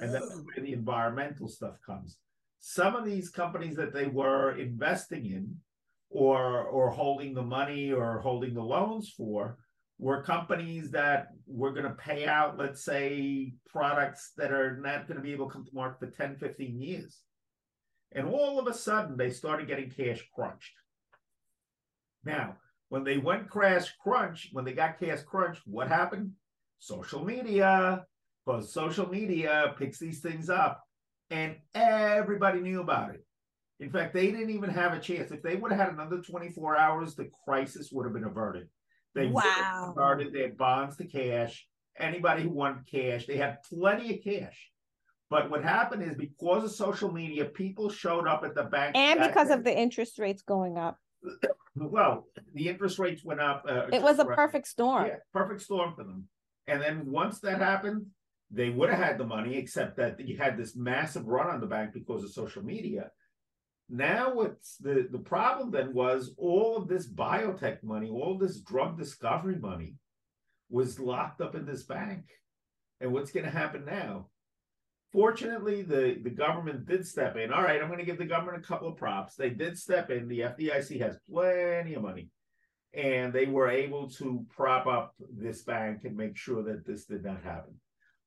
And 0.00 0.12
that's 0.12 0.34
where 0.34 0.64
the 0.64 0.72
environmental 0.72 1.48
stuff 1.48 1.76
comes. 1.86 2.18
Some 2.60 2.96
of 2.96 3.04
these 3.04 3.30
companies 3.30 3.76
that 3.76 3.92
they 3.92 4.06
were 4.06 4.58
investing 4.58 5.26
in 5.26 5.56
or 6.10 6.62
or 6.62 6.90
holding 6.90 7.34
the 7.34 7.42
money 7.42 7.92
or 7.92 8.20
holding 8.20 8.54
the 8.54 8.62
loans 8.62 9.12
for 9.16 9.58
were 9.98 10.22
companies 10.22 10.90
that 10.90 11.28
were 11.46 11.72
going 11.72 11.84
to 11.84 11.90
pay 11.90 12.26
out 12.26 12.58
let's 12.58 12.84
say 12.84 13.52
products 13.68 14.32
that 14.36 14.52
are 14.52 14.76
not 14.78 15.06
going 15.06 15.16
to 15.16 15.22
be 15.22 15.32
able 15.32 15.46
to 15.46 15.52
come 15.52 15.64
to 15.64 15.74
market 15.74 15.98
for 15.98 16.16
10 16.16 16.36
15 16.36 16.80
years. 16.80 17.20
And 18.12 18.28
all 18.28 18.58
of 18.58 18.66
a 18.66 18.74
sudden 18.74 19.16
they 19.16 19.30
started 19.30 19.68
getting 19.68 19.90
cash 19.90 20.24
crunched. 20.34 20.72
Now 22.24 22.56
when 22.88 23.04
they 23.04 23.18
went 23.18 23.50
crash 23.50 23.92
crunch 24.02 24.50
when 24.52 24.64
they 24.64 24.72
got 24.72 24.98
cash 24.98 25.22
crunch 25.22 25.60
what 25.66 25.88
happened? 25.88 26.32
Social 26.78 27.24
media 27.24 28.04
because 28.44 28.72
social 28.72 29.08
media 29.08 29.74
picks 29.78 29.98
these 29.98 30.20
things 30.20 30.50
up 30.50 30.82
and 31.30 31.56
everybody 31.74 32.60
knew 32.60 32.80
about 32.80 33.14
it 33.14 33.24
in 33.80 33.90
fact, 33.90 34.14
they 34.14 34.30
didn't 34.30 34.50
even 34.50 34.70
have 34.70 34.92
a 34.92 35.00
chance. 35.00 35.30
If 35.30 35.42
they 35.42 35.56
would 35.56 35.72
have 35.72 35.80
had 35.80 35.92
another 35.92 36.20
24 36.20 36.76
hours, 36.76 37.14
the 37.14 37.30
crisis 37.44 37.90
would 37.92 38.04
have 38.04 38.14
been 38.14 38.24
averted. 38.24 38.68
They 39.14 39.26
wow. 39.26 39.90
started 39.92 40.32
their 40.32 40.50
bonds 40.50 40.96
to 40.96 41.04
cash. 41.04 41.66
Anybody 41.98 42.42
who 42.42 42.50
wanted 42.50 42.86
cash, 42.86 43.26
they 43.26 43.36
had 43.36 43.58
plenty 43.68 44.14
of 44.14 44.24
cash. 44.24 44.70
But 45.30 45.50
what 45.50 45.64
happened 45.64 46.02
is 46.02 46.16
because 46.16 46.64
of 46.64 46.70
social 46.70 47.10
media, 47.10 47.44
people 47.46 47.90
showed 47.90 48.28
up 48.28 48.44
at 48.44 48.54
the 48.54 48.64
bank. 48.64 48.96
And 48.96 49.20
because 49.20 49.48
day. 49.48 49.54
of 49.54 49.64
the 49.64 49.76
interest 49.76 50.18
rates 50.18 50.42
going 50.42 50.78
up. 50.78 50.98
well, 51.74 52.26
the 52.54 52.68
interest 52.68 52.98
rates 52.98 53.24
went 53.24 53.40
up. 53.40 53.64
Uh, 53.68 53.86
it 53.92 54.02
was 54.02 54.18
a 54.18 54.24
perfect 54.24 54.68
storm. 54.68 55.06
Yeah, 55.06 55.16
perfect 55.32 55.62
storm 55.62 55.94
for 55.96 56.04
them. 56.04 56.28
And 56.66 56.80
then 56.80 57.06
once 57.06 57.40
that 57.40 57.58
happened, 57.58 58.06
they 58.54 58.70
would 58.70 58.90
have 58.90 59.02
had 59.02 59.18
the 59.18 59.26
money, 59.26 59.56
except 59.56 59.96
that 59.96 60.20
you 60.26 60.36
had 60.36 60.56
this 60.56 60.76
massive 60.76 61.26
run 61.26 61.48
on 61.48 61.60
the 61.60 61.66
bank 61.66 61.92
because 61.92 62.22
of 62.22 62.30
social 62.30 62.62
media. 62.62 63.10
Now, 63.88 64.34
what's 64.34 64.76
the, 64.78 65.08
the 65.10 65.18
problem 65.18 65.70
then 65.70 65.92
was 65.92 66.32
all 66.38 66.76
of 66.76 66.88
this 66.88 67.10
biotech 67.10 67.82
money, 67.82 68.08
all 68.08 68.38
this 68.38 68.60
drug 68.60 68.96
discovery 68.96 69.58
money 69.58 69.96
was 70.70 70.98
locked 70.98 71.40
up 71.40 71.54
in 71.54 71.66
this 71.66 71.82
bank. 71.82 72.24
And 73.00 73.12
what's 73.12 73.32
going 73.32 73.44
to 73.44 73.50
happen 73.50 73.84
now? 73.84 74.28
Fortunately, 75.12 75.82
the, 75.82 76.18
the 76.22 76.30
government 76.30 76.86
did 76.86 77.06
step 77.06 77.36
in. 77.36 77.52
All 77.52 77.62
right, 77.62 77.80
I'm 77.80 77.88
going 77.88 77.98
to 78.00 78.06
give 78.06 78.18
the 78.18 78.24
government 78.24 78.64
a 78.64 78.66
couple 78.66 78.88
of 78.88 78.96
props. 78.96 79.36
They 79.36 79.50
did 79.50 79.78
step 79.78 80.10
in. 80.10 80.28
The 80.28 80.40
FDIC 80.40 81.00
has 81.00 81.18
plenty 81.30 81.94
of 81.94 82.02
money. 82.02 82.30
And 82.94 83.32
they 83.32 83.46
were 83.46 83.68
able 83.68 84.08
to 84.12 84.46
prop 84.50 84.86
up 84.86 85.14
this 85.36 85.62
bank 85.62 86.00
and 86.04 86.16
make 86.16 86.36
sure 86.36 86.62
that 86.62 86.86
this 86.86 87.04
did 87.04 87.24
not 87.24 87.42
happen. 87.42 87.74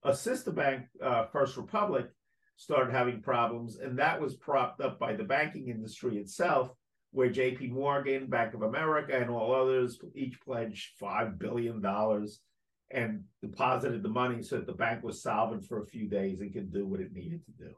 A 0.04 0.16
sister 0.16 0.52
bank, 0.52 0.86
uh, 1.02 1.26
First 1.26 1.58
Republic, 1.58 2.08
started 2.56 2.92
having 2.92 3.22
problems, 3.22 3.78
and 3.78 3.98
that 4.00 4.20
was 4.20 4.36
propped 4.36 4.82
up 4.82 5.00
by 5.00 5.14
the 5.14 5.24
banking 5.24 5.70
industry 5.70 6.18
itself, 6.18 6.72
where 7.12 7.30
J.P. 7.30 7.68
Morgan, 7.68 8.28
Bank 8.28 8.54
of 8.54 8.64
America, 8.64 9.16
and 9.16 9.30
all 9.30 9.54
others 9.54 10.00
each 10.16 10.40
pledged 10.42 10.98
five 11.00 11.40
billion 11.40 11.82
dollars 11.82 12.42
and 12.92 13.24
deposited 13.42 14.02
the 14.02 14.10
money 14.10 14.42
so 14.42 14.58
that 14.58 14.66
the 14.66 14.74
bank 14.74 15.04
was 15.04 15.22
solvent 15.22 15.66
for 15.66 15.82
a 15.82 15.86
few 15.86 16.08
days 16.08 16.40
and 16.40 16.54
could 16.54 16.72
do 16.72 16.86
what 16.86 17.02
it 17.02 17.14
needed 17.14 17.42
to 17.46 17.52
do, 17.52 17.72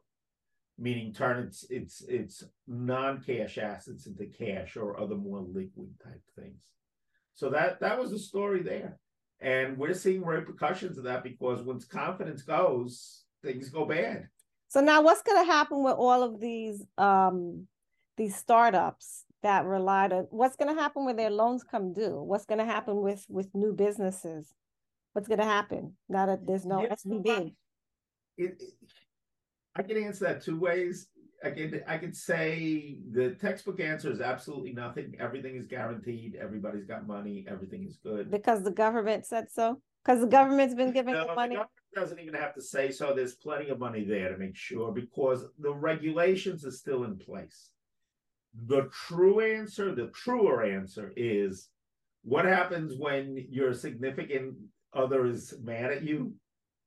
meaning 0.78 1.14
turn 1.14 1.44
its 1.46 1.66
its 1.70 2.02
its 2.08 2.44
non-cash 2.68 3.58
assets 3.58 4.08
into 4.08 4.26
cash 4.26 4.78
or 4.78 5.00
other 5.00 5.16
more 5.16 5.42
liquid 5.42 5.90
type 6.04 6.22
things. 6.38 6.62
So 7.34 7.50
that 7.50 7.80
that 7.82 8.00
was 8.00 8.12
the 8.12 8.20
story 8.20 8.62
there. 8.62 9.00
And 9.42 9.78
we're 9.78 9.94
seeing 9.94 10.24
repercussions 10.26 10.98
of 10.98 11.06
that 11.06 11.24
because 11.24 11.62
once 11.62 11.86
confidence 11.86 12.42
goes, 12.42 13.24
things 13.44 13.70
go 13.70 13.86
bad. 13.86 14.28
So 14.68 14.82
now 14.82 15.02
what's 15.02 15.22
going 15.22 15.44
to 15.46 15.52
happen 15.52 15.84
with 15.84 15.96
all 15.96 16.24
of 16.24 16.40
these 16.40 16.86
um 16.98 17.68
these 18.18 18.36
startups 18.36 19.24
that 19.42 19.66
relied 19.66 20.12
on 20.12 20.28
what's 20.30 20.58
going 20.58 20.76
to 20.76 20.80
happen 20.80 21.06
when 21.06 21.16
their 21.16 21.30
loans 21.30 21.64
come 21.64 21.94
due? 21.94 22.22
What's 22.22 22.46
going 22.46 22.60
to 22.60 22.66
happen 22.66 23.02
with 23.02 23.26
with 23.30 23.48
new 23.54 23.74
businesses? 23.74 24.54
What's 25.14 25.28
going 25.28 25.40
to 25.40 25.46
happen 25.46 25.94
now 26.08 26.26
that 26.28 26.46
there's 26.46 26.66
no 26.66 26.86
SVB? 26.86 27.56
It, 28.38 28.62
it, 28.62 28.74
I 29.76 29.82
can 29.82 29.98
answer 29.98 30.26
that 30.26 30.42
two 30.42 30.60
ways. 30.60 31.08
I 31.44 31.52
can 31.52 31.82
I 31.88 31.98
could 31.98 32.16
say 32.16 33.00
the 33.12 33.32
textbook 33.32 33.80
answer 33.80 34.12
is 34.12 34.22
absolutely 34.22 34.74
nothing. 34.74 35.16
Everything 35.20 35.56
is 35.56 35.68
guaranteed. 35.68 36.36
Everybody's 36.36 36.86
got 36.86 37.08
money. 37.08 37.46
Everything 37.48 37.86
is 37.88 37.98
good 38.04 38.30
because 38.30 38.64
the 38.64 38.72
government 38.72 39.26
said 39.26 39.50
so. 39.52 39.82
Because 40.04 40.22
the 40.22 40.28
government's 40.28 40.76
been 40.76 40.92
giving 40.92 41.14
no, 41.14 41.28
the 41.28 41.36
money. 41.36 41.56
The 41.56 41.66
doesn't 42.00 42.20
even 42.20 42.34
have 42.34 42.54
to 42.56 42.62
say 42.62 42.92
so. 42.92 43.14
There's 43.14 43.36
plenty 43.36 43.70
of 43.70 43.80
money 43.80 44.04
there 44.04 44.32
to 44.32 44.38
make 44.38 44.56
sure 44.56 44.92
because 44.92 45.46
the 45.60 45.74
regulations 45.74 46.66
are 46.66 46.72
still 46.72 47.04
in 47.04 47.18
place. 47.18 47.70
The 48.68 48.90
true 49.08 49.40
answer, 49.42 49.94
the 49.94 50.08
truer 50.08 50.64
answer 50.64 51.14
is 51.16 51.70
what 52.24 52.46
happens 52.46 52.94
when 52.98 53.46
your 53.50 53.74
significant 53.74 54.56
other 54.94 55.26
is 55.26 55.54
mad 55.62 55.92
at 55.92 56.04
you? 56.04 56.34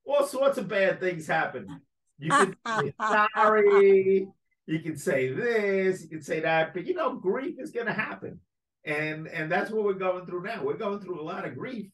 All 0.07 0.27
sorts 0.27 0.59
of 0.59 0.69
bad 0.69 1.01
things 1.01 1.27
happen. 1.27 1.81
You 2.19 2.31
can 2.31 2.57
say 2.67 2.95
sorry, 3.01 4.29
you 4.67 4.81
can 4.81 4.97
say 4.97 5.33
this, 5.33 6.03
you 6.03 6.09
can 6.09 6.23
say 6.23 6.41
that, 6.41 6.75
but 6.75 6.87
you 6.87 6.95
know, 6.95 7.15
grief 7.15 7.57
is 7.59 7.71
gonna 7.71 7.93
happen. 7.93 8.41
And 8.85 9.29
and 9.29 9.51
that's 9.51 9.71
what 9.71 9.85
we're 9.85 9.95
going 9.95 10.27
through 10.27 10.43
now. 10.43 10.65
We're 10.65 10.77
going 10.77 11.01
through 11.01 11.21
a 11.21 11.23
lot 11.23 11.47
of 11.47 11.55
grief 11.55 11.91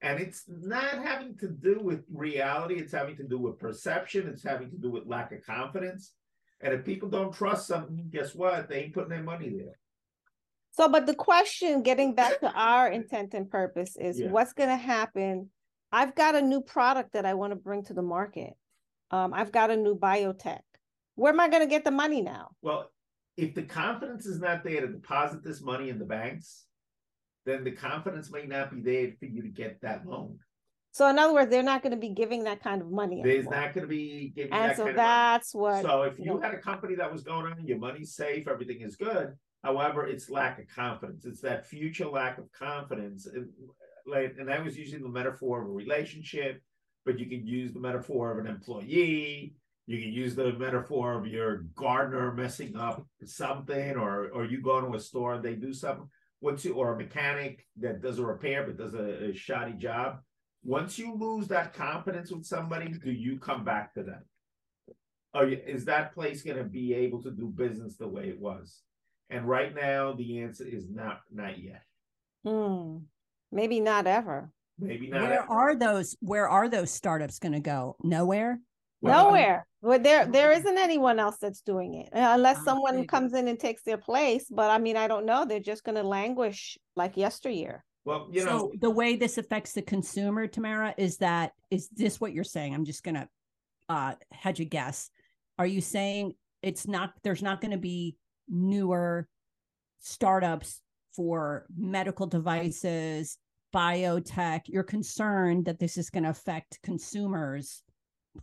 and 0.00 0.20
it's 0.20 0.44
not 0.48 1.02
having 1.02 1.36
to 1.38 1.48
do 1.48 1.80
with 1.80 2.04
reality, 2.12 2.76
it's 2.76 2.92
having 2.92 3.16
to 3.16 3.24
do 3.24 3.38
with 3.38 3.58
perception, 3.58 4.28
it's 4.28 4.44
having 4.44 4.70
to 4.70 4.76
do 4.76 4.90
with 4.90 5.06
lack 5.06 5.32
of 5.32 5.44
confidence. 5.44 6.12
And 6.60 6.72
if 6.72 6.84
people 6.84 7.08
don't 7.08 7.32
trust 7.32 7.66
something, 7.66 8.08
guess 8.10 8.34
what? 8.34 8.68
They 8.68 8.84
ain't 8.84 8.94
putting 8.94 9.10
their 9.10 9.22
money 9.22 9.50
there. 9.50 9.78
So, 10.72 10.88
but 10.88 11.06
the 11.06 11.14
question, 11.14 11.82
getting 11.82 12.14
back 12.14 12.40
to 12.40 12.52
our 12.52 12.88
intent 12.88 13.34
and 13.34 13.50
purpose, 13.50 13.96
is 13.96 14.20
yeah. 14.20 14.28
what's 14.28 14.52
going 14.52 14.68
to 14.68 14.76
happen? 14.76 15.50
I've 15.90 16.14
got 16.14 16.36
a 16.36 16.42
new 16.42 16.60
product 16.60 17.14
that 17.14 17.26
I 17.26 17.34
want 17.34 17.52
to 17.52 17.56
bring 17.56 17.84
to 17.84 17.94
the 17.94 18.02
market. 18.02 18.52
Um, 19.10 19.32
I've 19.34 19.50
got 19.50 19.70
a 19.70 19.76
new 19.76 19.96
biotech. 19.96 20.60
Where 21.18 21.32
am 21.32 21.40
I 21.40 21.48
going 21.48 21.62
to 21.62 21.68
get 21.68 21.84
the 21.84 21.90
money 21.90 22.22
now? 22.22 22.50
Well, 22.62 22.92
if 23.36 23.52
the 23.52 23.64
confidence 23.64 24.24
is 24.24 24.38
not 24.38 24.62
there 24.62 24.82
to 24.82 24.86
deposit 24.86 25.42
this 25.42 25.60
money 25.60 25.88
in 25.88 25.98
the 25.98 26.04
banks, 26.04 26.66
then 27.44 27.64
the 27.64 27.72
confidence 27.72 28.30
may 28.30 28.46
not 28.46 28.70
be 28.70 28.80
there 28.80 29.12
for 29.18 29.26
you 29.26 29.42
to 29.42 29.48
get 29.48 29.80
that 29.80 30.06
loan. 30.06 30.38
So 30.92 31.08
in 31.08 31.18
other 31.18 31.34
words, 31.34 31.50
they're 31.50 31.64
not 31.64 31.82
going 31.82 31.90
to 31.90 31.98
be 31.98 32.10
giving 32.10 32.44
that 32.44 32.62
kind 32.62 32.80
of 32.80 32.88
money. 32.88 33.20
There's 33.24 33.46
anymore. 33.46 33.54
not 33.54 33.74
going 33.74 33.82
to 33.82 33.88
be 33.88 34.32
giving 34.34 34.52
and 34.52 34.70
that 34.70 34.76
so 34.76 34.92
that's 34.94 35.54
what. 35.54 35.82
So 35.82 36.02
if 36.02 36.20
you 36.20 36.26
you 36.26 36.34
know. 36.34 36.40
had 36.40 36.54
a 36.54 36.58
company 36.58 36.94
that 36.94 37.12
was 37.12 37.22
going 37.24 37.52
on, 37.52 37.66
your 37.66 37.78
money's 37.78 38.14
safe, 38.14 38.46
everything 38.46 38.82
is 38.82 38.94
good. 38.94 39.34
However, 39.64 40.06
it's 40.06 40.30
lack 40.30 40.60
of 40.60 40.68
confidence. 40.68 41.24
It's 41.24 41.40
that 41.40 41.66
future 41.66 42.06
lack 42.06 42.38
of 42.38 42.44
confidence. 42.52 43.26
And, 43.26 43.48
and 44.38 44.50
I 44.50 44.60
was 44.60 44.78
using 44.78 45.02
the 45.02 45.08
metaphor 45.08 45.62
of 45.62 45.68
a 45.68 45.72
relationship, 45.72 46.62
but 47.04 47.18
you 47.18 47.26
can 47.26 47.44
use 47.44 47.72
the 47.72 47.80
metaphor 47.80 48.30
of 48.30 48.38
an 48.38 48.46
employee. 48.46 49.56
You 49.88 50.02
can 50.02 50.12
use 50.12 50.34
the 50.34 50.52
metaphor 50.52 51.14
of 51.14 51.26
your 51.26 51.64
gardener 51.74 52.30
messing 52.34 52.76
up 52.76 53.06
something, 53.24 53.96
or 53.96 54.28
or 54.34 54.44
you 54.44 54.60
go 54.60 54.82
to 54.82 54.94
a 54.94 55.00
store 55.00 55.34
and 55.34 55.42
they 55.42 55.54
do 55.54 55.72
something. 55.72 56.06
Once 56.42 56.62
you 56.62 56.74
or 56.74 56.92
a 56.92 56.98
mechanic 56.98 57.64
that 57.78 58.02
does 58.02 58.18
a 58.18 58.22
repair 58.22 58.64
but 58.64 58.76
does 58.76 58.92
a, 58.92 59.30
a 59.30 59.34
shoddy 59.34 59.72
job. 59.72 60.18
Once 60.62 60.98
you 60.98 61.14
lose 61.14 61.48
that 61.48 61.72
confidence 61.72 62.30
with 62.30 62.44
somebody, 62.44 62.88
do 63.02 63.10
you 63.10 63.38
come 63.38 63.64
back 63.64 63.94
to 63.94 64.02
them? 64.02 64.22
Are 65.32 65.48
you, 65.48 65.58
is 65.66 65.86
that 65.86 66.12
place 66.12 66.42
going 66.42 66.58
to 66.58 66.64
be 66.64 66.92
able 66.92 67.22
to 67.22 67.30
do 67.30 67.46
business 67.46 67.96
the 67.96 68.08
way 68.08 68.28
it 68.28 68.38
was? 68.38 68.82
And 69.30 69.48
right 69.48 69.74
now, 69.74 70.12
the 70.12 70.40
answer 70.40 70.66
is 70.66 70.90
not 70.90 71.20
not 71.32 71.58
yet. 71.58 71.82
Hmm. 72.44 72.98
Maybe 73.50 73.80
not 73.80 74.06
ever. 74.06 74.50
Maybe 74.78 75.08
not. 75.08 75.22
Where 75.22 75.42
ever. 75.44 75.50
are 75.50 75.74
those? 75.74 76.14
Where 76.20 76.46
are 76.46 76.68
those 76.68 76.90
startups 76.90 77.38
going 77.38 77.52
to 77.52 77.60
go? 77.60 77.96
Nowhere. 78.02 78.60
Well, 79.00 79.26
Nowhere. 79.26 79.66
Well, 79.80 80.00
there 80.00 80.26
there 80.26 80.50
isn't 80.52 80.78
anyone 80.78 81.20
else 81.20 81.36
that's 81.40 81.60
doing 81.60 81.94
it 81.94 82.08
uh, 82.12 82.32
unless 82.34 82.64
someone 82.64 83.06
comes 83.06 83.32
in 83.32 83.46
and 83.46 83.58
takes 83.58 83.82
their 83.82 83.96
place. 83.96 84.46
But 84.50 84.70
I 84.70 84.78
mean, 84.78 84.96
I 84.96 85.06
don't 85.06 85.24
know. 85.24 85.44
They're 85.44 85.60
just 85.60 85.84
going 85.84 85.94
to 85.94 86.02
languish 86.02 86.76
like 86.96 87.16
yesteryear. 87.16 87.84
Well, 88.04 88.28
you 88.32 88.40
so 88.40 88.46
know, 88.46 88.72
the 88.80 88.90
way 88.90 89.16
this 89.16 89.38
affects 89.38 89.74
the 89.74 89.82
consumer, 89.82 90.46
Tamara, 90.46 90.94
is 90.98 91.18
that 91.18 91.52
is 91.70 91.88
this 91.90 92.20
what 92.20 92.32
you're 92.32 92.42
saying? 92.42 92.74
I'm 92.74 92.84
just 92.84 93.04
gonna 93.04 93.28
uh 93.88 94.14
hedge 94.32 94.60
a 94.60 94.64
guess. 94.64 95.10
Are 95.58 95.66
you 95.66 95.80
saying 95.80 96.32
it's 96.62 96.88
not 96.88 97.12
there's 97.22 97.42
not 97.42 97.60
going 97.60 97.72
to 97.72 97.78
be 97.78 98.16
newer 98.48 99.28
startups 100.00 100.80
for 101.14 101.66
medical 101.76 102.26
devices, 102.26 103.38
biotech? 103.74 104.62
You're 104.66 104.84
concerned 104.84 105.66
that 105.66 105.78
this 105.78 105.96
is 105.96 106.10
going 106.10 106.24
to 106.24 106.30
affect 106.30 106.80
consumers 106.82 107.82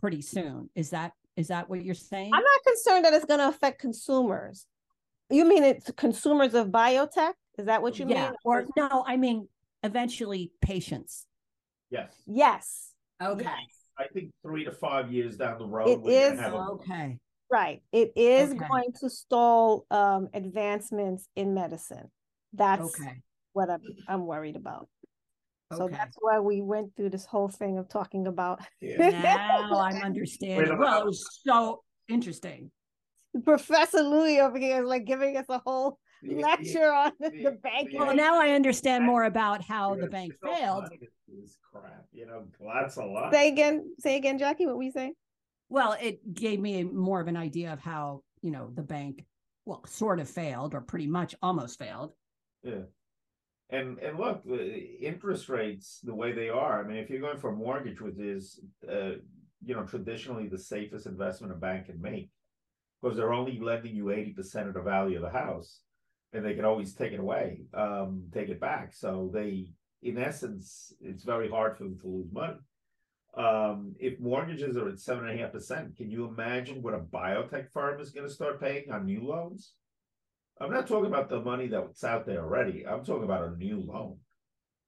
pretty 0.00 0.22
soon. 0.22 0.70
Is 0.74 0.90
that 0.90 1.12
is 1.36 1.48
that 1.48 1.68
what 1.68 1.84
you're 1.84 1.94
saying? 1.94 2.30
I'm 2.32 2.42
not 2.42 2.62
concerned 2.66 3.04
that 3.04 3.12
it's 3.12 3.26
going 3.26 3.40
to 3.40 3.48
affect 3.48 3.78
consumers. 3.80 4.66
You 5.28 5.44
mean 5.44 5.64
it's 5.64 5.90
consumers 5.96 6.54
of 6.54 6.68
biotech? 6.68 7.32
Is 7.58 7.66
that 7.66 7.82
what 7.82 7.98
you 7.98 8.06
yeah. 8.08 8.28
mean? 8.28 8.34
Or 8.44 8.64
no, 8.76 9.04
I 9.06 9.16
mean 9.18 9.48
eventually 9.82 10.50
patients. 10.62 11.26
yes, 11.90 12.12
Yes. 12.26 12.92
Okay. 13.22 13.46
I 13.98 14.04
think 14.12 14.30
three 14.42 14.64
to 14.64 14.72
five 14.72 15.10
years 15.12 15.36
down 15.36 15.58
the 15.58 15.66
road, 15.66 15.88
It 15.88 16.00
we're 16.02 16.28
gonna 16.28 16.34
is- 16.34 16.40
have 16.40 16.52
a- 16.54 16.56
Okay. 16.72 17.18
Right. 17.50 17.82
It 17.92 18.12
is 18.16 18.50
Okay. 18.50 18.66
going 18.68 18.92
to 19.00 19.08
stall 19.08 19.86
um, 19.90 20.28
advancements 20.34 21.28
in 21.36 21.54
medicine. 21.54 22.10
That's 22.52 22.82
Okay. 22.82 23.22
what 23.52 23.70
I'm, 23.70 23.80
I'm 24.08 24.26
worried 24.26 24.56
about. 24.56 24.88
So 25.72 25.84
Okay. 25.84 25.96
that's 25.96 26.16
why 26.20 26.38
we 26.38 26.62
went 26.62 26.94
through 26.96 27.10
this 27.10 27.26
whole 27.26 27.48
thing 27.48 27.78
of 27.78 27.88
talking 27.88 28.26
about 28.26 28.60
Yeah. 28.80 29.10
now 29.10 29.80
I'm 29.80 30.02
understanding. 30.02 30.78
Well, 30.78 31.00
it 31.00 31.06
was 31.06 31.40
so 31.44 31.82
interesting. 32.08 32.70
Professor 33.44 34.00
Louis 34.00 34.40
over 34.40 34.58
here 34.58 34.82
is 34.82 34.88
like 34.88 35.04
giving 35.04 35.36
us 35.36 35.44
a 35.48 35.58
whole 35.58 35.98
Yeah, 36.22 36.40
lecture 36.42 36.92
on 36.92 37.12
yeah, 37.20 37.28
the 37.28 37.38
yeah. 37.42 37.50
banking. 37.62 37.98
Well, 37.98 38.14
now 38.14 38.40
I 38.40 38.50
understand 38.50 39.04
more 39.04 39.24
about 39.24 39.62
how 39.62 39.94
the 39.96 40.06
bank 40.06 40.34
no 40.42 40.54
failed. 40.54 40.88
This 41.28 41.58
crap, 41.70 42.06
you 42.12 42.26
know, 42.26 42.44
that's 42.72 42.96
a 42.96 43.04
lot. 43.04 43.32
Say 43.32 43.48
again, 43.48 43.92
say 43.98 44.16
again, 44.16 44.38
Jackie. 44.38 44.66
What 44.66 44.76
were 44.76 44.82
you 44.84 44.92
saying? 44.92 45.14
Well, 45.68 45.96
it 46.00 46.32
gave 46.32 46.60
me 46.60 46.84
more 46.84 47.20
of 47.20 47.26
an 47.26 47.36
idea 47.36 47.72
of 47.72 47.80
how, 47.80 48.22
you 48.40 48.52
know, 48.52 48.70
the 48.72 48.82
bank, 48.82 49.24
well, 49.64 49.84
sort 49.86 50.20
of 50.20 50.30
failed 50.30 50.74
or 50.74 50.80
pretty 50.80 51.08
much 51.08 51.34
almost 51.42 51.78
failed. 51.78 52.12
Yeah. 52.62 52.82
And 53.68 53.98
and 53.98 54.16
look, 54.16 54.44
interest 55.00 55.48
rates 55.48 56.00
the 56.04 56.14
way 56.14 56.32
they 56.32 56.48
are. 56.48 56.80
I 56.80 56.86
mean, 56.86 56.98
if 56.98 57.10
you're 57.10 57.20
going 57.20 57.38
for 57.38 57.50
a 57.50 57.56
mortgage, 57.56 58.00
which 58.00 58.18
is 58.18 58.60
uh, 58.88 59.18
you 59.64 59.74
know 59.74 59.82
traditionally 59.82 60.46
the 60.46 60.58
safest 60.58 61.06
investment 61.06 61.52
a 61.52 61.56
bank 61.56 61.86
can 61.86 62.00
make, 62.00 62.30
because 63.02 63.16
they're 63.16 63.32
only 63.32 63.58
lending 63.58 63.96
you 63.96 64.10
eighty 64.10 64.32
percent 64.32 64.68
of 64.68 64.74
the 64.74 64.82
value 64.82 65.16
of 65.16 65.22
the 65.22 65.36
house, 65.36 65.80
and 66.32 66.44
they 66.44 66.54
can 66.54 66.64
always 66.64 66.94
take 66.94 67.12
it 67.12 67.18
away, 67.18 67.62
um, 67.74 68.22
take 68.32 68.50
it 68.50 68.60
back. 68.60 68.94
So 68.94 69.30
they, 69.34 69.72
in 70.00 70.16
essence, 70.16 70.92
it's 71.00 71.24
very 71.24 71.50
hard 71.50 71.76
for 71.76 71.84
them 71.84 71.98
to 72.02 72.08
lose 72.08 72.32
money. 72.32 72.58
Um, 73.36 73.96
if 73.98 74.20
mortgages 74.20 74.76
are 74.76 74.88
at 74.88 75.00
seven 75.00 75.28
and 75.28 75.38
a 75.38 75.42
half 75.42 75.52
percent, 75.52 75.96
can 75.96 76.08
you 76.08 76.26
imagine 76.26 76.82
what 76.82 76.94
a 76.94 77.00
biotech 77.00 77.72
firm 77.72 78.00
is 78.00 78.10
going 78.10 78.28
to 78.28 78.32
start 78.32 78.60
paying 78.60 78.92
on 78.92 79.06
new 79.06 79.26
loans? 79.26 79.72
I'm 80.60 80.72
not 80.72 80.86
talking 80.86 81.06
about 81.06 81.28
the 81.28 81.40
money 81.40 81.68
that's 81.68 82.02
out 82.04 82.26
there 82.26 82.42
already. 82.42 82.86
I'm 82.86 83.04
talking 83.04 83.24
about 83.24 83.48
a 83.48 83.56
new 83.56 83.80
loan 83.80 84.16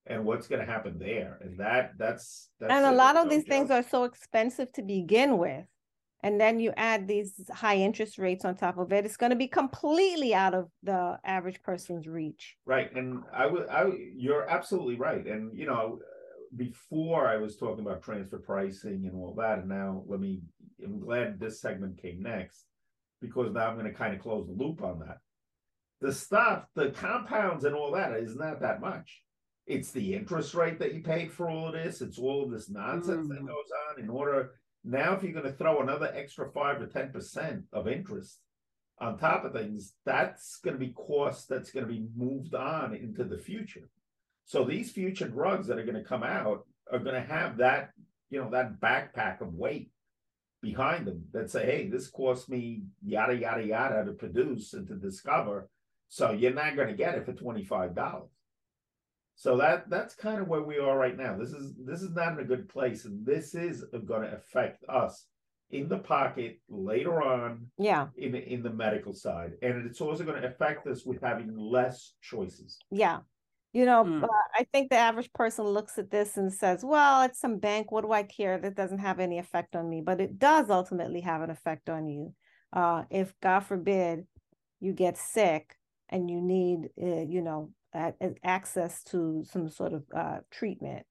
and 0.07 0.25
what's 0.25 0.47
going 0.47 0.65
to 0.65 0.71
happen 0.71 0.99
there. 0.99 1.39
And 1.43 1.59
that 1.61 1.93
that's, 1.99 2.49
that's 2.59 2.73
and 2.73 2.87
a 2.87 2.93
lot 2.93 3.17
of 3.17 3.29
these 3.29 3.45
things 3.45 3.71
are 3.71 3.83
so 3.83 4.05
expensive 4.05 4.73
to 4.73 4.83
begin 4.83 5.37
with. 5.37 5.67
And 6.23 6.41
then 6.41 6.59
you 6.59 6.73
add 6.77 7.07
these 7.07 7.35
high 7.53 7.77
interest 7.77 8.19
rates 8.19 8.45
on 8.45 8.57
top 8.57 8.79
of 8.79 8.93
it, 8.93 9.05
it's 9.05 9.17
going 9.17 9.31
to 9.31 9.37
be 9.37 9.47
completely 9.47 10.35
out 10.35 10.53
of 10.53 10.69
the 10.83 11.19
average 11.25 11.63
person's 11.63 12.09
reach. 12.09 12.57
right. 12.65 12.93
And 12.95 13.23
I 13.33 13.47
would, 13.47 13.69
I 13.69 13.93
you're 14.17 14.49
absolutely 14.49 14.97
right. 14.97 15.25
And 15.27 15.57
you 15.57 15.67
know, 15.67 16.01
before 16.57 17.29
I 17.29 17.37
was 17.37 17.57
talking 17.57 17.85
about 17.85 18.03
transfer 18.03 18.39
pricing 18.39 19.05
and 19.05 19.15
all 19.15 19.35
that, 19.39 19.61
and 19.61 19.69
now 19.69 20.03
let 20.07 20.21
me. 20.21 20.41
I'm 20.83 21.01
glad 21.01 21.41
this 21.41 21.61
segment 21.61 22.01
came 22.01 22.23
next 22.23 22.67
because 23.21 23.53
now 23.53 23.69
I'm 23.69 23.77
going 23.77 23.91
to 23.91 23.99
kind 23.99 24.15
of 24.15 24.21
close 24.21 24.47
the 24.47 24.53
loop 24.53 24.83
on 24.83 25.01
that. 25.01 25.19
The 26.01 26.13
stuff, 26.13 26.65
the 26.75 26.91
compounds 26.91 27.65
and 27.65 27.75
all 27.75 27.93
that 27.93 28.13
is 28.13 28.37
not 28.37 28.61
that 28.61 28.81
much. 28.81 29.23
It's 29.67 29.91
the 29.91 30.15
interest 30.15 30.55
rate 30.55 30.79
that 30.79 30.95
you 30.95 31.03
paid 31.03 31.33
for 31.33 31.51
all 31.51 31.67
of 31.69 31.73
this. 31.75 32.01
It's 32.01 32.19
all 32.19 32.45
of 32.45 32.51
this 32.51 32.71
nonsense 32.71 33.29
that 33.29 33.41
Mm. 33.41 33.49
goes 33.49 33.71
on 33.91 34.01
in 34.03 34.09
order. 34.09 34.55
Now, 34.85 35.15
if 35.15 35.23
you're 35.23 35.33
going 35.33 35.45
to 35.45 35.53
throw 35.53 35.81
another 35.81 36.11
extra 36.15 36.51
five 36.53 36.81
or 36.81 36.87
ten 36.87 37.11
percent 37.13 37.65
of 37.73 37.89
interest 37.89 38.41
on 38.99 39.19
top 39.19 39.45
of 39.45 39.53
things, 39.53 39.95
that's 40.05 40.59
going 40.61 40.75
to 40.79 40.85
be 40.85 40.93
cost 40.93 41.49
that's 41.49 41.71
going 41.73 41.87
to 41.87 41.93
be 41.93 42.07
moved 42.17 42.55
on 42.55 42.95
into 42.95 43.25
the 43.25 43.37
future. 43.39 43.89
So 44.45 44.65
these 44.65 44.93
future 44.93 45.29
drugs 45.29 45.67
that 45.67 45.79
are 45.79 45.85
going 45.85 46.03
to 46.03 46.09
come 46.09 46.23
out 46.23 46.65
are 46.91 46.99
going 47.01 47.21
to 47.21 47.29
have 47.29 47.59
that, 47.59 47.91
you 48.31 48.41
know, 48.41 48.49
that 48.51 48.81
backpack 48.81 49.41
of 49.43 49.53
weight 49.55 49.91
behind 50.63 51.07
them 51.07 51.27
that 51.33 51.51
say, 51.51 51.67
hey, 51.67 51.89
this 51.89 52.09
cost 52.09 52.49
me 52.49 52.85
yada 53.05 53.37
yada 53.37 53.65
yada 53.67 54.05
to 54.05 54.13
produce 54.13 54.73
and 54.73 54.87
to 54.89 54.95
discover. 54.95 55.69
So 56.09 56.31
you're 56.33 56.55
not 56.55 56.77
going 56.77 56.89
to 56.89 56.95
get 56.95 57.15
it 57.15 57.25
for 57.27 57.33
$25. 57.33 58.29
So 59.35 59.57
that 59.59 59.89
that's 59.89 60.17
kind 60.17 60.41
of 60.41 60.49
where 60.49 60.63
we 60.65 60.79
are 60.79 60.99
right 60.99 61.17
now. 61.17 61.37
This 61.37 61.53
is 61.53 61.73
this 61.85 62.03
is 62.03 62.11
not 62.11 62.33
in 62.33 62.41
a 62.41 62.45
good 62.45 62.69
place, 62.69 63.05
and 63.05 63.25
this 63.25 63.55
is 63.55 63.85
going 64.05 64.23
to 64.23 64.35
affect 64.35 64.85
us 64.89 65.27
in 65.71 65.89
the 65.89 65.99
pocket 65.99 66.59
later 66.69 67.23
on 67.23 67.71
Yeah. 67.79 68.09
in 68.17 68.35
in 68.35 68.65
the 68.65 68.71
medical 68.71 69.13
side, 69.13 69.53
and 69.63 69.87
it's 69.87 70.01
also 70.01 70.25
going 70.25 70.43
to 70.43 70.49
affect 70.49 70.89
us 70.89 71.07
with 71.07 71.21
having 71.23 71.57
less 71.57 72.15
choices. 72.21 72.81
Yeah. 72.91 73.21
You 73.73 73.85
know, 73.85 74.03
Mm. 74.03 74.25
uh, 74.25 74.29
I 74.59 74.65
think 74.73 74.91
the 74.91 74.97
average 74.97 75.33
person 75.35 75.67
looks 75.67 75.99
at 75.99 76.11
this 76.11 76.37
and 76.37 76.53
says, 76.53 76.83
well, 76.85 77.23
it's 77.23 77.39
some 77.39 77.59
bank. 77.59 77.93
What 77.93 78.01
do 78.03 78.11
I 78.11 78.25
care? 78.25 78.59
That 78.59 78.75
doesn't 78.75 78.99
have 78.99 79.21
any 79.21 79.39
effect 79.39 79.77
on 79.77 79.89
me. 79.89 80.01
But 80.01 80.21
it 80.21 80.39
does 80.39 80.69
ultimately 80.69 81.21
have 81.21 81.43
an 81.43 81.51
effect 81.51 81.89
on 81.91 82.09
you. 82.09 82.35
Uh, 82.73 83.05
if, 83.11 83.39
God 83.41 83.61
forbid, 83.61 84.27
you 84.81 84.93
get 84.95 85.17
sick 85.19 85.77
and 86.09 86.31
you 86.31 86.41
need, 86.41 86.91
uh, 87.03 87.25
you 87.29 87.41
know, 87.43 87.71
a- 87.95 88.15
a- 88.21 88.35
access 88.45 89.03
to 89.05 89.45
some 89.51 89.69
sort 89.69 89.93
of 89.93 90.05
uh, 90.15 90.39
treatment. 90.51 91.07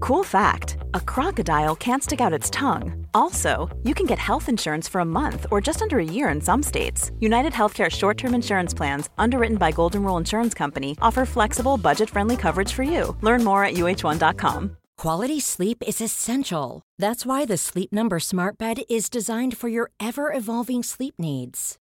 Cool 0.00 0.24
fact 0.24 0.76
a 0.94 1.00
crocodile 1.00 1.76
can't 1.76 2.02
stick 2.02 2.20
out 2.20 2.32
its 2.32 2.50
tongue. 2.50 3.06
Also, 3.14 3.68
you 3.84 3.94
can 3.94 4.06
get 4.06 4.18
health 4.18 4.48
insurance 4.48 4.88
for 4.88 5.00
a 5.00 5.04
month 5.04 5.46
or 5.50 5.60
just 5.60 5.82
under 5.82 5.98
a 5.98 6.04
year 6.04 6.28
in 6.30 6.40
some 6.40 6.62
states. 6.62 7.10
United 7.20 7.52
Healthcare 7.52 7.90
short 7.90 8.16
term 8.16 8.34
insurance 8.34 8.72
plans, 8.74 9.10
underwritten 9.18 9.56
by 9.58 9.70
Golden 9.72 10.02
Rule 10.02 10.16
Insurance 10.16 10.54
Company, 10.54 10.96
offer 11.02 11.24
flexible, 11.26 11.76
budget 11.76 12.08
friendly 12.10 12.36
coverage 12.36 12.72
for 12.72 12.82
you. 12.82 13.16
Learn 13.20 13.44
more 13.44 13.64
at 13.64 13.74
uh1.com. 13.74 14.76
Quality 14.96 15.40
sleep 15.40 15.82
is 15.86 16.00
essential. 16.00 16.82
That's 16.98 17.24
why 17.24 17.44
the 17.46 17.56
Sleep 17.56 17.90
Number 17.92 18.20
Smart 18.20 18.58
Bed 18.58 18.82
is 18.88 19.08
designed 19.10 19.56
for 19.56 19.68
your 19.68 19.90
ever 19.98 20.32
evolving 20.32 20.82
sleep 20.82 21.14
needs. 21.18 21.78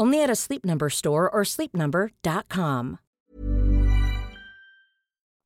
Only 0.00 0.22
at 0.22 0.30
a 0.30 0.34
Sleep 0.34 0.64
Number 0.64 0.88
store 0.88 1.30
or 1.30 1.42
sleepnumber.com. 1.42 2.98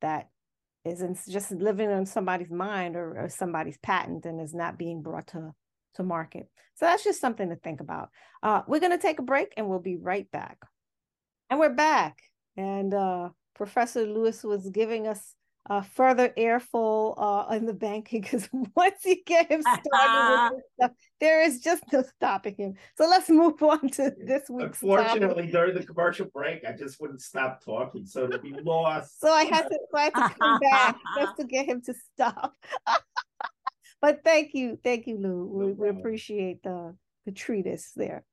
that 0.01 0.29
isn't 0.85 1.19
just 1.27 1.51
living 1.51 1.91
in 1.91 2.05
somebody's 2.05 2.51
mind 2.51 2.95
or, 2.95 3.17
or 3.17 3.27
somebody's 3.27 3.77
patent 3.79 4.25
and 4.25 4.39
is 4.39 4.53
not 4.53 4.77
being 4.77 5.01
brought 5.01 5.27
to 5.27 5.53
to 5.95 6.03
market. 6.03 6.47
So 6.75 6.85
that's 6.85 7.03
just 7.03 7.19
something 7.19 7.49
to 7.49 7.57
think 7.57 7.81
about. 7.81 8.09
Uh, 8.43 8.61
we're 8.67 8.79
going 8.79 8.91
to 8.91 8.97
take 8.97 9.19
a 9.19 9.23
break 9.23 9.53
and 9.57 9.67
we'll 9.67 9.79
be 9.79 9.97
right 9.97 10.29
back. 10.31 10.57
And 11.49 11.59
we're 11.59 11.73
back. 11.73 12.21
And 12.55 12.93
uh, 12.93 13.29
Professor 13.55 14.05
Lewis 14.05 14.43
was 14.43 14.69
giving 14.69 15.07
us 15.07 15.35
a 15.67 15.83
further 15.83 16.29
airful 16.37 17.15
uh, 17.17 17.53
in 17.55 17.65
the 17.65 17.73
banking 17.73 18.21
because 18.21 18.47
once 18.75 19.03
you 19.03 19.17
get 19.25 19.49
him 19.49 19.61
started 19.61 20.51
with 20.51 20.51
this 20.51 20.63
stuff, 20.77 20.91
there 21.19 21.43
is 21.43 21.59
just 21.59 21.83
no 21.91 22.03
stopping 22.03 22.55
him. 22.55 22.73
So 22.97 23.07
let's 23.07 23.29
move 23.29 23.61
on 23.63 23.89
to 23.89 24.13
this 24.25 24.43
week's 24.49 24.81
Unfortunately, 24.81 25.43
topic. 25.43 25.51
during 25.51 25.75
the 25.75 25.83
commercial 25.83 26.27
break, 26.27 26.63
I 26.65 26.73
just 26.73 27.01
wouldn't 27.01 27.21
stop 27.21 27.63
talking, 27.63 28.05
so 28.05 28.27
to 28.27 28.37
be 28.37 28.53
lost. 28.63 29.19
So 29.19 29.31
I 29.31 29.45
had 29.45 29.63
to, 29.63 29.79
so 29.91 29.97
I 29.97 30.03
had 30.03 30.13
to 30.13 30.35
come 30.39 30.59
back 30.71 30.97
just 31.17 31.37
to 31.37 31.43
get 31.45 31.65
him 31.65 31.81
to 31.85 31.93
stop. 32.13 32.53
but 34.01 34.23
thank 34.23 34.53
you, 34.53 34.77
thank 34.83 35.07
you, 35.07 35.17
Lou. 35.17 35.45
We, 35.45 35.73
we 35.73 35.89
appreciate 35.89 36.61
the 36.63 36.95
the 37.25 37.31
treatise 37.31 37.91
there. 37.95 38.23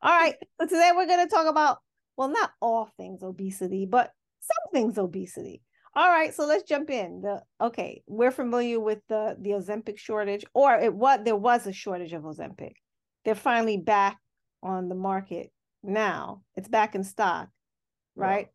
All 0.00 0.16
right, 0.16 0.36
so 0.60 0.68
today 0.68 0.92
we're 0.94 1.06
going 1.06 1.26
to 1.26 1.34
talk 1.34 1.48
about 1.48 1.78
well, 2.16 2.28
not 2.28 2.52
all 2.60 2.88
things 2.96 3.22
obesity, 3.22 3.86
but 3.86 4.12
some 4.40 4.72
things 4.72 4.98
obesity. 4.98 5.62
All 5.96 6.10
right, 6.10 6.34
so 6.34 6.44
let's 6.46 6.64
jump 6.64 6.90
in. 6.90 7.22
The 7.22 7.42
okay, 7.58 8.02
we're 8.06 8.30
familiar 8.30 8.78
with 8.78 8.98
the 9.08 9.34
the 9.40 9.52
Ozempic 9.52 9.96
shortage, 9.96 10.44
or 10.52 10.74
it 10.78 10.94
was 10.94 11.20
there 11.24 11.34
was 11.34 11.66
a 11.66 11.72
shortage 11.72 12.12
of 12.12 12.22
Ozempic. 12.22 12.74
They're 13.24 13.34
finally 13.34 13.78
back 13.78 14.18
on 14.62 14.90
the 14.90 14.94
market 14.94 15.50
now. 15.82 16.42
It's 16.54 16.68
back 16.68 16.94
in 16.94 17.02
stock, 17.02 17.48
right? 18.14 18.48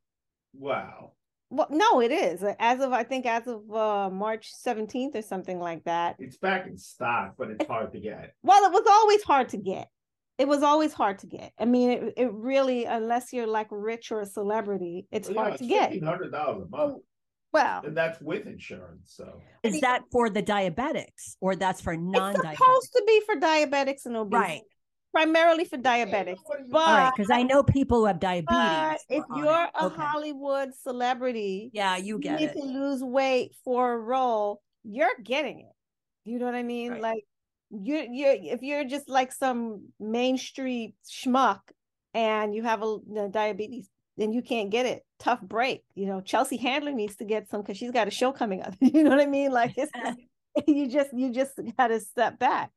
Wow. 0.54 1.14
Well, 1.50 1.68
no, 1.72 2.00
it 2.00 2.12
is. 2.12 2.44
As 2.60 2.80
of 2.80 2.94
I 2.94 3.04
think 3.04 3.26
as 3.26 3.48
of 3.48 3.70
uh, 3.74 4.12
March 4.12 4.54
17th 4.66 5.16
or 5.16 5.24
something 5.24 5.60
like 5.60 5.84
that. 5.86 6.18
It's 6.20 6.38
back 6.38 6.68
in 6.68 6.78
stock, 6.78 7.34
but 7.40 7.50
it's 7.50 7.66
hard 7.66 7.92
to 7.94 8.00
get. 8.00 8.36
Well, 8.44 8.64
it 8.64 8.72
was 8.72 8.86
always 8.88 9.24
hard 9.24 9.50
to 9.50 9.58
get. 9.58 9.88
It 10.38 10.48
was 10.48 10.64
always 10.64 10.94
hard 10.94 11.20
to 11.20 11.28
get. 11.28 11.52
I 11.60 11.66
mean, 11.66 11.90
it, 11.90 12.14
it 12.18 12.32
really, 12.34 12.86
unless 12.86 13.34
you're 13.34 13.48
like 13.48 13.68
rich 13.70 14.12
or 14.12 14.22
a 14.22 14.26
celebrity, 14.26 15.08
it's 15.12 15.28
Well, 15.28 15.36
yeah, 15.36 15.44
hard 15.44 15.58
to 15.58 15.68
get. 15.68 15.92
$1,500 15.92 16.66
a 16.66 16.70
month. 16.70 16.98
Well, 17.54 17.82
And 17.86 17.96
that's 17.96 18.22
with 18.22 18.48
insurance. 18.48 19.14
So 19.16 19.42
Is 19.64 19.82
that 19.82 20.04
for 20.12 20.30
the 20.30 20.42
diabetics 20.42 21.36
or 21.42 21.56
that's 21.56 21.82
for 21.82 21.96
non-diabetics? 21.98 22.52
It's 22.52 22.58
supposed 22.60 22.94
to 22.94 23.04
be 23.06 23.22
for 23.26 23.36
diabetics 23.36 24.06
and 24.06 24.16
obese, 24.16 24.40
Right. 24.40 24.62
primarily 25.12 25.66
for 25.66 25.78
diabetics. 25.78 26.38
What 26.46 26.70
But, 26.70 26.88
All 26.88 26.96
right, 26.98 27.12
because 27.16 27.30
I 27.30 27.44
know 27.44 27.64
people 27.64 28.00
who 28.00 28.06
have 28.06 28.20
diabetes. 28.20 28.48
but 28.50 29.00
if 29.10 29.24
you're 29.36 29.50
a 29.76 29.86
Okay. 29.86 30.02
Hollywood 30.02 30.74
celebrity, 30.76 31.70
yeah, 31.74 31.98
you 31.98 32.20
get 32.20 32.40
need 32.40 32.50
it. 32.50 32.54
to 32.54 32.64
lose 32.64 33.04
weight 33.04 33.54
for 33.66 33.94
a 33.94 33.98
role, 34.00 34.62
you're 34.84 35.18
getting 35.24 35.60
it. 35.60 35.76
You 36.24 36.40
know 36.40 36.46
what 36.46 36.56
I 36.56 36.64
mean? 36.64 36.92
Right. 36.94 37.02
Like 37.02 37.24
you 37.72 38.08
you're 38.12 38.36
if 38.40 38.62
you're 38.62 38.84
just 38.86 39.10
like 39.10 39.32
some 39.32 39.90
main 40.00 40.38
street 40.38 40.96
schmuck 41.10 41.62
and 42.14 42.54
you 42.54 42.64
have 42.64 42.82
a 42.84 42.86
you 42.86 43.02
know, 43.08 43.30
diabetes, 43.30 43.90
then 44.22 44.32
you 44.32 44.42
can't 44.42 44.70
get 44.70 44.86
it. 44.86 45.04
Tough 45.20 45.42
break. 45.42 45.84
You 45.96 46.06
know, 46.06 46.22
Chelsea 46.22 46.58
Handler 46.58 46.92
needs 46.92 47.16
to 47.18 47.26
get 47.26 47.50
some 47.50 47.62
because 47.62 47.78
she's 47.78 47.92
got 47.92 48.08
a 48.08 48.12
show 48.12 48.32
coming 48.32 48.62
up. 48.62 48.76
You 48.82 49.04
know 49.04 49.10
what 49.10 49.20
I 49.20 49.26
mean? 49.26 49.52
Like 49.52 49.74
it's 49.78 49.92
you 50.68 50.88
just 50.90 51.10
you 51.14 51.32
just 51.32 51.54
gotta 51.78 52.00
step 52.00 52.40
back. 52.40 52.72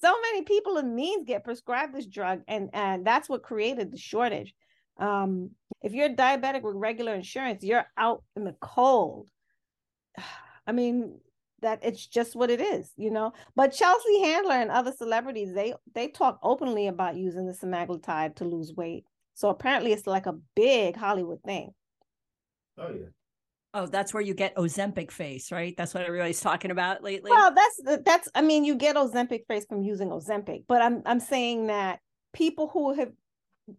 So 0.00 0.14
many 0.22 0.42
people 0.42 0.78
in 0.78 0.94
means 0.94 1.26
get 1.26 1.44
prescribed 1.44 1.94
this 1.94 2.06
drug, 2.06 2.42
and 2.48 2.70
and 2.72 3.06
that's 3.06 3.28
what 3.28 3.42
created 3.42 3.92
the 3.92 3.98
shortage. 3.98 4.54
Um, 4.98 5.50
if 5.82 5.92
you're 5.92 6.08
diabetic 6.08 6.62
with 6.62 6.74
regular 6.74 7.14
insurance, 7.14 7.62
you're 7.62 7.86
out 7.96 8.22
in 8.36 8.44
the 8.44 8.56
cold. 8.60 9.28
I 10.66 10.72
mean, 10.72 11.18
that 11.62 11.80
it's 11.82 12.06
just 12.06 12.36
what 12.36 12.50
it 12.50 12.60
is, 12.60 12.92
you 12.96 13.10
know. 13.10 13.32
But 13.56 13.72
Chelsea 13.72 14.20
Handler 14.20 14.54
and 14.54 14.70
other 14.70 14.92
celebrities, 14.92 15.54
they 15.54 15.74
they 15.94 16.08
talk 16.08 16.38
openly 16.42 16.88
about 16.88 17.16
using 17.16 17.46
the 17.46 17.52
semaglutide 17.52 18.36
to 18.36 18.44
lose 18.44 18.72
weight. 18.74 19.04
So 19.38 19.50
apparently, 19.50 19.92
it's 19.92 20.08
like 20.08 20.26
a 20.26 20.34
big 20.56 20.96
Hollywood 20.96 21.40
thing. 21.44 21.70
Oh 22.76 22.90
yeah. 22.90 23.06
Oh, 23.72 23.86
that's 23.86 24.12
where 24.12 24.22
you 24.22 24.34
get 24.34 24.56
Ozempic 24.56 25.12
face, 25.12 25.52
right? 25.52 25.76
That's 25.76 25.94
what 25.94 26.02
everybody's 26.02 26.40
talking 26.40 26.72
about 26.72 27.04
lately. 27.04 27.30
Well, 27.30 27.54
that's 27.54 28.02
that's. 28.04 28.28
I 28.34 28.42
mean, 28.42 28.64
you 28.64 28.74
get 28.74 28.96
Ozempic 28.96 29.46
face 29.46 29.64
from 29.64 29.82
using 29.82 30.08
Ozempic, 30.08 30.64
but 30.66 30.82
I'm 30.82 31.02
I'm 31.06 31.20
saying 31.20 31.68
that 31.68 32.00
people 32.32 32.66
who 32.66 32.94
have, 32.94 33.12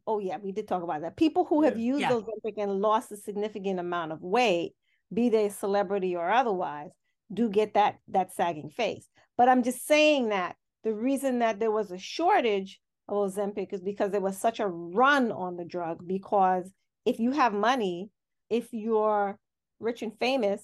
oh 0.07 0.19
yeah, 0.19 0.37
we 0.41 0.53
did 0.53 0.65
talk 0.65 0.81
about 0.81 1.01
that. 1.01 1.17
People 1.17 1.43
who 1.43 1.63
have 1.63 1.77
used 1.77 2.03
Yeah. 2.03 2.11
Ozempic 2.11 2.53
and 2.57 2.79
lost 2.79 3.11
a 3.11 3.17
significant 3.17 3.81
amount 3.81 4.13
of 4.13 4.21
weight, 4.21 4.75
be 5.13 5.27
they 5.27 5.49
celebrity 5.49 6.15
or 6.15 6.29
otherwise, 6.29 6.91
do 7.33 7.49
get 7.49 7.73
that 7.73 7.97
that 8.07 8.33
sagging 8.33 8.69
face. 8.69 9.09
But 9.35 9.49
I'm 9.49 9.63
just 9.63 9.85
saying 9.85 10.29
that 10.29 10.55
the 10.85 10.93
reason 10.93 11.39
that 11.39 11.59
there 11.59 11.71
was 11.71 11.91
a 11.91 11.97
shortage 11.97 12.79
of 13.09 13.33
Ozempic 13.33 13.73
is 13.73 13.81
because 13.81 14.11
there 14.11 14.21
was 14.21 14.37
such 14.37 14.59
a 14.59 14.67
run 14.67 15.31
on 15.31 15.57
the 15.57 15.65
drug. 15.65 16.05
Because 16.07 16.71
if 17.05 17.19
you 17.19 17.31
have 17.31 17.53
money, 17.53 18.09
if 18.49 18.69
you're 18.71 19.37
rich 19.79 20.01
and 20.01 20.17
famous, 20.19 20.61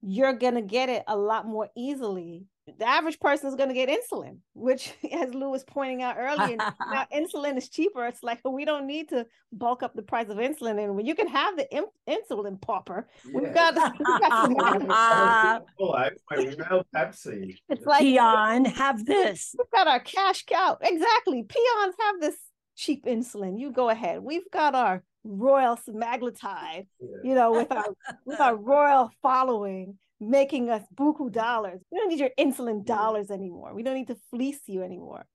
you're 0.00 0.32
gonna 0.32 0.62
get 0.62 0.88
it 0.88 1.02
a 1.06 1.16
lot 1.16 1.46
more 1.46 1.68
easily. 1.76 2.44
The 2.78 2.86
average 2.88 3.18
person 3.20 3.48
is 3.48 3.54
gonna 3.54 3.74
get 3.74 3.88
insulin, 3.88 4.38
which, 4.54 4.92
as 5.12 5.32
Lou 5.34 5.50
was 5.50 5.64
pointing 5.64 6.02
out 6.02 6.16
earlier, 6.18 6.56
now 6.56 7.06
insulin 7.14 7.56
is 7.56 7.68
cheaper. 7.68 8.06
It's 8.06 8.22
like 8.22 8.40
we 8.44 8.64
don't 8.64 8.86
need 8.86 9.08
to 9.10 9.26
bulk 9.52 9.82
up 9.82 9.94
the 9.94 10.02
price 10.02 10.28
of 10.28 10.36
insulin, 10.38 10.82
and 10.82 10.94
when 10.96 11.06
you 11.06 11.14
can 11.14 11.28
have 11.28 11.56
the 11.56 11.70
im- 11.74 11.86
insulin 12.08 12.60
popper, 12.60 13.06
we've 13.34 13.54
got. 13.54 13.74
we've 13.74 14.20
got 14.20 15.62
Oh, 15.80 16.00
real 16.30 16.84
Pepsi. 16.94 17.56
it's 17.68 17.86
like 17.86 18.00
Peon, 18.00 18.64
have 18.66 19.04
this. 19.04 19.54
we've 19.58 19.70
got 19.70 19.86
our 19.86 20.00
cash 20.00 20.44
cow. 20.46 20.76
Exactly, 20.80 21.42
peons 21.42 21.94
have 22.00 22.20
this 22.20 22.36
cheap 22.76 23.04
insulin. 23.06 23.58
You 23.58 23.70
go 23.72 23.88
ahead. 23.88 24.20
We've 24.22 24.50
got 24.52 24.74
our 24.74 25.02
royal 25.24 25.76
semaglutide. 25.76 26.86
Yeah. 27.00 27.06
you 27.24 27.34
know, 27.34 27.52
with 27.52 27.70
our 27.72 27.86
with 28.24 28.40
our 28.40 28.56
royal 28.56 29.10
following, 29.22 29.98
making 30.20 30.70
us 30.70 30.82
buku 30.94 31.30
dollars. 31.30 31.80
We 31.90 31.98
don't 31.98 32.08
need 32.08 32.20
your 32.20 32.30
insulin 32.38 32.84
dollars 32.84 33.30
anymore. 33.30 33.74
We 33.74 33.82
don't 33.82 33.94
need 33.94 34.08
to 34.08 34.18
fleece 34.30 34.60
you 34.66 34.82
anymore. 34.82 35.26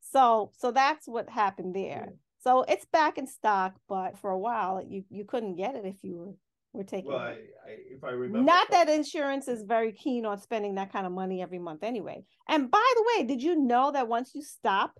So 0.00 0.52
so 0.56 0.70
that's 0.70 1.06
what 1.06 1.28
happened 1.28 1.74
there. 1.74 2.14
So 2.40 2.62
it's 2.62 2.86
back 2.86 3.18
in 3.18 3.26
stock, 3.26 3.74
but 3.88 4.18
for 4.18 4.30
a 4.30 4.38
while 4.38 4.82
you 4.86 5.04
you 5.10 5.24
couldn't 5.24 5.56
get 5.56 5.76
it 5.76 5.84
if 5.86 5.96
you 6.02 6.16
were 6.16 6.34
were 6.72 6.84
taking 6.84 7.10
Well, 7.10 7.18
I. 7.18 7.32
I, 7.66 7.76
if 7.90 8.02
I 8.02 8.10
remember, 8.10 8.46
Not 8.46 8.70
that 8.70 8.88
insurance 8.88 9.46
is 9.46 9.62
very 9.62 9.92
keen 9.92 10.24
on 10.24 10.40
spending 10.40 10.76
that 10.76 10.92
kind 10.92 11.06
of 11.06 11.12
money 11.12 11.42
every 11.42 11.58
month 11.58 11.82
anyway. 11.82 12.24
And 12.48 12.70
by 12.70 12.92
the 12.96 13.04
way, 13.08 13.26
did 13.26 13.42
you 13.42 13.56
know 13.56 13.92
that 13.92 14.08
once 14.08 14.34
you 14.34 14.42
stop, 14.42 14.98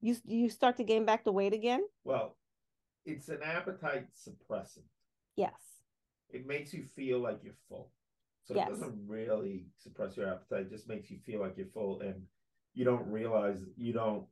you 0.00 0.16
you 0.24 0.50
start 0.50 0.76
to 0.78 0.84
gain 0.84 1.04
back 1.06 1.24
the 1.24 1.32
weight 1.32 1.54
again? 1.54 1.82
Well, 2.02 2.36
it's 3.06 3.28
an 3.28 3.40
appetite 3.42 4.06
suppressant. 4.14 4.88
Yes. 5.36 5.52
It 6.30 6.46
makes 6.46 6.74
you 6.74 6.84
feel 6.96 7.20
like 7.20 7.40
you're 7.42 7.54
full. 7.68 7.90
So 8.44 8.54
Yes. 8.54 8.68
it 8.68 8.70
doesn't 8.72 9.06
really 9.08 9.66
suppress 9.78 10.16
your 10.16 10.28
appetite. 10.28 10.66
It 10.66 10.70
just 10.70 10.88
makes 10.88 11.10
you 11.10 11.18
feel 11.24 11.40
like 11.40 11.56
you're 11.56 11.66
full, 11.68 12.00
and 12.00 12.26
you 12.74 12.84
don't 12.84 13.06
realize 13.08 13.58
you 13.76 13.92
don't 13.92 14.26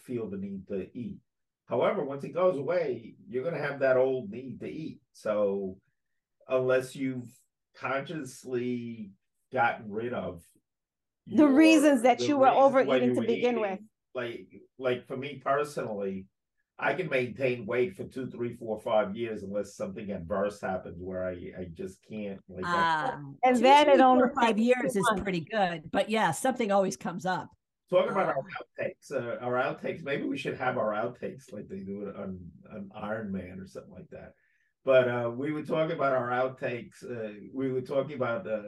feel 0.00 0.28
the 0.30 0.36
need 0.36 0.66
to 0.68 0.88
eat. 0.96 1.18
However, 1.66 2.04
once 2.04 2.22
it 2.24 2.32
goes 2.34 2.56
away, 2.56 3.16
you're 3.28 3.42
gonna 3.42 3.58
have 3.62 3.80
that 3.80 3.96
old 3.96 4.30
need 4.30 4.60
to 4.60 4.68
eat. 4.70 5.00
So 5.12 5.78
unless 6.48 6.94
you've 6.94 7.28
consciously 7.74 9.10
gotten 9.52 9.90
rid 9.90 10.12
of 10.12 10.42
The 11.26 11.48
reasons 11.48 12.02
that 12.02 12.20
you 12.20 12.36
were 12.38 12.48
overeating 12.48 13.14
to 13.16 13.20
begin 13.22 13.58
eating, 13.58 13.60
with. 13.60 13.80
like 14.14 14.46
like 14.78 15.06
for 15.06 15.16
me 15.16 15.40
personally, 15.44 16.26
I 16.78 16.92
can 16.92 17.08
maintain 17.08 17.64
weight 17.64 17.96
for 17.96 18.04
two, 18.04 18.26
three, 18.30 18.54
four, 18.54 18.78
five 18.80 19.16
years 19.16 19.42
unless 19.42 19.74
something 19.76 20.10
adverse 20.10 20.60
happens 20.60 20.98
where 21.00 21.24
I 21.26 21.32
I 21.58 21.64
just 21.72 21.98
can't 22.08 22.40
like 22.48 22.66
I- 22.66 22.72
Ah, 23.14 23.20
And 23.44 23.56
two, 23.56 23.62
then 23.62 23.88
it 23.88 24.00
only 24.00 24.28
five 24.38 24.58
years 24.58 24.94
is 24.94 25.02
months. 25.08 25.22
pretty 25.22 25.40
good. 25.40 25.90
But 25.90 26.10
yeah, 26.10 26.32
something 26.32 26.70
always 26.70 26.96
comes 26.96 27.24
up. 27.24 27.48
Talk 27.88 28.10
about 28.10 28.26
our 28.26 28.38
Um, 28.38 28.44
outtakes. 28.60 29.10
Uh, 29.12 29.38
our 29.40 29.54
outtakes. 29.54 30.02
Maybe 30.04 30.24
we 30.24 30.36
should 30.36 30.56
have 30.58 30.76
our 30.76 30.92
outtakes 30.92 31.52
like 31.52 31.66
they 31.68 31.80
do 31.80 32.08
it 32.08 32.16
on 32.16 32.40
on 32.70 32.90
Iron 32.94 33.32
Man 33.32 33.58
or 33.60 33.66
something 33.66 33.92
like 33.92 34.10
that. 34.10 34.32
But 34.84 35.08
uh, 35.08 35.30
we 35.30 35.52
were 35.52 35.62
talking 35.64 35.96
about 35.96 36.12
our 36.12 36.30
outtakes. 36.30 37.02
Uh, 37.02 37.32
we 37.54 37.72
were 37.72 37.80
talking 37.80 38.16
about 38.16 38.46
uh, 38.46 38.62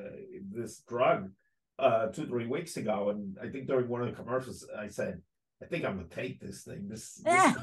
this 0.51 0.81
drug 0.89 1.31
uh, 1.79 2.07
two 2.09 2.27
three 2.27 2.47
weeks 2.47 2.77
ago, 2.79 3.11
and 3.11 3.37
I 3.43 3.49
think 3.51 3.67
during 3.67 3.89
one 3.89 4.03
of 4.03 4.09
the 4.09 4.17
commercials, 4.23 4.67
I 4.77 4.89
said, 4.89 5.21
I 5.63 5.67
think 5.67 5.85
I'm 5.85 5.97
gonna 5.97 6.09
take 6.09 6.41
this 6.41 6.63
thing. 6.65 6.89
This, 6.89 7.15
this 7.25 7.55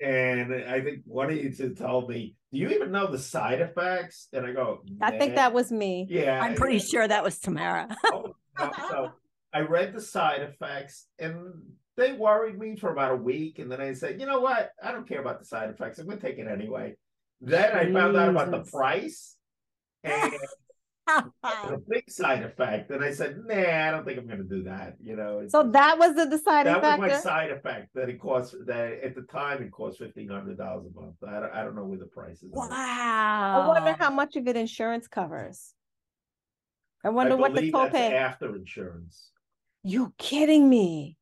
and 0.00 0.54
I 0.54 0.80
think 0.80 1.02
one 1.04 1.30
of 1.30 1.36
you 1.36 1.52
two 1.52 1.74
told 1.74 2.08
me, 2.08 2.36
"Do 2.52 2.58
you 2.58 2.70
even 2.70 2.90
know 2.90 3.10
the 3.10 3.18
side 3.18 3.60
effects?" 3.60 4.28
And 4.32 4.46
I 4.46 4.52
go, 4.52 4.82
I 5.00 5.16
think 5.18 5.34
that 5.34 5.52
was 5.52 5.70
me. 5.70 6.06
Yeah, 6.08 6.40
I'm 6.42 6.54
pretty 6.54 6.78
sure 6.78 7.06
that 7.06 7.22
was 7.22 7.38
Tamara. 7.38 7.96
Oh, 8.12 8.34
no, 8.58 8.72
so 8.90 9.12
I 9.54 9.60
read 9.60 9.94
the 9.94 10.02
side 10.02 10.42
effects, 10.42 11.06
and 11.18 11.62
they 11.96 12.12
worried 12.12 12.58
me 12.58 12.76
for 12.76 12.92
about 12.92 13.12
a 13.12 13.16
week, 13.16 13.58
and 13.58 13.72
then 13.72 13.80
I 13.80 13.94
said, 13.94 14.20
"You 14.20 14.26
know 14.26 14.40
what? 14.40 14.72
I 14.82 14.92
don't 14.92 15.08
care 15.08 15.20
about 15.20 15.38
the 15.38 15.46
side 15.46 15.70
effects. 15.70 15.98
I'm 15.98 16.06
gonna 16.06 16.20
take 16.20 16.38
it 16.38 16.46
anyway." 16.46 16.96
Then 17.40 17.72
I 17.74 17.90
found 17.90 18.16
out 18.16 18.28
about 18.28 18.50
the 18.50 18.70
price, 18.70 19.36
and 20.04 20.34
a 21.44 21.78
big 21.88 22.10
side 22.10 22.42
effect, 22.42 22.90
and 22.90 23.02
I 23.04 23.12
said, 23.12 23.38
"Nah, 23.46 23.54
I 23.88 23.90
don't 23.90 24.04
think 24.04 24.18
I'm 24.18 24.26
gonna 24.26 24.42
do 24.44 24.62
that." 24.64 24.96
You 25.02 25.16
know. 25.16 25.36
it's- 25.38 25.52
So 25.52 25.70
that 25.70 25.98
was 25.98 26.14
the 26.14 26.26
deciding 26.26 26.72
that 26.72 26.82
was 26.82 26.98
my 27.00 27.16
side 27.18 27.50
effect 27.50 27.90
that 27.94 28.08
it 28.08 28.20
cost 28.20 28.54
that 28.66 28.92
at 29.04 29.14
the 29.14 29.22
time 29.22 29.62
it 29.62 29.70
cost 29.70 29.98
fifteen 29.98 30.28
hundred 30.28 30.58
dollars 30.58 30.86
a 30.86 31.00
month. 31.00 31.16
I 31.26 31.40
don't, 31.40 31.52
I 31.52 31.64
don't 31.64 31.76
know 31.76 31.84
where 31.84 31.98
the 31.98 32.06
price 32.06 32.42
is. 32.42 32.50
wow. 32.52 32.68
I 32.70 33.66
wonder 33.68 33.96
how 33.98 34.10
much 34.10 34.36
of 34.36 34.46
it 34.48 34.56
insurance 34.56 35.06
covers. 35.08 35.74
I 37.04 37.08
I 37.08 37.10
wonder 37.10 37.36
what 37.36 37.54
the 37.54 37.60
believe 37.70 37.72
that's 37.72 37.94
copay. 37.94 38.12
after 38.12 38.54
insurance. 38.56 39.30
You 39.82 40.12
kidding 40.18 40.68
me? 40.68 41.16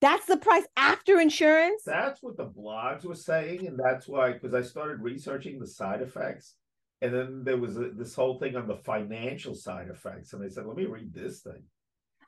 That's 0.00 0.26
the 0.26 0.36
price 0.36 0.64
after 0.76 1.18
insurance? 1.20 1.82
That's 1.84 2.22
what 2.22 2.36
the 2.36 2.46
blogs 2.46 3.04
were 3.04 3.14
saying, 3.14 3.66
and 3.66 3.78
that's 3.78 4.06
why 4.06 4.32
because 4.32 4.54
I 4.54 4.62
started 4.62 5.00
researching 5.00 5.58
the 5.58 5.66
side 5.66 6.00
effects, 6.02 6.54
and 7.02 7.12
then 7.14 7.42
there 7.44 7.56
was 7.58 7.76
a, 7.76 7.90
this 7.90 8.14
whole 8.14 8.38
thing 8.38 8.56
on 8.56 8.66
the 8.66 8.76
financial 8.76 9.54
side 9.54 9.88
effects, 9.88 10.32
and 10.32 10.42
I 10.44 10.48
said, 10.48 10.66
"Let 10.66 10.76
me 10.76 10.86
read 10.86 11.12
this 11.12 11.40
thing." 11.40 11.62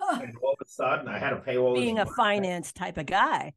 And 0.00 0.34
all 0.42 0.52
of 0.52 0.58
a 0.60 0.68
sudden, 0.68 1.08
I 1.08 1.18
had 1.18 1.30
to 1.30 1.36
pay 1.40 1.56
all 1.58 1.74
this 1.74 1.80
Being 1.82 1.98
a 1.98 2.04
money. 2.04 2.14
finance 2.16 2.72
type 2.72 2.98
of 2.98 3.06
guy. 3.06 3.52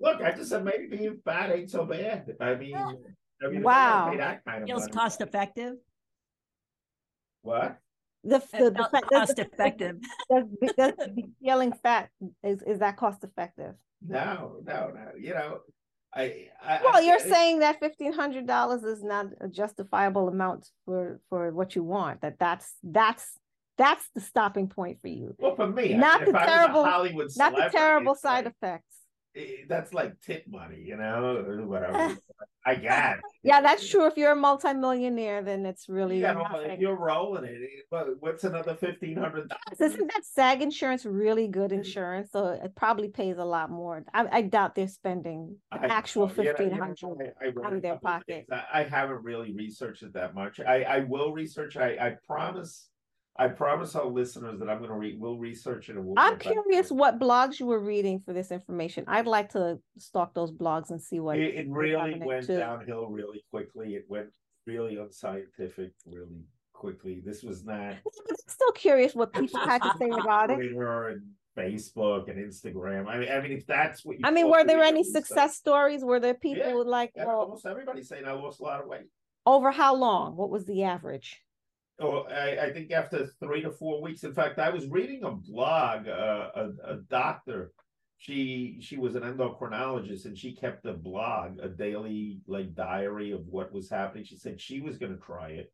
Look, 0.00 0.20
I 0.22 0.32
just 0.32 0.50
said 0.50 0.64
maybe 0.64 0.86
being 0.86 1.18
fat 1.24 1.50
ain't 1.52 1.70
so 1.70 1.84
bad. 1.84 2.34
I 2.40 2.54
mean, 2.54 2.74
I 2.76 2.86
mean, 2.86 2.96
if 3.40 3.42
I 3.42 3.46
gotta 3.50 3.60
Wow. 3.60 4.10
pay 4.10 4.16
that 4.18 4.44
kind 4.44 4.62
of 4.62 4.68
Feels 4.68 4.80
money. 4.82 4.92
cost 4.92 5.20
effective. 5.20 5.74
What? 7.42 7.78
The, 8.24 8.36
It 8.36 8.50
the, 8.52 8.70
the, 8.70 8.74
felt 8.76 8.90
fa- 8.90 9.00
does- 9.10 9.26
cost 9.28 9.38
effective. 9.38 9.96
does, 10.30 10.44
does 10.76 10.92
be 11.14 11.26
feeling 11.44 11.72
fat 11.82 12.08
is, 12.44 12.62
is 12.62 12.78
that 12.78 12.96
cost 12.96 13.24
effective? 13.24 13.74
No, 14.00 14.60
no, 14.64 14.90
no. 14.94 15.10
You 15.18 15.34
know, 15.34 15.60
I. 16.14 16.48
I 16.62 16.80
Well, 16.82 16.96
I, 16.96 17.00
you're 17.00 17.18
saying 17.18 17.60
that 17.60 17.80
fifteen 17.80 18.12
hundred 18.12 18.46
dollars 18.46 18.82
is 18.84 19.02
not 19.02 19.26
a 19.40 19.48
justifiable 19.48 20.28
amount 20.28 20.68
for 20.84 21.20
for 21.28 21.50
what 21.52 21.74
you 21.74 21.82
want. 21.82 22.20
That 22.22 22.38
that's 22.38 22.74
that's 22.82 23.38
that's 23.78 24.04
the 24.14 24.20
stopping 24.20 24.68
point 24.68 25.00
for 25.00 25.08
you. 25.08 25.34
Well, 25.38 25.56
for 25.56 25.66
me, 25.66 25.94
Not 25.94 26.20
mean, 26.22 26.32
the 26.32 26.36
if 26.36 26.36
I 26.36 26.44
was 26.44 26.48
a 26.48 26.56
terrible- 26.56 26.84
Hollywood 26.84 27.28
Not 27.36 27.56
the 27.56 27.68
terrible 27.72 28.14
side 28.14 28.44
like- 28.44 28.54
effects. 28.54 28.96
Eh, 29.36 29.64
that's 29.68 29.92
like 29.94 30.20
tip 30.20 30.44
money, 30.48 30.82
you 30.84 30.96
know, 30.96 31.36
or 31.36 31.66
whatever. 31.66 32.16
I 32.64 32.76
got. 32.76 33.16
Yeah, 33.42 33.60
that's 33.60 33.88
true. 33.88 34.06
If 34.06 34.16
you're 34.16 34.30
a 34.32 34.36
multimillionaire, 34.36 35.42
then 35.42 35.66
it's 35.66 35.88
really 35.88 36.18
You 36.18 36.22
know, 36.22 36.76
you're 36.78 36.94
rolling 36.96 37.44
it, 37.44 37.50
it- 37.60 37.86
what- 37.88 38.20
what's 38.20 38.44
another 38.44 38.76
fifteen 38.76 39.16
hundred 39.16 39.48
dollars? 39.48 39.80
Isn't 39.94 40.06
that 40.12 40.24
SAG 40.24 40.62
insurance 40.62 41.04
really 41.04 41.48
good 41.48 41.72
insurance? 41.72 42.30
So 42.30 42.46
it 42.62 42.74
probably 42.76 43.08
pays 43.08 43.38
a 43.38 43.44
lot 43.44 43.68
more. 43.70 44.04
I, 44.14 44.28
I 44.30 44.42
doubt 44.42 44.76
they're 44.76 44.86
spending 44.86 45.56
the 45.72 45.90
actual 45.90 46.28
fifteen 46.28 46.70
hundred. 46.70 47.32
out 47.64 47.72
of 47.72 47.82
their 47.82 47.96
pocket. 47.98 48.46
I, 48.52 48.62
I 48.72 48.82
haven't 48.84 49.24
really 49.24 49.52
researched 49.52 50.04
it 50.04 50.12
that 50.14 50.34
much. 50.34 50.60
I, 50.60 50.82
I 50.84 50.98
will 51.00 51.32
research. 51.32 51.76
I, 51.76 51.96
I 52.00 52.16
promise. 52.26 52.88
I 53.36 53.48
promise 53.48 53.96
our 53.96 54.06
listeners 54.06 54.58
that 54.58 54.68
I'm 54.68 54.78
going 54.78 54.90
to 54.90 54.96
read. 54.96 55.18
We'll 55.18 55.38
research 55.38 55.88
it. 55.88 55.96
And 55.96 56.04
we'll 56.04 56.14
I'm 56.18 56.38
to 56.38 56.52
curious 56.52 56.90
what 56.90 57.18
blogs 57.18 57.58
you 57.58 57.66
were 57.66 57.80
reading 57.80 58.20
for 58.20 58.32
this 58.34 58.50
information. 58.50 59.04
I'd 59.08 59.26
like 59.26 59.50
to 59.52 59.78
stalk 59.98 60.34
those 60.34 60.52
blogs 60.52 60.90
and 60.90 61.00
see 61.00 61.18
what. 61.18 61.38
It, 61.38 61.54
it 61.54 61.68
really 61.68 62.20
went 62.22 62.46
too. 62.46 62.58
downhill 62.58 63.06
really 63.06 63.42
quickly. 63.50 63.94
It 63.94 64.04
went 64.08 64.28
really 64.66 64.96
unscientific 64.98 65.92
really 66.06 66.44
quickly. 66.74 67.22
This 67.24 67.42
was 67.42 67.64
not 67.64 67.94
I'm 67.94 68.36
still 68.48 68.72
curious 68.72 69.14
what 69.14 69.32
people 69.32 69.60
had 69.60 69.82
to 69.82 69.92
say 69.98 70.10
about 70.20 70.50
it. 70.50 70.56
Twitter 70.56 71.08
and 71.08 71.22
Facebook 71.56 72.30
and 72.30 72.38
Instagram. 72.38 73.06
I 73.08 73.18
mean, 73.18 73.28
I 73.30 73.40
mean, 73.40 73.52
if 73.52 73.66
that's 73.66 74.04
what 74.04 74.18
you 74.18 74.24
I 74.24 74.30
mean, 74.30 74.50
were 74.50 74.64
there 74.64 74.82
any 74.82 75.04
success 75.04 75.56
stories? 75.56 76.04
Were 76.04 76.20
there 76.20 76.34
people 76.34 76.84
Yeah, 76.84 76.90
like, 76.90 77.12
well, 77.14 77.40
almost 77.40 77.66
everybody's 77.66 78.08
saying 78.08 78.24
I 78.26 78.32
lost 78.32 78.60
a 78.60 78.64
lot 78.64 78.80
of 78.80 78.88
weight. 78.88 79.06
over 79.46 79.70
how 79.70 79.94
long? 79.94 80.36
What 80.36 80.50
was 80.50 80.64
the 80.64 80.84
average? 80.84 81.40
Oh, 82.02 82.24
I, 82.28 82.66
I 82.66 82.72
think 82.72 82.90
after 82.90 83.26
three 83.38 83.62
to 83.62 83.70
four 83.70 84.02
weeks. 84.02 84.24
In 84.24 84.34
fact, 84.34 84.58
I 84.58 84.70
was 84.70 84.88
reading 84.88 85.22
a 85.22 85.30
blog. 85.30 86.08
Uh, 86.08 86.48
a, 86.54 86.70
a 86.84 86.96
doctor, 87.08 87.72
she 88.18 88.78
she 88.80 88.96
was 88.96 89.14
an 89.14 89.22
endocrinologist, 89.22 90.24
and 90.24 90.36
she 90.36 90.52
kept 90.52 90.84
a 90.86 90.92
blog, 90.92 91.58
a 91.62 91.68
daily 91.68 92.40
like 92.48 92.74
diary 92.74 93.30
of 93.30 93.46
what 93.46 93.72
was 93.72 93.88
happening. 93.88 94.24
She 94.24 94.36
said 94.36 94.60
she 94.60 94.80
was 94.80 94.98
going 94.98 95.12
to 95.12 95.24
try 95.24 95.50
it, 95.50 95.72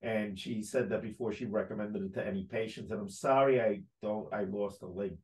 and 0.00 0.38
she 0.38 0.62
said 0.62 0.88
that 0.88 1.02
before 1.02 1.32
she 1.32 1.44
recommended 1.44 2.02
it 2.02 2.14
to 2.14 2.26
any 2.26 2.44
patients. 2.44 2.90
And 2.90 3.00
I'm 3.00 3.10
sorry, 3.10 3.60
I 3.60 3.82
don't. 4.00 4.32
I 4.32 4.44
lost 4.44 4.82
a 4.82 4.86
link. 4.86 5.18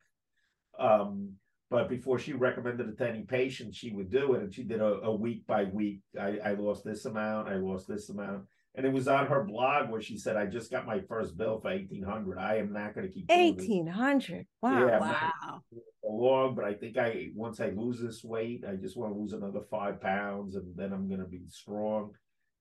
Um, 0.78 1.32
but 1.70 1.88
before 1.88 2.18
she 2.18 2.34
recommended 2.34 2.88
it 2.88 2.98
to 2.98 3.08
any 3.08 3.22
patient, 3.22 3.74
she 3.74 3.92
would 3.92 4.10
do 4.10 4.34
it, 4.34 4.42
and 4.42 4.54
she 4.54 4.62
did 4.62 4.80
a, 4.80 5.00
a 5.04 5.14
week 5.14 5.46
by 5.46 5.64
week. 5.64 6.00
I, 6.20 6.38
I 6.44 6.52
lost 6.54 6.84
this 6.84 7.06
amount. 7.06 7.48
I 7.48 7.56
lost 7.56 7.88
this 7.88 8.10
amount. 8.10 8.44
And 8.76 8.84
it 8.84 8.92
was 8.92 9.06
on 9.06 9.26
her 9.28 9.44
blog 9.44 9.88
where 9.90 10.00
she 10.02 10.18
said, 10.18 10.36
"I 10.36 10.46
just 10.46 10.70
got 10.70 10.84
my 10.84 11.00
first 11.08 11.36
bill 11.36 11.60
for 11.60 11.70
eighteen 11.70 12.02
hundred. 12.02 12.38
I 12.38 12.56
am 12.56 12.72
not 12.72 12.94
going 12.94 13.06
to 13.06 13.12
keep 13.12 13.26
Eighteen 13.30 13.86
hundred. 13.86 14.46
Wow. 14.62 14.86
Yeah, 14.86 14.98
Wow. 14.98 15.60
for 16.02 16.12
long, 16.12 16.54
but 16.56 16.64
I 16.64 16.74
think 16.74 16.98
I 16.98 17.28
once 17.34 17.60
I 17.60 17.68
lose 17.70 18.00
this 18.00 18.24
weight, 18.24 18.64
I 18.68 18.74
just 18.74 18.96
want 18.96 19.14
to 19.14 19.18
lose 19.18 19.32
another 19.32 19.60
five 19.70 20.00
pounds, 20.00 20.56
and 20.56 20.74
then 20.76 20.92
I'm 20.92 21.06
going 21.08 21.20
to 21.20 21.26
be 21.26 21.42
strong." 21.48 22.12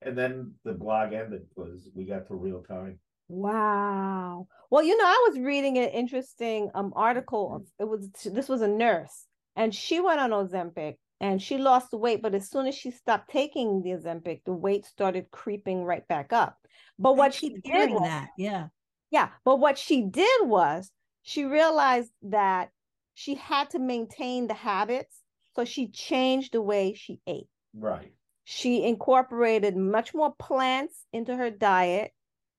And 0.03 0.17
then 0.17 0.53
the 0.65 0.73
blog 0.73 1.13
ended 1.13 1.43
because 1.49 1.89
we 1.95 2.05
got 2.05 2.27
to 2.27 2.35
real 2.35 2.61
time. 2.61 2.99
Wow. 3.29 4.47
Well, 4.69 4.83
you 4.83 4.97
know, 4.97 5.05
I 5.05 5.29
was 5.29 5.39
reading 5.39 5.77
an 5.77 5.89
interesting 5.89 6.69
um 6.75 6.93
article. 6.95 7.65
It 7.79 7.87
was 7.87 8.09
this 8.23 8.49
was 8.49 8.61
a 8.61 8.67
nurse, 8.67 9.25
and 9.55 9.73
she 9.73 9.99
went 9.99 10.19
on 10.19 10.29
Ozempic 10.29 10.95
and 11.23 11.41
she 11.41 11.57
lost 11.57 11.89
the 11.89 11.97
weight, 11.97 12.21
but 12.21 12.35
as 12.35 12.49
soon 12.49 12.67
as 12.67 12.75
she 12.75 12.91
stopped 12.91 13.31
taking 13.31 13.81
the 13.81 13.91
Ozempic, 13.91 14.43
the 14.43 14.51
weight 14.51 14.85
started 14.85 15.31
creeping 15.31 15.85
right 15.85 16.05
back 16.09 16.33
up. 16.33 16.57
But 16.99 17.15
what 17.15 17.33
she 17.33 17.55
did 17.63 17.91
was, 17.91 18.01
that. 18.01 18.31
Yeah. 18.37 18.67
yeah, 19.09 19.29
but 19.45 19.57
what 19.57 19.77
she 19.77 20.01
did 20.01 20.41
was 20.41 20.91
she 21.21 21.45
realized 21.45 22.11
that 22.23 22.71
she 23.13 23.35
had 23.35 23.69
to 23.69 23.79
maintain 23.79 24.47
the 24.47 24.53
habits, 24.53 25.21
so 25.55 25.63
she 25.63 25.87
changed 25.87 26.51
the 26.51 26.61
way 26.61 26.93
she 26.93 27.21
ate. 27.25 27.47
Right. 27.73 28.11
She 28.43 28.83
incorporated 28.83 29.77
much 29.77 30.13
more 30.13 30.33
plants 30.37 31.05
into 31.13 31.37
her 31.37 31.49
diet. 31.49 32.11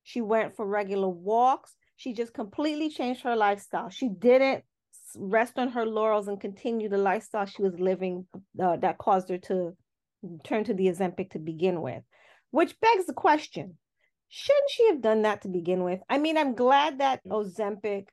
She 0.04 0.22
went 0.22 0.56
for 0.56 0.64
regular 0.66 1.08
walks. 1.08 1.76
She 1.96 2.14
just 2.14 2.32
completely 2.32 2.88
changed 2.88 3.24
her 3.24 3.36
lifestyle. 3.36 3.90
She 3.90 4.08
didn't 4.08 4.64
s- 4.64 4.73
rest 5.18 5.58
on 5.58 5.70
her 5.70 5.86
laurels 5.86 6.28
and 6.28 6.40
continue 6.40 6.88
the 6.88 6.98
lifestyle 6.98 7.46
she 7.46 7.62
was 7.62 7.78
living 7.78 8.26
uh, 8.62 8.76
that 8.76 8.98
caused 8.98 9.28
her 9.28 9.38
to 9.38 9.76
turn 10.44 10.64
to 10.64 10.74
the 10.74 10.86
Ozempic 10.86 11.30
to 11.30 11.38
begin 11.38 11.82
with. 11.82 12.02
Which 12.50 12.78
begs 12.80 13.06
the 13.06 13.12
question 13.14 13.78
shouldn't 14.28 14.70
she 14.70 14.88
have 14.88 15.00
done 15.00 15.22
that 15.22 15.42
to 15.42 15.48
begin 15.48 15.84
with? 15.84 16.00
I 16.08 16.18
mean, 16.18 16.36
I'm 16.36 16.54
glad 16.56 16.98
that 16.98 17.20
Ozempic, 17.24 18.06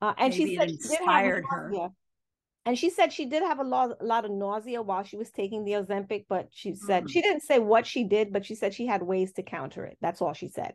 uh, 0.00 0.12
and 0.18 0.32
Maybe 0.32 0.46
she 0.46 0.56
said 0.56 0.70
she 0.70 0.76
did 0.88 0.98
have 1.06 1.24
her. 1.24 1.44
nausea. 1.70 1.90
And 2.66 2.78
she 2.78 2.90
said 2.90 3.12
she 3.12 3.26
did 3.26 3.42
have 3.44 3.60
a 3.60 3.64
lot, 3.64 3.96
a 4.00 4.04
lot 4.04 4.24
of 4.24 4.30
nausea 4.30 4.82
while 4.82 5.04
she 5.04 5.16
was 5.16 5.30
taking 5.30 5.64
the 5.64 5.72
Ozempic, 5.72 6.26
but 6.28 6.48
she 6.50 6.74
said 6.74 7.04
Mm. 7.04 7.10
she 7.10 7.22
didn't 7.22 7.42
say 7.42 7.58
what 7.58 7.86
she 7.86 8.04
did, 8.04 8.32
but 8.32 8.44
she 8.44 8.54
said 8.56 8.74
she 8.74 8.86
had 8.86 9.02
ways 9.02 9.32
to 9.34 9.42
counter 9.42 9.84
it. 9.84 9.96
That's 10.00 10.20
all 10.20 10.32
she 10.34 10.48
said. 10.48 10.74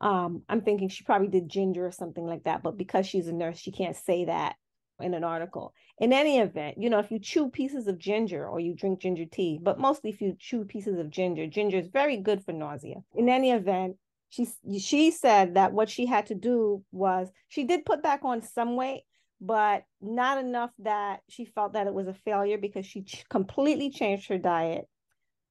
Um, 0.00 0.42
I'm 0.48 0.62
thinking 0.62 0.88
she 0.88 1.04
probably 1.04 1.28
did 1.28 1.48
ginger 1.48 1.86
or 1.86 1.92
something 1.92 2.24
like 2.24 2.44
that, 2.44 2.62
but 2.62 2.76
because 2.76 3.06
she's 3.06 3.28
a 3.28 3.32
nurse, 3.32 3.58
she 3.58 3.70
can't 3.70 3.96
say 3.96 4.24
that 4.24 4.56
in 5.00 5.14
an 5.14 5.24
article. 5.24 5.72
In 5.98 6.12
any 6.12 6.38
event, 6.38 6.76
you 6.78 6.90
know, 6.90 6.98
if 6.98 7.10
you 7.10 7.18
chew 7.18 7.50
pieces 7.50 7.86
of 7.86 7.98
ginger 7.98 8.46
or 8.46 8.60
you 8.60 8.74
drink 8.74 9.00
ginger 9.00 9.24
tea, 9.24 9.58
but 9.60 9.78
mostly 9.78 10.10
if 10.10 10.20
you 10.20 10.36
chew 10.38 10.64
pieces 10.64 10.98
of 10.98 11.10
ginger, 11.10 11.46
ginger 11.46 11.78
is 11.78 11.88
very 11.88 12.16
good 12.16 12.44
for 12.44 12.52
nausea. 12.52 13.02
In 13.14 13.28
any 13.28 13.50
event, 13.50 13.96
she 14.30 14.46
she 14.78 15.10
said 15.10 15.54
that 15.54 15.72
what 15.72 15.88
she 15.88 16.06
had 16.06 16.26
to 16.26 16.34
do 16.34 16.84
was 16.92 17.28
she 17.48 17.64
did 17.64 17.86
put 17.86 18.02
back 18.02 18.24
on 18.24 18.42
some 18.42 18.76
weight, 18.76 19.02
but 19.40 19.84
not 20.00 20.38
enough 20.38 20.70
that 20.80 21.20
she 21.28 21.44
felt 21.44 21.72
that 21.72 21.86
it 21.86 21.94
was 21.94 22.08
a 22.08 22.14
failure 22.14 22.58
because 22.58 22.86
she 22.86 23.02
ch- 23.02 23.24
completely 23.28 23.90
changed 23.90 24.28
her 24.28 24.38
diet. 24.38 24.86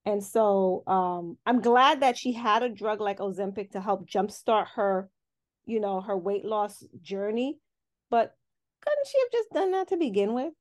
And 0.06 0.24
so 0.24 0.84
um, 0.88 1.38
I'm 1.46 1.62
glad 1.62 2.02
that 2.02 2.18
she 2.18 2.32
had 2.32 2.64
a 2.64 2.70
drug 2.70 3.02
like 3.02 3.18
Ozempic 3.20 3.72
to 3.72 3.82
help 3.82 4.08
jumpstart 4.08 4.68
her, 4.76 5.10
you 5.66 5.82
know, 5.82 6.00
her 6.00 6.18
weight 6.18 6.46
loss 6.46 6.82
journey. 7.02 7.58
But 8.10 8.34
couldn't 8.88 9.08
she 9.08 9.20
have 9.20 9.32
just 9.32 9.50
done 9.52 9.72
that 9.72 9.90
to 9.90 9.98
begin 9.98 10.34
with? 10.34 10.54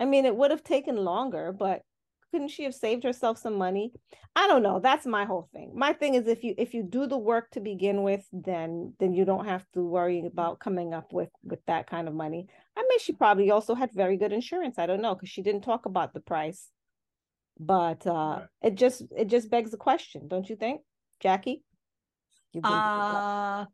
I 0.00 0.04
mean, 0.04 0.24
it 0.26 0.36
would 0.36 0.50
have 0.50 0.62
taken 0.62 0.96
longer, 0.96 1.52
but 1.52 1.82
couldn't 2.30 2.48
she 2.48 2.64
have 2.64 2.74
saved 2.74 3.04
herself 3.04 3.38
some 3.38 3.54
money? 3.54 3.92
I 4.34 4.46
don't 4.46 4.62
know. 4.62 4.80
That's 4.80 5.06
my 5.06 5.24
whole 5.24 5.48
thing. 5.52 5.72
My 5.74 5.92
thing 5.92 6.14
is 6.14 6.26
if 6.26 6.44
you 6.44 6.54
if 6.58 6.74
you 6.74 6.82
do 6.82 7.06
the 7.06 7.16
work 7.16 7.50
to 7.52 7.60
begin 7.60 8.02
with, 8.02 8.26
then 8.32 8.94
then 8.98 9.14
you 9.14 9.24
don't 9.24 9.46
have 9.46 9.64
to 9.74 9.82
worry 9.82 10.26
about 10.26 10.60
coming 10.60 10.92
up 10.92 11.12
with 11.12 11.30
with 11.42 11.60
that 11.66 11.88
kind 11.88 12.08
of 12.08 12.14
money. 12.14 12.46
I 12.76 12.82
mean, 12.82 12.98
she 12.98 13.12
probably 13.12 13.50
also 13.50 13.74
had 13.74 13.90
very 13.92 14.16
good 14.16 14.32
insurance. 14.32 14.78
I 14.78 14.86
don't 14.86 15.00
know 15.00 15.14
because 15.14 15.30
she 15.30 15.42
didn't 15.42 15.62
talk 15.62 15.86
about 15.86 16.12
the 16.12 16.20
price. 16.20 16.70
But 17.58 18.06
uh 18.06 18.40
Right. 18.40 18.48
it 18.62 18.74
just 18.74 19.02
it 19.16 19.28
just 19.28 19.50
begs 19.50 19.70
the 19.70 19.78
question, 19.78 20.28
don't 20.28 20.48
you 20.50 20.56
think, 20.56 20.82
Jackie? 21.20 21.62
You've 22.52 22.64
Uh 22.64 23.64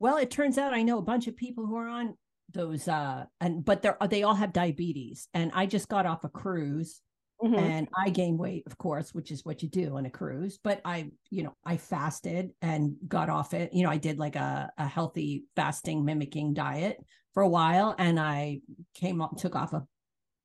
well, 0.00 0.16
it 0.16 0.30
turns 0.30 0.58
out 0.58 0.74
I 0.74 0.82
know 0.82 0.98
a 0.98 1.02
bunch 1.02 1.28
of 1.28 1.36
people 1.36 1.66
who 1.66 1.76
are 1.76 1.88
on 1.88 2.16
those 2.52 2.88
uh 2.88 3.24
and 3.40 3.64
but 3.64 3.82
they're 3.82 3.96
they 4.08 4.22
all 4.22 4.34
have 4.34 4.52
diabetes. 4.52 5.28
And 5.34 5.50
I 5.54 5.66
just 5.66 5.88
got 5.88 6.06
off 6.06 6.24
a 6.24 6.28
cruise 6.28 7.02
Mhm. 7.42 7.58
and 7.58 7.88
I 7.96 8.10
gained 8.10 8.38
weight, 8.38 8.64
of 8.66 8.76
course, 8.76 9.14
which 9.14 9.30
is 9.30 9.46
what 9.46 9.62
you 9.62 9.68
do 9.70 9.96
on 9.96 10.04
a 10.04 10.10
cruise. 10.10 10.58
But 10.62 10.82
I, 10.84 11.10
you 11.30 11.42
know, 11.42 11.54
I 11.64 11.78
fasted 11.78 12.50
and 12.60 12.96
got 13.08 13.30
off 13.30 13.54
it. 13.54 13.72
You 13.72 13.82
know, 13.82 13.90
I 13.90 13.96
did 13.96 14.18
like 14.18 14.36
a, 14.36 14.70
a 14.76 14.86
healthy 14.86 15.44
fasting 15.56 16.04
mimicking 16.04 16.52
diet 16.52 16.98
for 17.32 17.42
a 17.42 17.48
while 17.48 17.94
and 17.98 18.20
I 18.20 18.60
came 18.92 19.22
up, 19.22 19.38
took 19.38 19.56
off 19.56 19.72
a 19.72 19.86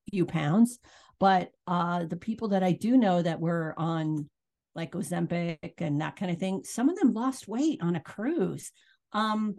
few 0.09 0.25
pounds. 0.25 0.79
But 1.19 1.51
uh 1.67 2.05
the 2.05 2.17
people 2.17 2.49
that 2.49 2.63
I 2.63 2.71
do 2.71 2.97
know 2.97 3.21
that 3.21 3.39
were 3.39 3.73
on 3.77 4.29
like 4.73 4.91
Ozempic 4.91 5.73
and 5.79 6.01
that 6.01 6.15
kind 6.15 6.31
of 6.31 6.37
thing, 6.37 6.63
some 6.63 6.89
of 6.89 6.97
them 6.97 7.13
lost 7.13 7.47
weight 7.47 7.81
on 7.81 7.95
a 7.95 8.01
cruise. 8.01 8.71
Um, 9.13 9.55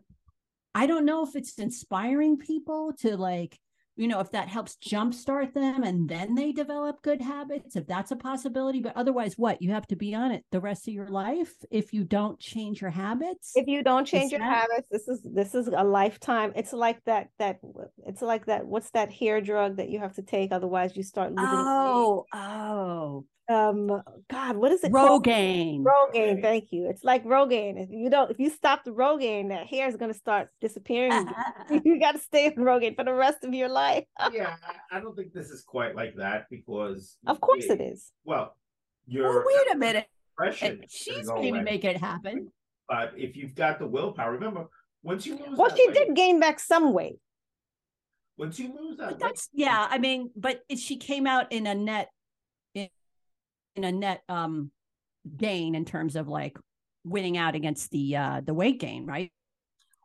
I 0.77 0.87
don't 0.87 1.07
know 1.07 1.25
if 1.25 1.35
it's 1.35 1.55
inspiring 1.59 2.37
people 2.37 2.93
to 3.01 3.17
like, 3.17 3.59
you 3.97 4.07
know, 4.09 4.21
if 4.21 4.31
that 4.33 4.49
helps 4.49 4.77
jumpstart 4.77 5.55
them 5.55 5.85
and 5.85 6.07
then 6.07 6.35
they 6.35 6.53
develop 6.53 7.01
good 7.01 7.23
habits, 7.23 7.77
if 7.77 7.87
that's 7.87 8.11
a 8.11 8.17
possibility. 8.17 8.81
But 8.83 8.95
otherwise, 8.95 9.39
what 9.39 9.63
you 9.63 9.71
have 9.71 9.87
to 9.87 9.97
be 9.97 10.15
on 10.15 10.33
it 10.33 10.45
the 10.53 10.61
rest 10.61 10.87
of 10.87 10.93
your 10.93 11.09
life 11.09 11.55
if 11.71 11.95
you 11.95 12.05
don't 12.05 12.39
change 12.39 12.83
your 12.83 12.91
habits. 12.91 13.53
if 13.55 13.67
you 13.67 13.83
don't 13.83 14.05
change 14.05 14.33
your 14.33 14.41
that- 14.41 14.69
habits 14.69 14.89
this 14.91 15.09
is 15.09 15.23
this 15.25 15.55
is 15.55 15.69
a 15.69 15.83
lifetime 15.83 16.53
it's 16.55 16.75
like 16.75 17.03
that 17.07 17.29
that 17.39 17.59
it's 18.07 18.21
like 18.21 18.45
that 18.45 18.67
what's 18.67 18.91
that 18.91 19.11
hair 19.11 19.41
drug 19.41 19.79
that 19.79 19.89
you 19.89 19.99
have 19.99 20.13
to 20.17 20.23
take 20.23 20.53
otherwise 20.53 20.95
you 20.95 21.03
start 21.03 21.31
losing 21.33 21.49
weight? 21.49 21.65
oh, 21.67 22.27
oh, 22.35 23.25
um 23.49 24.03
god 24.31 24.57
what 24.57 24.73
is 24.73 24.83
it 24.83 24.93
called? 24.93 25.25
Rogaine. 25.25 25.85
rogaine 25.85 26.43
thank 26.43 26.73
you 26.73 26.89
it's 26.89 27.05
like 27.05 27.25
rogaine 27.25 27.81
if 27.83 27.91
you 27.91 28.11
don't 28.11 28.31
if 28.31 28.39
you 28.41 28.51
stop 28.51 28.85
the 28.85 28.91
rogaine 28.91 29.51
that 29.51 29.67
hair 29.67 29.87
is 29.89 29.97
going 29.97 30.13
to 30.13 30.19
start 30.19 30.49
disappearing 30.61 31.13
again. 31.13 31.83
you 31.85 32.01
got 32.01 32.13
to 32.13 32.19
stay 32.19 32.47
on 32.49 32.55
rogaine 32.57 32.97
for 32.97 33.05
the 33.05 33.13
rest 33.15 33.45
of 33.45 33.55
your 33.55 33.69
life 33.69 34.05
yeah, 34.33 34.57
I, 34.91 34.97
I 34.97 35.01
don't 35.01 35.15
think 35.17 35.33
this 35.33 35.51
is 35.51 35.63
quite 35.63 35.95
like 35.95 36.17
that 36.17 36.47
because 36.51 37.19
of 37.27 37.41
course 37.41 37.65
it 37.67 37.81
is 37.81 38.11
Well, 38.25 38.37
well, 38.39 38.55
your 39.07 39.45
wait 39.47 39.73
a 39.73 39.77
minute. 39.77 40.07
she's 40.89 41.29
going 41.29 41.55
to 41.55 41.63
make 41.63 41.85
it 41.85 41.97
happen. 41.97 42.51
But 42.89 43.13
if 43.17 43.37
you've 43.37 43.55
got 43.55 43.79
the 43.79 43.87
willpower, 43.87 44.33
remember 44.33 44.67
once 45.03 45.25
you 45.27 45.35
lose. 45.39 45.57
well 45.59 45.75
she 45.75 45.87
weight, 45.89 45.95
did 45.97 46.17
gain 46.17 46.41
back 46.41 46.59
some 46.61 46.93
weight 46.93 47.19
Once 48.37 48.59
you 48.59 48.75
lose 48.79 48.97
that, 48.99 49.19
But 49.19 49.23
weight, 49.31 49.49
yeah. 49.55 49.87
I 49.89 49.99
mean, 49.99 50.31
but 50.37 50.63
it, 50.69 50.79
she 50.79 50.97
came 50.97 51.27
out 51.27 51.53
in 51.53 51.67
a 51.67 51.75
net, 51.75 51.81
in, 51.81 52.13
in 52.13 52.16
a 53.85 53.93
net 53.93 54.23
um 54.29 54.71
gain 55.37 55.75
in 55.75 55.85
terms 55.85 56.17
of 56.17 56.29
like 56.29 56.57
winning 57.05 57.37
out 57.37 57.55
against 57.55 57.91
the 57.91 58.17
uh 58.17 58.41
the 58.45 58.55
weight 58.55 58.81
gain, 58.81 59.07
right? 59.07 59.31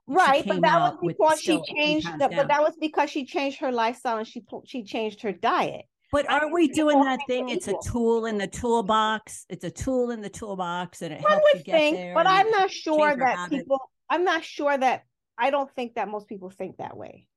Right 0.08 0.46
but 0.46 0.62
that 0.62 0.80
was 0.80 0.98
because 1.06 1.40
she 1.42 1.62
changed 1.76 2.08
the, 2.20 2.30
but 2.36 2.48
that 2.50 2.62
was 2.62 2.76
because 2.82 3.10
she 3.10 3.26
changed 3.26 3.60
her 3.60 3.72
lifestyle 3.72 4.18
and 4.18 4.28
she 4.28 4.44
she 4.66 4.84
changed 4.84 5.22
her 5.22 5.32
diet 5.32 5.86
But 6.12 6.30
I 6.30 6.40
aren't 6.40 6.54
we 6.54 6.68
doing 6.68 7.00
that 7.02 7.20
thing? 7.28 7.48
It's 7.50 7.68
a 7.68 7.76
tool 7.84 8.26
in 8.26 8.38
the 8.38 8.48
toolbox. 8.48 9.46
It's 9.48 9.64
a 9.64 9.72
tool 9.72 10.12
in 10.12 10.20
the 10.22 10.30
toolbox, 10.30 11.02
and 11.02 11.14
it 11.14 11.22
One 11.22 11.32
helps 11.32 11.46
you 11.54 11.58
would 11.60 11.66
get 11.66 11.72
think, 11.78 11.96
there. 11.96 12.14
but 12.14 12.28
I'm 12.28 12.50
not 12.52 12.70
sure 12.70 13.16
that 13.16 13.50
people. 13.50 13.80
I'm 14.10 14.26
not 14.26 14.44
sure 14.44 14.78
that 14.78 15.06
I 15.38 15.50
don't 15.52 15.74
think 15.76 15.96
that 15.96 16.10
most 16.10 16.28
people 16.28 16.50
think 16.50 16.78
that 16.78 16.98
way, 16.98 17.28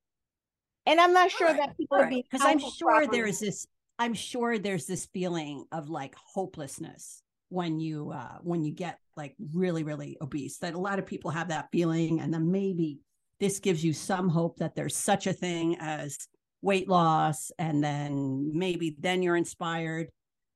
and 0.87 1.01
I'm 1.01 1.13
not 1.13 1.31
sure 1.31 1.53
that 1.53 1.77
people 1.77 1.99
are 1.99 2.09
being 2.09 2.25
because 2.29 2.45
I'm 2.45 2.59
sure 2.59 2.91
properly. 2.91 3.21
there's 3.21 3.39
this. 3.39 3.67
I'm 3.99 4.15
sure 4.15 4.59
there's 4.59 4.87
this 4.87 5.07
feeling 5.07 5.67
of 5.73 5.89
like 5.89 6.15
hopelessness 6.17 7.23
when 7.49 7.79
you 7.79 8.11
uh 8.11 8.39
when 8.43 8.65
you 8.65 8.73
get 8.73 8.99
like 9.17 9.35
really 9.53 9.85
really 9.85 10.17
obese. 10.21 10.59
That 10.59 10.75
a 10.75 10.79
lot 10.79 10.99
of 10.99 11.07
people 11.07 11.31
have 11.31 11.49
that 11.49 11.69
feeling, 11.71 12.21
and 12.21 12.33
then 12.33 12.51
maybe 12.51 12.99
this 13.41 13.61
gives 13.61 13.85
you 13.85 13.93
some 13.93 14.29
hope 14.29 14.59
that 14.59 14.75
there's 14.75 14.97
such 14.97 15.27
a 15.27 15.33
thing 15.33 15.77
as 15.79 16.19
weight 16.63 16.89
loss, 16.89 17.53
and 17.59 17.85
then 17.85 18.51
maybe 18.55 18.97
then 18.99 19.23
you're 19.23 19.37
inspired. 19.37 20.09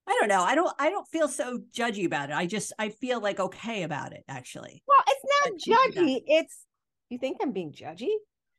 I 0.08 0.16
don't 0.18 0.28
know. 0.28 0.42
I 0.42 0.54
don't. 0.54 0.74
I 0.78 0.90
don't 0.90 1.06
feel 1.08 1.28
so 1.28 1.58
judgy 1.70 2.06
about 2.06 2.30
it. 2.30 2.36
I 2.36 2.46
just. 2.46 2.72
I 2.78 2.88
feel 2.88 3.20
like 3.20 3.38
okay 3.38 3.82
about 3.82 4.12
it. 4.14 4.24
Actually. 4.26 4.82
Well, 4.88 5.02
it's 5.06 5.24
not 5.44 5.60
she 5.60 5.70
did 5.70 5.94
that. 5.94 6.00
judgy. 6.00 6.22
It's 6.26 6.64
you 7.10 7.18
think 7.18 7.38
I'm 7.42 7.52
being 7.52 7.72
judgy, 7.72 8.08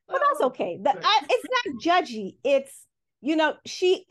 but 0.08 0.20
that's 0.20 0.42
Oh, 0.42 0.48
okay. 0.48 0.80
The. 0.82 0.92
I, 0.92 1.22
it's 1.28 1.48
not 1.66 1.82
judgy. 1.82 2.36
It's 2.44 2.86
you 3.22 3.36
know 3.36 3.56
she. 3.66 4.06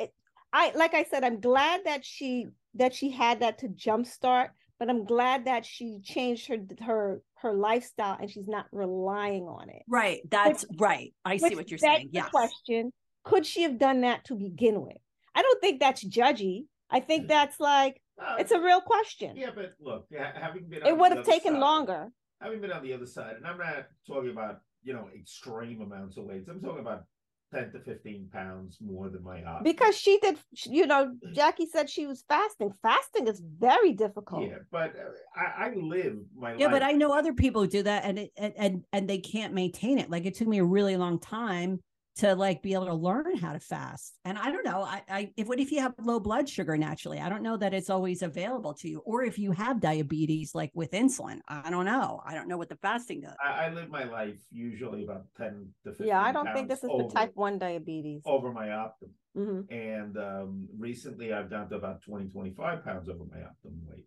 It, 0.52 0.56
I 0.74 0.78
like 0.78 0.94
I 0.94 1.04
said, 1.04 1.24
I'm 1.24 1.40
glad 1.40 1.82
that 1.84 2.04
she 2.04 2.46
that 2.74 2.94
she 2.94 3.10
had 3.10 3.40
that 3.40 3.58
to 3.58 3.68
jumpstart, 3.68 4.50
but 4.78 4.88
I'm 4.90 5.04
glad 5.04 5.46
that 5.46 5.64
she 5.66 6.00
changed 6.02 6.48
her 6.48 6.58
her 6.80 7.22
her 7.36 7.52
lifestyle 7.54 8.16
and 8.20 8.30
she's 8.30 8.48
not 8.48 8.66
relying 8.72 9.44
on 9.44 9.68
it. 9.70 9.82
Right. 9.88 10.20
That's 10.30 10.64
right. 10.78 11.14
I 11.24 11.36
see 11.36 11.54
what 11.54 11.70
you're 11.70 11.78
saying. 11.78 12.08
the 12.12 12.18
Yes. 12.18 12.28
question: 12.30 12.92
Could 13.24 13.46
she 13.46 13.62
have 13.62 13.78
done 13.78 14.02
that 14.02 14.24
to 14.26 14.34
begin 14.34 14.80
with? 14.82 14.96
I 15.34 15.42
don't 15.42 15.60
think 15.60 15.80
that's 15.80 16.04
judgy. 16.04 16.66
I 16.90 17.00
think 17.00 17.28
that's 17.28 17.60
like 17.60 18.00
Uh, 18.20 18.36
it's 18.40 18.50
a 18.50 18.60
real 18.60 18.80
question. 18.80 19.36
yeah, 19.36 19.50
but 19.54 19.74
look, 19.78 20.06
ha- 20.16 20.32
having 20.34 20.68
been 20.68 20.82
on 20.82 20.88
it 20.88 20.96
would 20.98 21.10
have 21.12 21.20
other 21.20 21.30
taken 21.30 21.52
side- 21.54 21.60
longer. 21.60 22.08
Having 22.40 22.60
been 22.62 22.72
on 22.72 22.82
the 22.82 22.92
other 22.92 23.06
side, 23.06 23.36
and 23.36 23.46
I'm 23.46 23.58
not 23.58 23.86
talking 24.06 24.30
about 24.30 24.60
you 24.82 24.92
know 24.94 25.08
extreme 25.14 25.80
amounts 25.82 26.16
of 26.16 26.24
weights. 26.24 26.48
I'm 26.48 26.60
talking 26.60 26.80
about 26.80 27.04
ten 27.52 27.72
to 27.72 27.80
fifteen 27.80 28.28
pounds 28.32 28.78
more 28.80 29.08
than 29.08 29.22
my 29.22 29.42
op. 29.44 29.64
because 29.64 29.96
she 29.96 30.18
did 30.20 30.36
you 30.66 30.86
know 30.86 31.14
jackie 31.34 31.66
said 31.66 31.88
she 31.88 32.06
was 32.06 32.22
fasting 32.28 32.72
fasting 32.82 33.26
is 33.26 33.40
very 33.58 33.92
difficult 33.92 34.48
yeah, 34.48 34.58
but 34.70 34.94
uh, 34.96 35.10
I, 35.34 35.66
I 35.68 35.74
live 35.74 36.18
my 36.36 36.54
Yeah, 36.54 36.66
life. 36.66 36.72
but 36.72 36.82
I 36.82 36.92
know 36.92 37.12
other 37.12 37.32
people 37.32 37.62
who 37.62 37.68
do 37.68 37.82
that 37.84 38.04
and 38.04 38.18
it 38.18 38.30
and, 38.36 38.52
and 38.56 38.84
and 38.92 39.08
they 39.08 39.18
can't 39.18 39.54
maintain 39.54 39.98
it. 39.98 40.10
Like 40.10 40.26
it 40.26 40.34
took 40.34 40.48
me 40.48 40.58
a 40.58 40.64
really 40.64 40.96
long 40.96 41.18
time 41.18 41.80
to 42.18 42.34
like 42.34 42.62
be 42.62 42.74
able 42.74 42.86
to 42.86 42.94
learn 42.94 43.36
how 43.36 43.52
to 43.52 43.60
fast. 43.60 44.18
And 44.24 44.38
I 44.38 44.50
don't 44.50 44.64
know. 44.64 44.82
I, 44.82 45.02
I 45.08 45.32
if 45.36 45.48
what 45.48 45.60
if 45.60 45.70
you 45.72 45.80
have 45.80 45.94
low 46.00 46.20
blood 46.20 46.48
sugar 46.48 46.76
naturally? 46.76 47.18
I 47.20 47.28
don't 47.28 47.42
know 47.42 47.56
that 47.56 47.72
it's 47.74 47.90
always 47.90 48.22
available 48.22 48.74
to 48.74 48.88
you. 48.88 48.98
Or 49.04 49.22
if 49.24 49.38
you 49.38 49.52
have 49.52 49.80
diabetes 49.80 50.54
like 50.54 50.70
with 50.74 50.90
insulin. 50.92 51.38
I 51.48 51.70
don't 51.70 51.84
know. 51.84 52.20
I 52.24 52.34
don't 52.34 52.48
know 52.48 52.56
what 52.56 52.68
the 52.68 52.76
fasting 52.76 53.20
does. 53.22 53.34
I, 53.44 53.66
I 53.66 53.70
live 53.70 53.88
my 53.88 54.04
life 54.04 54.38
usually 54.50 55.04
about 55.04 55.26
ten 55.36 55.68
to 55.84 55.90
fifteen. 55.90 56.08
yeah 56.08 56.20
i 56.22 56.32
don't 56.32 56.52
think 56.52 56.68
this 56.68 56.80
pounds 56.80 56.94
is 56.94 57.08
the 57.08 57.14
type 57.14 57.32
1 57.34 57.58
diabetes 57.58 58.22
over 58.26 58.52
my 58.52 58.70
optimum. 58.72 59.14
hmm 59.34 59.60
and 59.72 60.16
um, 60.18 60.68
recently 60.78 61.32
I've 61.32 61.50
down 61.50 61.68
to 61.70 61.76
about 61.76 62.02
20, 62.02 62.28
25 62.28 62.84
pounds 62.84 63.08
over 63.08 63.24
my 63.30 63.42
optimum 63.42 63.80
weight. 63.88 64.06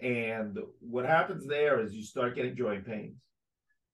And 0.00 0.58
what 0.80 1.04
happens 1.04 1.46
there 1.46 1.80
is 1.80 1.94
you 1.94 2.02
start 2.04 2.36
getting 2.36 2.56
joint 2.56 2.86
pains. 2.86 3.16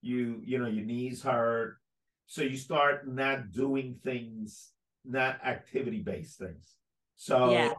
You, 0.03 0.43
you 0.45 0.59
know, 0.59 0.67
your 0.67 0.85
knees 0.85 1.23
hurt. 1.23 1.79
So 2.27 2.43
you 2.43 2.57
start 2.57 3.07
not 3.07 3.53
doing 3.53 4.01
things, 4.03 4.73
not 5.05 5.45
activity 5.45 6.01
based 6.01 6.39
things. 6.39 6.77
So 7.17 7.51
Yeah. 7.53 7.75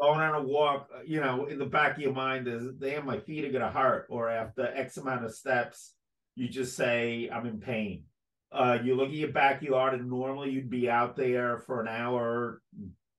going 0.00 0.20
on 0.20 0.34
a 0.34 0.42
walk, 0.42 0.88
uh, 0.94 1.02
you 1.02 1.20
know, 1.20 1.46
in 1.46 1.58
the 1.58 1.66
back 1.66 1.96
of 1.96 2.02
your 2.02 2.14
mind 2.14 2.48
is, 2.48 2.72
damn, 2.78 3.04
my 3.04 3.20
feet 3.20 3.44
are 3.44 3.52
gonna 3.52 3.70
hurt. 3.70 4.06
Or 4.08 4.30
after 4.30 4.62
X 4.66 4.96
amount 4.96 5.24
of 5.24 5.34
steps, 5.34 5.94
you 6.34 6.48
just 6.48 6.74
say, 6.76 7.28
I'm 7.28 7.46
in 7.46 7.60
pain. 7.60 8.04
Uh, 8.50 8.78
you 8.82 8.96
look 8.96 9.08
at 9.10 9.14
your 9.14 9.30
backyard, 9.30 9.94
and 9.94 10.08
normally 10.08 10.50
you'd 10.50 10.70
be 10.70 10.90
out 10.90 11.16
there 11.16 11.58
for 11.58 11.80
an 11.80 11.88
hour 11.88 12.62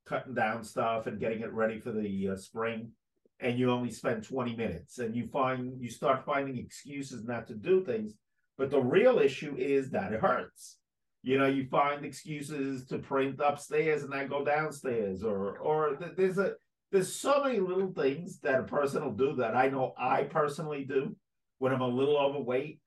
cutting 0.06 0.34
down 0.34 0.64
stuff 0.64 1.08
and 1.08 1.20
getting 1.20 1.42
it 1.42 1.54
ready 1.54 1.80
for 1.80 1.92
the 1.92 2.30
uh, 2.30 2.36
spring, 2.36 2.92
and 3.40 3.58
you 3.58 3.72
only 3.72 3.92
spend 3.92 4.24
20 4.24 4.56
minutes, 4.56 4.98
and 4.98 5.16
you 5.16 5.28
find 5.28 5.82
you 5.82 5.90
start 5.90 6.26
finding 6.26 6.58
excuses 6.58 7.24
not 7.24 7.48
to 7.48 7.54
do 7.54 7.86
things. 7.86 8.16
But 8.62 8.70
the 8.70 8.80
real 8.80 9.18
issue 9.18 9.56
is 9.58 9.90
that 9.90 10.14
it 10.14 10.22
hurts. 10.22 10.78
You 11.24 11.40
know, 11.40 11.48
you 11.48 11.66
find 11.66 12.06
excuses 12.06 12.86
to 12.90 13.00
print 13.00 13.42
upstairs 13.44 14.04
and 14.04 14.14
then 14.14 14.28
go 14.28 14.46
downstairs, 14.46 15.24
or 15.24 15.58
or 15.58 15.98
there's 16.16 16.38
a 16.38 16.54
there's 16.92 17.12
so 17.12 17.44
many 17.44 17.60
little 17.60 17.92
things 17.92 18.40
that 18.42 18.60
a 18.60 18.64
person 18.66 19.04
will 19.04 19.14
do 19.14 19.34
that 19.38 19.56
I 19.56 19.70
know 19.70 19.96
I 19.98 20.26
personally 20.26 20.86
do 20.86 21.16
when 21.58 21.74
I'm 21.74 21.82
a 21.82 21.88
little 21.88 22.20
overweight 22.20 22.80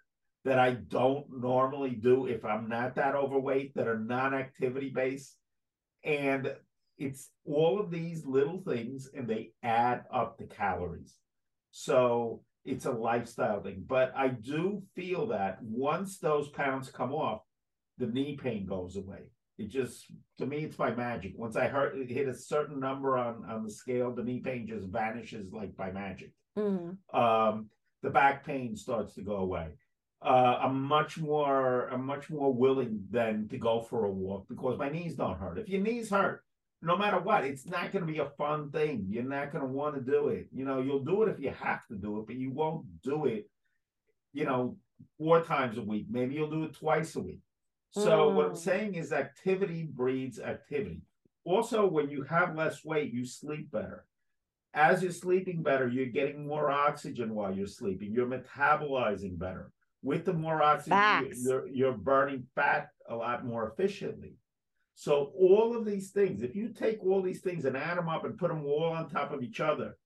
that 0.44 0.60
I 0.60 0.74
don't 0.74 1.26
normally 1.28 1.96
do 1.96 2.26
if 2.26 2.44
I'm 2.44 2.68
not 2.68 2.94
that 2.94 3.16
overweight 3.16 3.74
that 3.74 3.88
are 3.88 3.98
non-activity 3.98 4.90
based. 4.90 5.36
And 6.04 6.54
it's 6.98 7.30
all 7.44 7.80
of 7.80 7.90
these 7.90 8.24
little 8.24 8.62
things 8.62 9.10
and 9.12 9.26
they 9.26 9.50
add 9.64 10.04
up 10.12 10.38
the 10.38 10.44
calories. 10.44 11.16
So 11.72 12.43
it's 12.64 12.86
a 12.86 12.92
lifestyle 12.92 13.62
thing. 13.62 13.84
But 13.86 14.12
I 14.16 14.28
do 14.28 14.82
feel 14.94 15.28
that 15.28 15.62
once 15.62 16.18
those 16.18 16.48
pounds 16.48 16.90
come 16.90 17.12
off, 17.12 17.42
the 17.98 18.06
knee 18.06 18.36
pain 18.36 18.66
goes 18.66 18.96
away. 18.96 19.30
It 19.56 19.68
just 19.68 20.06
to 20.38 20.46
me, 20.46 20.64
it's 20.64 20.76
by 20.76 20.94
magic. 20.94 21.34
Once 21.36 21.56
I 21.56 21.68
heard 21.68 22.10
hit 22.10 22.26
a 22.28 22.34
certain 22.34 22.80
number 22.80 23.16
on 23.16 23.44
on 23.48 23.62
the 23.62 23.70
scale, 23.70 24.12
the 24.12 24.24
knee 24.24 24.40
pain 24.40 24.66
just 24.66 24.88
vanishes 24.88 25.52
like 25.52 25.76
by 25.76 25.92
magic. 25.92 26.32
Mhm. 26.56 26.98
Um, 27.14 27.70
the 28.02 28.10
back 28.10 28.44
pain 28.44 28.76
starts 28.76 29.14
to 29.14 29.22
go 29.22 29.36
away. 29.36 29.74
Uh, 30.20 30.58
I'm 30.60 30.82
much 30.82 31.18
more 31.18 31.88
I'm 31.88 32.04
much 32.04 32.30
more 32.30 32.52
willing 32.52 33.06
than 33.10 33.46
to 33.48 33.58
go 33.58 33.80
for 33.80 34.06
a 34.06 34.10
walk 34.10 34.48
because 34.48 34.78
my 34.78 34.88
knees 34.88 35.14
don't 35.14 35.38
hurt. 35.38 35.58
If 35.58 35.68
your 35.68 35.82
knees 35.82 36.10
hurt, 36.10 36.43
no 36.84 36.96
matter 36.96 37.18
what, 37.18 37.44
it's 37.44 37.66
not 37.66 37.90
going 37.92 38.06
to 38.06 38.12
be 38.12 38.18
a 38.18 38.30
fun 38.36 38.70
thing. 38.70 39.06
You're 39.08 39.22
not 39.22 39.50
going 39.52 39.62
to 39.62 39.70
want 39.70 39.94
to 39.94 40.00
do 40.00 40.28
it. 40.28 40.48
You 40.52 40.64
know, 40.64 40.80
you'll 40.80 41.04
do 41.04 41.22
it 41.22 41.28
if 41.30 41.40
you 41.40 41.50
have 41.50 41.86
to 41.86 41.94
do 41.94 42.20
it, 42.20 42.26
but 42.26 42.36
you 42.36 42.50
won't 42.50 42.84
do 43.02 43.24
it. 43.26 43.48
You 44.32 44.44
know, 44.44 44.76
four 45.18 45.42
times 45.42 45.78
a 45.78 45.82
week. 45.82 46.06
Maybe 46.10 46.34
you'll 46.34 46.50
do 46.50 46.64
it 46.64 46.74
twice 46.74 47.16
a 47.16 47.20
week. 47.20 47.40
So 47.90 48.30
what 48.30 48.46
I'm 48.46 48.52
Mm. 48.52 48.56
saying 48.58 48.94
is 48.96 49.12
activity 49.12 49.84
breeds 49.84 50.40
activity. 50.40 51.02
Also, 51.44 51.86
when 51.86 52.10
you 52.10 52.22
have 52.24 52.56
less 52.56 52.84
weight, 52.84 53.12
you 53.12 53.24
sleep 53.24 53.70
better. 53.70 54.04
As 54.72 55.02
you're 55.02 55.12
sleeping 55.12 55.62
better, 55.62 55.86
you're 55.86 56.06
getting 56.06 56.46
more 56.46 56.70
oxygen 56.70 57.34
while 57.34 57.54
you're 57.54 57.66
sleeping. 57.68 58.12
You're 58.12 58.26
metabolizing 58.26 59.38
better. 59.38 59.70
With 60.02 60.24
the 60.24 60.32
more 60.32 60.60
oxygen, 60.62 60.98
you're 61.44 61.66
you're 61.68 61.92
burning 61.96 62.46
fat 62.56 62.90
a 63.08 63.14
lot 63.14 63.44
more 63.46 63.68
efficiently. 63.70 64.36
So 64.94 65.32
all 65.38 65.76
of 65.76 65.84
these 65.84 66.10
things, 66.10 66.42
if 66.42 66.54
you 66.54 66.68
take 66.68 67.02
all 67.04 67.20
these 67.22 67.40
things 67.40 67.64
and 67.64 67.76
add 67.76 67.98
them 67.98 68.08
up 68.08 68.24
and 68.24 68.38
put 68.38 68.48
them 68.48 68.64
all 68.64 68.92
on 68.92 69.08
top 69.08 69.32
of 69.32 69.42
each 69.42 69.60
other, 69.60 69.96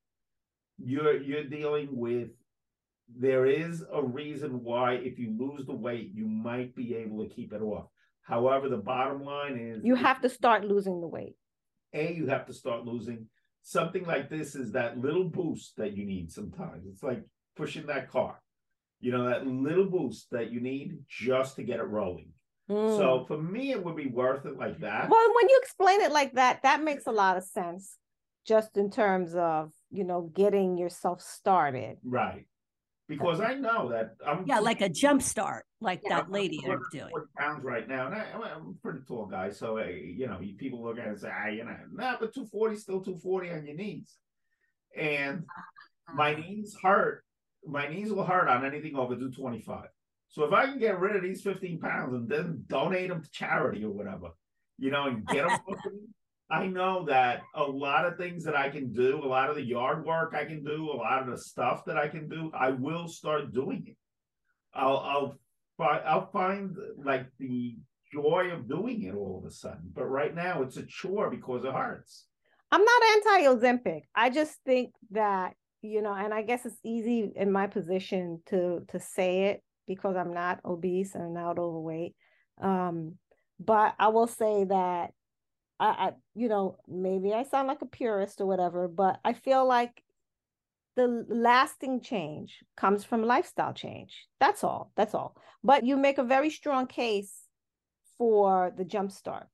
you're 0.78 1.20
you're 1.20 1.44
dealing 1.44 1.88
with 1.92 2.28
there 3.16 3.46
is 3.46 3.84
a 3.92 4.02
reason 4.02 4.62
why 4.62 4.94
if 4.94 5.18
you 5.18 5.34
lose 5.38 5.66
the 5.66 5.74
weight, 5.74 6.10
you 6.14 6.26
might 6.26 6.74
be 6.74 6.94
able 6.94 7.22
to 7.26 7.34
keep 7.34 7.52
it 7.52 7.62
off. 7.62 7.86
However, 8.22 8.68
the 8.68 8.76
bottom 8.76 9.22
line 9.24 9.56
is 9.58 9.84
You 9.84 9.94
have 9.94 10.20
to 10.22 10.28
start 10.28 10.64
losing 10.64 11.00
the 11.00 11.08
weight. 11.08 11.36
a 11.94 12.12
you 12.12 12.26
have 12.26 12.46
to 12.46 12.52
start 12.52 12.84
losing 12.84 13.26
something 13.62 14.04
like 14.04 14.28
this 14.30 14.54
is 14.54 14.72
that 14.72 14.98
little 14.98 15.24
boost 15.24 15.76
that 15.76 15.96
you 15.96 16.04
need 16.06 16.30
sometimes 16.30 16.86
it's 16.86 17.02
like 17.02 17.22
pushing 17.56 17.86
that 17.86 18.08
car 18.10 18.40
you 19.00 19.10
know 19.12 19.24
that 19.28 19.46
little 19.46 19.86
boost 19.86 20.30
that 20.30 20.50
you 20.50 20.60
need 20.60 20.98
just 21.08 21.56
to 21.56 21.62
get 21.62 21.80
it 21.80 21.84
rolling 21.84 22.30
Mm. 22.70 22.98
so 22.98 23.24
for 23.26 23.38
me 23.38 23.70
it 23.70 23.82
would 23.82 23.96
be 23.96 24.08
worth 24.08 24.44
it 24.44 24.58
like 24.58 24.78
that 24.80 25.08
Well, 25.10 25.34
when 25.34 25.48
you 25.48 25.58
explain 25.62 26.02
it 26.02 26.12
like 26.12 26.34
that, 26.34 26.62
that 26.64 26.82
makes 26.82 27.06
a 27.06 27.12
lot 27.12 27.36
of 27.38 27.44
sense, 27.44 27.96
just 28.46 28.76
in 28.76 28.90
terms 28.90 29.34
of 29.34 29.72
you 29.90 30.04
know 30.04 30.30
getting 30.34 30.76
yourself 30.76 31.22
started. 31.22 31.98
right 32.04 32.46
because 33.08 33.40
i 33.40 33.54
know 33.54 33.88
that 33.90 34.16
i'm 34.26 34.44
Yeah, 34.46 34.58
like 34.60 34.82
a 34.82 34.88
jump 34.88 35.22
start, 35.22 35.64
like 35.80 36.02
Yeah. 36.02 36.16
that 36.16 36.30
lady 36.30 36.62
I'm 36.66 36.72
I'm 36.72 36.86
doing. 36.90 37.10
40 37.10 37.26
pounds 37.38 37.64
right 37.64 37.88
now 37.88 38.06
and 38.06 38.14
I, 38.14 38.26
i'm 38.54 38.76
a 38.76 38.82
pretty 38.82 39.00
tall 39.08 39.26
guy 39.26 39.50
so 39.50 39.78
uh, 39.78 39.84
you 39.84 40.26
know 40.26 40.38
people 40.58 40.82
look 40.84 40.98
at 40.98 41.06
it 41.06 41.10
and 41.10 41.20
say 41.20 41.30
ah, 41.32 41.48
you 41.48 41.64
know 41.64 41.76
nah, 41.92 42.16
but 42.20 42.34
240 42.34 42.76
still 42.76 43.00
240 43.00 43.50
on 43.50 43.64
your 43.66 43.76
knees 43.76 44.18
and 44.96 45.44
my 46.14 46.34
knees 46.34 46.76
hurt. 46.82 47.24
My 47.66 47.86
knees 47.88 48.10
will 48.12 48.24
hurt 48.24 48.48
on 48.48 48.64
anything 48.64 48.96
over 48.96 49.14
225. 49.14 49.88
So 50.28 50.44
if 50.44 50.52
I 50.52 50.66
can 50.66 50.78
get 50.78 51.00
rid 51.00 51.16
of 51.16 51.22
these 51.22 51.42
15 51.42 51.80
pounds 51.80 52.14
and 52.14 52.28
then 52.28 52.64
donate 52.66 53.08
them 53.08 53.22
to 53.22 53.30
charity 53.30 53.84
or 53.84 53.90
whatever, 53.90 54.30
you 54.78 54.90
know, 54.90 55.06
and 55.06 55.26
get 55.26 55.44
them, 55.44 55.58
I 56.50 56.66
know 56.66 57.04
that 57.06 57.42
a 57.54 57.62
lot 57.62 58.06
of 58.06 58.16
things 58.16 58.44
that 58.44 58.56
I 58.56 58.70
can 58.70 58.92
do, 58.92 59.20
a 59.22 59.26
lot 59.26 59.50
of 59.50 59.56
the 59.56 59.62
yard 59.62 60.04
work 60.04 60.34
I 60.34 60.44
can 60.44 60.64
do, 60.64 60.90
a 60.90 60.96
lot 60.96 61.22
of 61.22 61.30
the 61.30 61.38
stuff 61.38 61.84
that 61.86 61.96
I 61.96 62.08
can 62.08 62.28
do, 62.28 62.50
I 62.54 62.70
will 62.70 63.08
start 63.08 63.52
doing 63.52 63.84
it. 63.86 63.96
I'll 64.74 64.98
I'll 64.98 65.38
fi- 65.76 66.02
I'll 66.06 66.30
find 66.30 66.76
like 67.02 67.26
the 67.38 67.76
joy 68.12 68.50
of 68.52 68.68
doing 68.68 69.02
it 69.02 69.14
all 69.14 69.38
of 69.42 69.50
a 69.50 69.52
sudden. 69.52 69.90
But 69.94 70.06
right 70.06 70.34
now 70.34 70.62
it's 70.62 70.76
a 70.76 70.86
chore 70.86 71.30
because 71.30 71.64
it 71.64 71.72
hurts. 71.72 72.26
I'm 72.70 72.84
not 72.84 73.02
anti-Ozempic. 73.14 74.02
I 74.14 74.30
just 74.30 74.56
think 74.64 74.92
that 75.10 75.54
you 75.82 76.02
know, 76.02 76.12
and 76.12 76.34
I 76.34 76.42
guess 76.42 76.66
it's 76.66 76.80
easy 76.82 77.30
in 77.36 77.52
my 77.52 77.66
position 77.66 78.40
to 78.46 78.84
to 78.88 79.00
say 79.00 79.44
it 79.44 79.62
because 79.88 80.14
I'm 80.14 80.32
not 80.32 80.60
obese 80.64 81.14
and 81.14 81.34
not 81.34 81.58
overweight. 81.58 82.14
Um, 82.60 83.14
but 83.58 83.94
I 83.98 84.08
will 84.08 84.28
say 84.28 84.64
that 84.64 85.12
I, 85.80 85.86
I, 85.86 86.12
you 86.34 86.48
know, 86.48 86.78
maybe 86.86 87.32
I 87.32 87.42
sound 87.42 87.66
like 87.66 87.82
a 87.82 87.86
purist 87.86 88.40
or 88.40 88.46
whatever, 88.46 88.86
but 88.86 89.18
I 89.24 89.32
feel 89.32 89.66
like 89.66 90.02
the 90.96 91.24
lasting 91.28 92.00
change 92.00 92.58
comes 92.76 93.04
from 93.04 93.22
lifestyle 93.22 93.72
change. 93.72 94.26
That's 94.40 94.64
all. 94.64 94.92
That's 94.96 95.14
all. 95.14 95.36
But 95.62 95.84
you 95.84 95.96
make 95.96 96.18
a 96.18 96.24
very 96.24 96.50
strong 96.50 96.86
case 96.86 97.32
for 98.16 98.72
the 98.76 98.84
jump 98.84 99.12
start. 99.12 99.46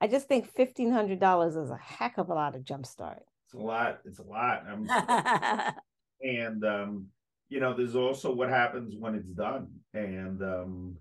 I 0.00 0.06
just 0.06 0.28
think 0.28 0.50
fifteen 0.54 0.90
hundred 0.90 1.20
dollars 1.20 1.56
is 1.56 1.70
a 1.70 1.76
heck 1.76 2.18
of 2.18 2.30
a 2.30 2.34
lot 2.34 2.54
of 2.54 2.64
jump 2.64 2.86
start. 2.86 3.22
It's 3.46 3.54
a 3.54 3.58
lot. 3.58 3.98
It's 4.04 4.18
a 4.20 4.22
lot. 4.22 4.64
I'm, 4.66 4.88
and 6.22 6.64
um, 6.64 7.06
you 7.48 7.60
know, 7.60 7.74
there's 7.74 7.96
also 7.96 8.32
what 8.32 8.48
happens 8.48 8.94
when 8.98 9.14
it's 9.14 9.30
done. 9.30 9.68
And 9.94 10.42
um, 10.42 10.96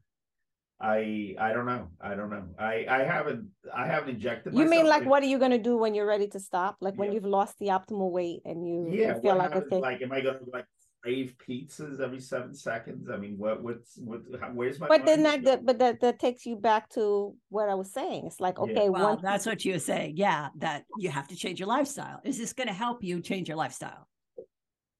I 0.79 1.35
I 1.39 1.53
don't 1.53 1.65
know. 1.65 1.89
I 1.99 2.13
don't 2.15 2.29
know. 2.29 2.45
I 2.59 2.85
I 2.87 3.03
haven't 3.03 3.49
I 3.75 3.87
haven't 3.87 4.09
injected. 4.15 4.53
You 4.53 4.65
mean 4.65 4.85
like 4.87 5.03
in- 5.03 5.09
what 5.09 5.23
are 5.23 5.27
you 5.27 5.39
gonna 5.39 5.57
do 5.57 5.77
when 5.77 5.93
you're 5.95 6.05
ready 6.05 6.27
to 6.29 6.39
stop? 6.39 6.77
Like 6.81 6.95
when 6.95 7.09
Yeah. 7.09 7.15
you've 7.15 7.25
lost 7.25 7.55
the 7.59 7.67
optimal 7.67 8.11
weight 8.11 8.41
and 8.45 8.67
you, 8.67 8.87
you 8.91 9.01
Yeah. 9.01 9.13
feel 9.19 9.31
what 9.35 9.37
like 9.39 9.53
happens, 9.53 9.73
okay. 9.73 9.81
like, 9.81 10.01
am 10.01 10.11
I 10.11 10.21
gonna 10.21 10.39
like 10.53 10.65
crave 11.03 11.35
pizzas 11.47 11.99
every 11.99 12.19
seven 12.19 12.53
seconds? 12.53 13.09
I 13.09 13.17
mean, 13.17 13.37
what 13.37 13.61
what's 13.63 13.97
what? 13.97 14.21
Where's 14.53 14.79
my? 14.79 14.87
But 14.87 15.05
then 15.05 15.23
that, 15.23 15.43
mind? 15.43 15.65
but 15.65 15.79
that, 15.79 15.99
that 16.01 16.19
takes 16.19 16.45
you 16.45 16.55
back 16.55 16.89
to 16.89 17.35
what 17.49 17.69
I 17.69 17.75
was 17.75 17.91
saying. 17.91 18.27
It's 18.27 18.39
like, 18.39 18.57
Yeah. 18.57 18.63
okay, 18.65 18.89
well, 18.89 19.09
once 19.09 19.21
that's 19.23 19.45
what 19.47 19.65
you 19.65 19.73
were 19.73 19.79
saying. 19.79 20.17
Yeah, 20.17 20.49
that 20.57 20.85
you 20.97 21.09
have 21.09 21.27
to 21.29 21.35
change 21.35 21.59
your 21.59 21.67
lifestyle. 21.69 22.21
Is 22.23 22.37
this 22.37 22.53
going 22.53 22.67
to 22.67 22.73
help 22.73 23.03
you 23.03 23.19
change 23.21 23.47
your 23.47 23.57
lifestyle? 23.57 24.07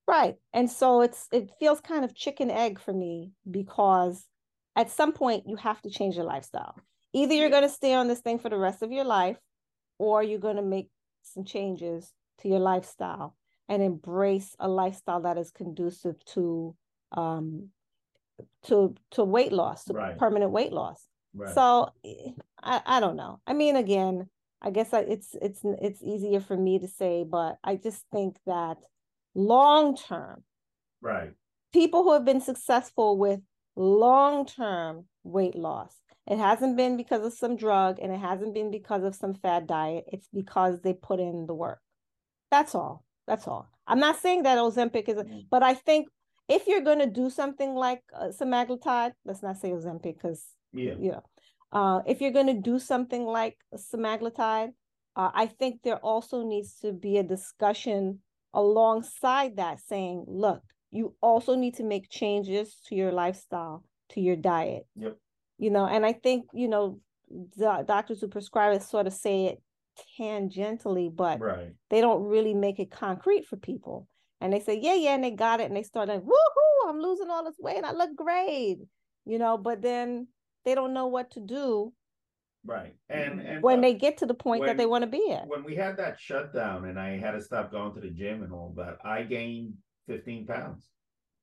Right. 0.08 0.36
And 0.54 0.70
so 0.72 1.02
it's 1.02 1.28
it 1.32 1.52
feels 1.60 1.82
kind 1.82 2.06
of 2.06 2.16
chicken 2.16 2.50
egg 2.50 2.80
for 2.80 2.94
me 2.94 3.32
because 3.50 4.26
at 4.76 4.90
some 4.90 5.12
point 5.12 5.44
you 5.48 5.56
have 5.58 5.82
to 5.82 5.90
change 5.90 6.16
your 6.16 6.26
lifestyle. 6.26 6.76
Either 7.14 7.34
you're 7.34 7.50
going 7.50 7.64
to 7.64 7.70
stay 7.70 7.94
on 7.94 8.08
this 8.08 8.20
thing 8.22 8.40
for 8.40 8.50
the 8.50 8.58
rest 8.58 8.82
of 8.82 8.92
your 8.92 9.04
life 9.04 9.38
or 9.98 10.24
you're 10.24 10.40
going 10.40 10.56
to 10.56 10.62
make 10.62 10.90
some 11.24 11.44
changes 11.44 12.14
to 12.40 12.48
your 12.48 12.60
lifestyle 12.60 13.36
and 13.68 13.82
embrace 13.84 14.56
a 14.60 14.68
lifestyle 14.68 15.22
that 15.22 15.38
is 15.38 15.52
conducive 15.52 16.24
to 16.26 16.76
um 17.12 17.70
to 18.66 18.96
to 19.12 19.24
weight 19.24 19.52
loss, 19.52 19.86
to 19.86 19.94
Right. 19.94 20.18
permanent 20.18 20.52
weight 20.52 20.72
loss. 20.72 21.06
Right. 21.34 21.54
So 21.54 21.90
eh, 22.06 22.32
I, 22.62 22.82
I 22.86 23.00
don't 23.00 23.16
know. 23.16 23.40
I 23.48 23.54
mean, 23.54 23.76
again, 23.76 24.30
I 24.62 24.72
guess 24.72 24.94
I, 24.94 25.02
it's 25.02 25.36
it's 25.42 25.62
it's 25.64 26.02
easier 26.02 26.40
for 26.40 26.56
me 26.58 26.80
to 26.80 26.88
say, 26.88 27.24
but 27.24 27.58
I 27.64 27.76
just 27.76 28.06
think 28.12 28.38
that 28.46 28.78
long 29.38 29.96
term, 29.96 30.44
right. 31.02 31.32
people 31.72 32.04
who 32.04 32.14
have 32.14 32.26
been 32.26 32.42
successful 32.42 33.18
with 33.18 33.40
long 33.76 34.46
term 34.46 35.06
weight 35.24 35.56
loss, 35.56 35.96
it 36.26 36.38
hasn't 36.40 36.76
been 36.76 36.98
because 36.98 37.24
of 37.26 37.34
some 37.34 37.56
drug 37.56 38.00
and 38.02 38.12
it 38.12 38.20
hasn't 38.20 38.54
been 38.54 38.72
because 38.72 39.04
of 39.04 39.16
some 39.16 39.36
fad 39.36 39.68
diet. 39.68 40.06
It's 40.12 40.28
because 40.34 40.82
they 40.82 40.94
put 40.94 41.20
in 41.20 41.46
the 41.46 41.54
work. 41.54 41.80
That's 42.52 42.74
all. 42.76 43.06
That's 43.28 43.48
all. 43.48 43.70
I'm 43.86 44.00
not 44.00 44.18
saying 44.20 44.44
that 44.44 44.58
Ozempic 44.58 45.08
is, 45.08 45.18
a, 45.18 45.24
Mm. 45.24 45.46
but 45.50 45.62
I 45.64 45.74
think 45.76 46.08
if 46.50 46.66
you're 46.68 46.82
going 46.82 47.00
to 47.00 47.06
do 47.22 47.30
something 47.30 47.76
like 47.76 48.02
uh, 48.14 48.30
semaglutide, 48.30 49.14
let's 49.26 49.44
not 49.44 49.58
say 49.58 49.70
Ozempic 49.72 50.16
because 50.16 50.44
Yeah. 50.74 50.96
you 51.00 51.12
know, 51.12 51.24
uh, 51.72 52.02
if 52.08 52.22
you're 52.22 52.32
going 52.32 52.48
to 52.48 52.62
do 52.72 52.80
something 52.80 53.24
like 53.26 53.58
semaglutide, 53.76 54.72
uh, 55.16 55.32
I 55.34 55.46
think 55.48 55.82
there 55.84 55.98
also 55.98 56.44
needs 56.44 56.80
to 56.80 56.92
be 56.94 57.18
a 57.18 57.24
discussion 57.24 58.22
alongside 58.58 59.58
that 59.58 59.80
saying, 59.80 60.26
look, 60.28 60.64
you 60.90 61.14
also 61.22 61.56
need 61.56 61.76
to 61.76 61.84
make 61.84 62.10
changes 62.10 62.76
to 62.88 62.96
your 62.96 63.12
lifestyle, 63.12 63.84
to 64.10 64.20
your 64.20 64.36
diet. 64.36 64.88
Yep. 64.96 65.16
You 65.60 65.70
know, 65.70 65.86
and 65.86 66.04
I 66.04 66.14
think, 66.14 66.46
you 66.54 66.68
know, 66.68 67.00
the 67.30 67.84
doctors 67.88 68.20
who 68.20 68.28
prescribe 68.28 68.76
it 68.76 68.82
sort 68.82 69.06
of 69.06 69.14
say 69.14 69.46
it 69.46 69.62
tangentially, 70.20 71.16
but 71.16 71.40
Right. 71.40 71.74
they 71.90 72.02
don't 72.02 72.24
really 72.24 72.56
make 72.56 72.80
it 72.80 72.90
concrete 72.90 73.46
for 73.46 73.58
people. 73.58 74.08
And 74.42 74.52
they 74.52 74.60
say, 74.60 74.80
yeah, 74.82 74.96
yeah, 74.96 75.14
and 75.14 75.24
they 75.24 75.32
got 75.32 75.60
it, 75.60 75.66
and 75.66 75.76
they 75.76 75.84
start 75.84 76.10
like, 76.10 76.22
woohoo, 76.22 76.90
I'm 76.90 77.00
losing 77.00 77.30
all 77.30 77.44
this 77.44 77.60
weight, 77.60 77.78
and 77.78 77.86
I 77.86 77.92
look 77.92 78.16
great, 78.16 78.80
you 79.26 79.38
know, 79.38 79.58
but 79.58 79.82
then 79.82 80.28
they 80.66 80.74
don't 80.74 80.94
know 80.94 81.08
what 81.08 81.32
to 81.32 81.42
do 81.42 81.94
Right. 82.68 82.96
And 83.10 83.40
and 83.40 83.64
when 83.64 83.80
uh, 83.80 83.82
they 83.84 83.94
get 83.94 84.18
to 84.18 84.26
the 84.26 84.34
point 84.34 84.66
that 84.66 84.76
they 84.78 84.86
want 84.86 85.04
to 85.04 85.08
be 85.10 85.32
at. 85.32 85.48
when 85.48 85.64
we 85.64 85.74
had 85.74 85.96
that 85.98 86.20
shutdown 86.20 86.86
and 86.86 87.00
I 87.00 87.18
had 87.18 87.32
to 87.32 87.42
stop 87.42 87.72
going 87.72 87.94
to 87.96 88.02
the 88.02 88.10
gym 88.10 88.44
and 88.44 88.52
all 88.52 88.74
that, 88.76 88.98
I 89.06 89.24
gained 89.24 89.76
15 90.08 90.46
pounds. 90.46 90.86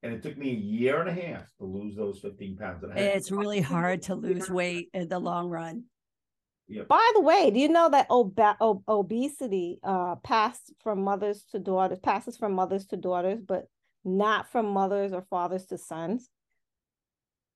And 0.03 0.13
it 0.13 0.23
took 0.23 0.37
me 0.37 0.51
a 0.51 0.55
year 0.55 1.01
and 1.01 1.09
a 1.09 1.15
half 1.15 1.47
to 1.59 1.65
lose 1.65 1.97
those 1.97 2.21
15 2.21 2.59
pounds. 2.59 2.83
And 2.83 2.93
I 2.93 2.99
had- 3.01 3.17
It's 3.17 3.33
really 3.33 3.63
hard 3.63 4.03
to 4.03 4.15
lose 4.15 4.51
weight 4.51 4.91
in 4.93 5.09
the 5.09 5.19
long 5.19 5.49
run. 5.49 5.85
Yep. 6.69 6.89
By 6.89 7.11
the 7.15 7.23
way, 7.23 7.51
do 7.51 7.59
you 7.59 7.69
know 7.69 7.89
that 7.89 8.07
oba- 8.11 8.59
ob- 8.61 8.85
obesity 8.87 9.81
uh 9.83 10.17
passed 10.17 10.73
from 10.83 11.03
mothers 11.03 11.45
to 11.53 11.59
daughters, 11.59 12.01
passes 12.01 12.37
from 12.37 12.53
mothers 12.53 12.87
to 12.89 12.99
daughters, 12.99 13.41
but 13.41 13.65
not 14.05 14.51
from 14.53 14.67
mothers 14.67 15.15
or 15.15 15.23
fathers 15.23 15.65
to 15.67 15.79
sons? 15.79 16.29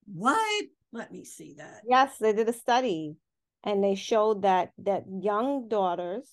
What? 0.07 0.65
Let 0.93 1.13
me 1.13 1.25
see 1.25 1.55
that. 1.59 1.83
Yes, 1.87 2.17
they 2.19 2.33
did 2.33 2.49
a 2.49 2.53
study. 2.55 3.17
And 3.65 3.83
they 3.83 3.95
showed 3.95 4.43
that 4.43 4.73
that 4.79 5.05
young 5.21 5.69
daughters, 5.69 6.29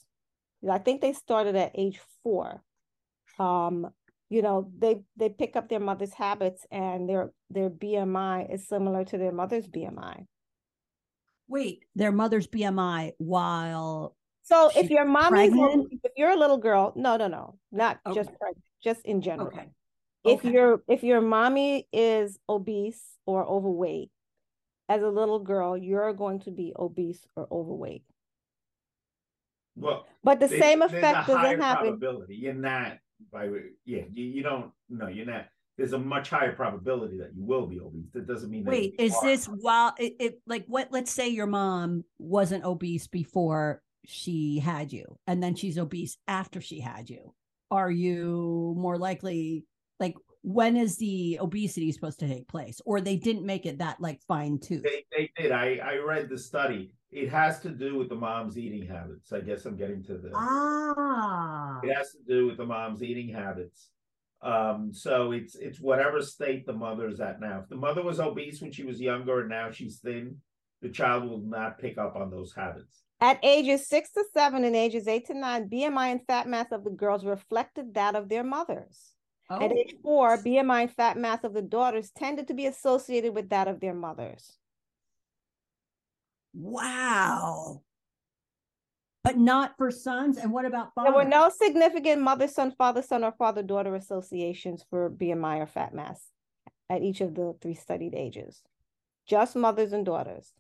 I 0.69 0.77
think 0.79 1.01
they 1.01 1.13
started 1.13 1.55
at 1.55 1.71
age 1.75 1.99
four, 2.23 2.63
um, 3.39 3.87
you 4.29 4.41
know, 4.41 4.71
they 4.77 5.01
they 5.17 5.29
pick 5.29 5.55
up 5.55 5.69
their 5.69 5.79
mother's 5.79 6.13
habits 6.13 6.65
and 6.71 7.07
their 7.07 7.31
their 7.49 7.69
BMI 7.69 8.53
is 8.53 8.67
similar 8.67 9.03
to 9.05 9.17
their 9.17 9.31
mother's 9.31 9.67
BMI. 9.67 10.25
Wait, 11.47 11.83
their 11.95 12.11
mother's 12.11 12.47
BMI 12.47 13.11
while 13.19 14.15
So 14.43 14.71
if 14.75 14.89
your 14.89 15.05
mom 15.05 15.35
is 15.35 15.49
pregnant? 15.51 15.93
if 16.03 16.11
you're 16.17 16.31
a 16.31 16.37
little 16.37 16.57
girl, 16.57 16.93
no, 16.95 17.17
no, 17.17 17.27
no, 17.27 17.59
not 17.71 17.99
just 18.13 18.29
pregnant, 18.39 18.63
just 18.83 19.05
in 19.05 19.21
general. 19.21 19.47
okay. 19.49 19.67
if 20.23 20.39
Okay. 20.39 20.51
your 20.51 20.81
if 20.87 21.03
your 21.03 21.21
mommy 21.21 21.87
is 21.93 22.39
obese 22.49 23.01
or 23.27 23.45
overweight 23.45 24.09
as 24.89 25.01
a 25.01 25.09
little 25.09 25.39
girl 25.39 25.77
you're 25.77 26.13
going 26.13 26.39
to 26.39 26.51
be 26.51 26.73
obese 26.77 27.27
or 27.35 27.47
overweight 27.51 28.03
Well, 29.75 30.05
but 30.23 30.39
the 30.39 30.47
same 30.47 30.79
there's 30.79 30.93
a 30.93 30.97
effect 30.97 31.27
doesn't 31.27 31.61
happen 31.61 31.87
Probability. 31.87 32.35
You're 32.35 32.53
not 32.53 32.97
by 33.31 33.49
yeah. 33.85 34.03
You, 34.11 34.25
you 34.25 34.43
don't 34.43 34.71
no. 34.89 35.07
You're 35.07 35.25
not. 35.25 35.47
There's 35.77 35.93
a 35.93 35.99
much 35.99 36.29
higher 36.29 36.53
probability 36.53 37.17
that 37.17 37.35
you 37.35 37.43
will 37.43 37.67
be 37.67 37.79
obese. 37.79 38.09
That 38.13 38.27
doesn't 38.27 38.49
mean. 38.49 38.63
that 38.63 38.71
Wait, 38.71 38.95
you 38.97 39.05
is 39.05 39.13
are. 39.15 39.25
this 39.25 39.45
while 39.45 39.93
it, 39.97 40.15
it 40.19 40.41
like 40.47 40.65
what 40.67 40.89
let's 40.91 41.11
say 41.11 41.29
your 41.29 41.47
mom 41.47 42.03
wasn't 42.17 42.63
obese 42.63 43.07
before 43.07 43.81
she 44.05 44.59
had 44.59 44.93
you 44.93 45.17
and 45.27 45.41
then 45.41 45.55
she's 45.55 45.77
obese 45.77 46.17
after 46.27 46.61
she 46.61 46.79
had 46.79 47.09
you. 47.09 47.33
Are 47.71 47.91
you 47.91 48.73
more 48.77 48.97
likely 48.97 49.65
like 49.99 50.15
when 50.45 50.77
is 50.77 50.95
the 50.97 51.39
obesity 51.41 51.91
supposed 51.91 52.19
to 52.19 52.27
take 52.27 52.47
place? 52.47 52.79
Or 52.85 53.01
they 53.01 53.15
didn't 53.15 53.45
make 53.47 53.65
it 53.65 53.79
that 53.79 53.99
like 53.99 54.21
fine 54.27 54.59
tooth. 54.59 54.83
They, 54.83 55.03
they 55.15 55.31
did. 55.35 55.51
I 55.51 55.77
I 55.83 55.97
read 55.97 56.29
the 56.29 56.37
study. 56.37 56.93
It 57.11 57.29
has 57.29 57.59
to 57.61 57.69
do 57.69 57.97
with 57.97 58.09
the 58.09 58.15
mom's 58.15 58.57
eating 58.57 58.85
habits. 58.87 59.33
I 59.33 59.39
guess 59.39 59.65
I'm 59.65 59.75
getting 59.75 60.03
to 60.03 60.17
the. 60.17 60.31
Ah. 60.35 61.79
It 61.83 61.95
has 61.95 62.11
to 62.11 62.19
do 62.27 62.45
with 62.45 62.57
the 62.57 62.65
mom's 62.65 63.01
eating 63.01 63.33
habits. 63.33 63.89
Um, 64.43 64.91
so 64.93 65.31
it's 65.31 65.55
it's 65.55 65.79
whatever 65.79 66.21
state 66.21 66.67
the 66.67 66.73
mother's 66.73 67.19
at 67.19 67.41
now. 67.41 67.61
If 67.63 67.69
the 67.69 67.75
mother 67.77 68.03
was 68.03 68.19
obese 68.19 68.61
when 68.61 68.71
she 68.71 68.83
was 68.83 69.01
younger 69.01 69.39
and 69.39 69.49
now 69.49 69.71
she's 69.71 69.97
thin, 69.97 70.37
the 70.83 70.89
child 70.89 71.27
will 71.27 71.41
not 71.41 71.79
pick 71.79 71.97
up 71.97 72.15
on 72.15 72.29
those 72.29 72.53
habits. 72.53 73.01
at 73.19 73.39
ages 73.41 73.87
six 73.87 74.11
to 74.11 74.23
seven 74.31 74.63
and 74.63 74.75
ages 74.75 75.07
eight 75.07 75.25
to 75.25 75.33
nine 75.33 75.67
bmi 75.69 76.11
and 76.11 76.21
fat 76.27 76.47
mass 76.47 76.67
of 76.71 76.83
the 76.83 76.91
girls 76.91 77.25
reflected 77.25 77.93
that 77.95 78.13
of 78.13 78.27
their 78.29 78.43
mothers 78.43 79.14
Oh. 79.47 79.61
at 79.61 79.71
age 79.71 79.95
four 80.01 80.37
bmi 80.37 80.89
fat 80.89 81.17
mass 81.17 81.43
of 81.43 81.53
the 81.53 81.61
daughters 81.61 82.09
tended 82.09 82.47
to 82.47 82.55
be 82.55 82.65
associated 82.65 83.35
with 83.35 83.49
that 83.49 83.67
of 83.67 83.79
their 83.79 83.93
mothers 83.93 84.57
Wow. 86.57 87.81
But 89.25 89.37
not 89.37 89.75
for 89.77 89.91
sons. 89.91 90.37
And 90.37 90.53
what 90.53 90.63
about 90.65 90.93
fathers? 90.93 91.11
there 91.11 91.23
were 91.23 91.29
no 91.29 91.49
significant 91.49 92.21
mother 92.21 92.47
son 92.47 92.71
father 92.77 93.01
son 93.01 93.23
or 93.23 93.33
father 93.33 93.61
daughter 93.61 93.93
associations 93.95 94.85
for 94.89 95.09
bmi 95.09 95.59
or 95.59 95.67
fat 95.67 95.93
mass 95.93 96.29
at 96.89 97.01
each 97.01 97.21
of 97.21 97.35
the 97.35 97.55
three 97.61 97.73
studied 97.73 98.15
ages 98.15 98.61
just 99.27 99.55
mothers 99.55 99.93
and 99.93 100.05
daughters 100.05 100.53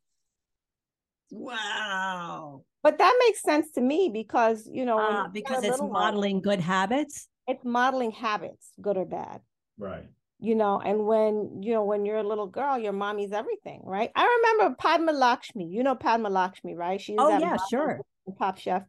Wow. 1.31 2.63
But 2.83 2.99
that 2.99 3.15
makes 3.25 3.41
sense 3.41 3.71
to 3.71 3.81
me 3.81 4.09
because 4.13 4.69
you 4.71 4.85
know 4.85 4.99
Ah, 4.99 5.27
because 5.31 5.63
it's 5.63 5.71
little 5.71 5.89
one, 5.89 6.01
modeling 6.01 6.41
good 6.41 6.59
habits. 6.59 7.27
It's 7.47 7.63
modeling 7.63 8.11
habits, 8.11 8.71
good 8.81 8.97
or 8.97 9.05
bad. 9.05 9.41
Right. 9.77 10.05
You 10.39 10.55
know, 10.55 10.79
and 10.79 11.05
when 11.05 11.61
you 11.63 11.73
know 11.73 11.83
when 11.85 12.05
you're 12.05 12.17
a 12.17 12.23
little 12.27 12.47
girl, 12.47 12.77
your 12.77 12.91
mommy's 12.93 13.31
everything, 13.31 13.81
right? 13.85 14.11
I 14.15 14.25
remember 14.57 14.75
Padma 14.77 15.13
Lakshmi. 15.13 15.65
You 15.67 15.83
know 15.83 15.95
Padma 15.95 16.29
Lakshmi, 16.29 16.75
right? 16.75 16.99
She's 16.99 17.15
Oh, 17.17 17.29
that 17.29 17.41
yeah, 17.41 17.57
sure. 17.69 18.01
and 18.27 18.37
Top 18.37 18.57
Chef. 18.57 18.83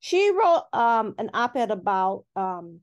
She 0.00 0.30
wrote 0.30 0.64
um 0.72 1.14
an 1.18 1.30
op-ed 1.32 1.70
about 1.70 2.24
um 2.36 2.80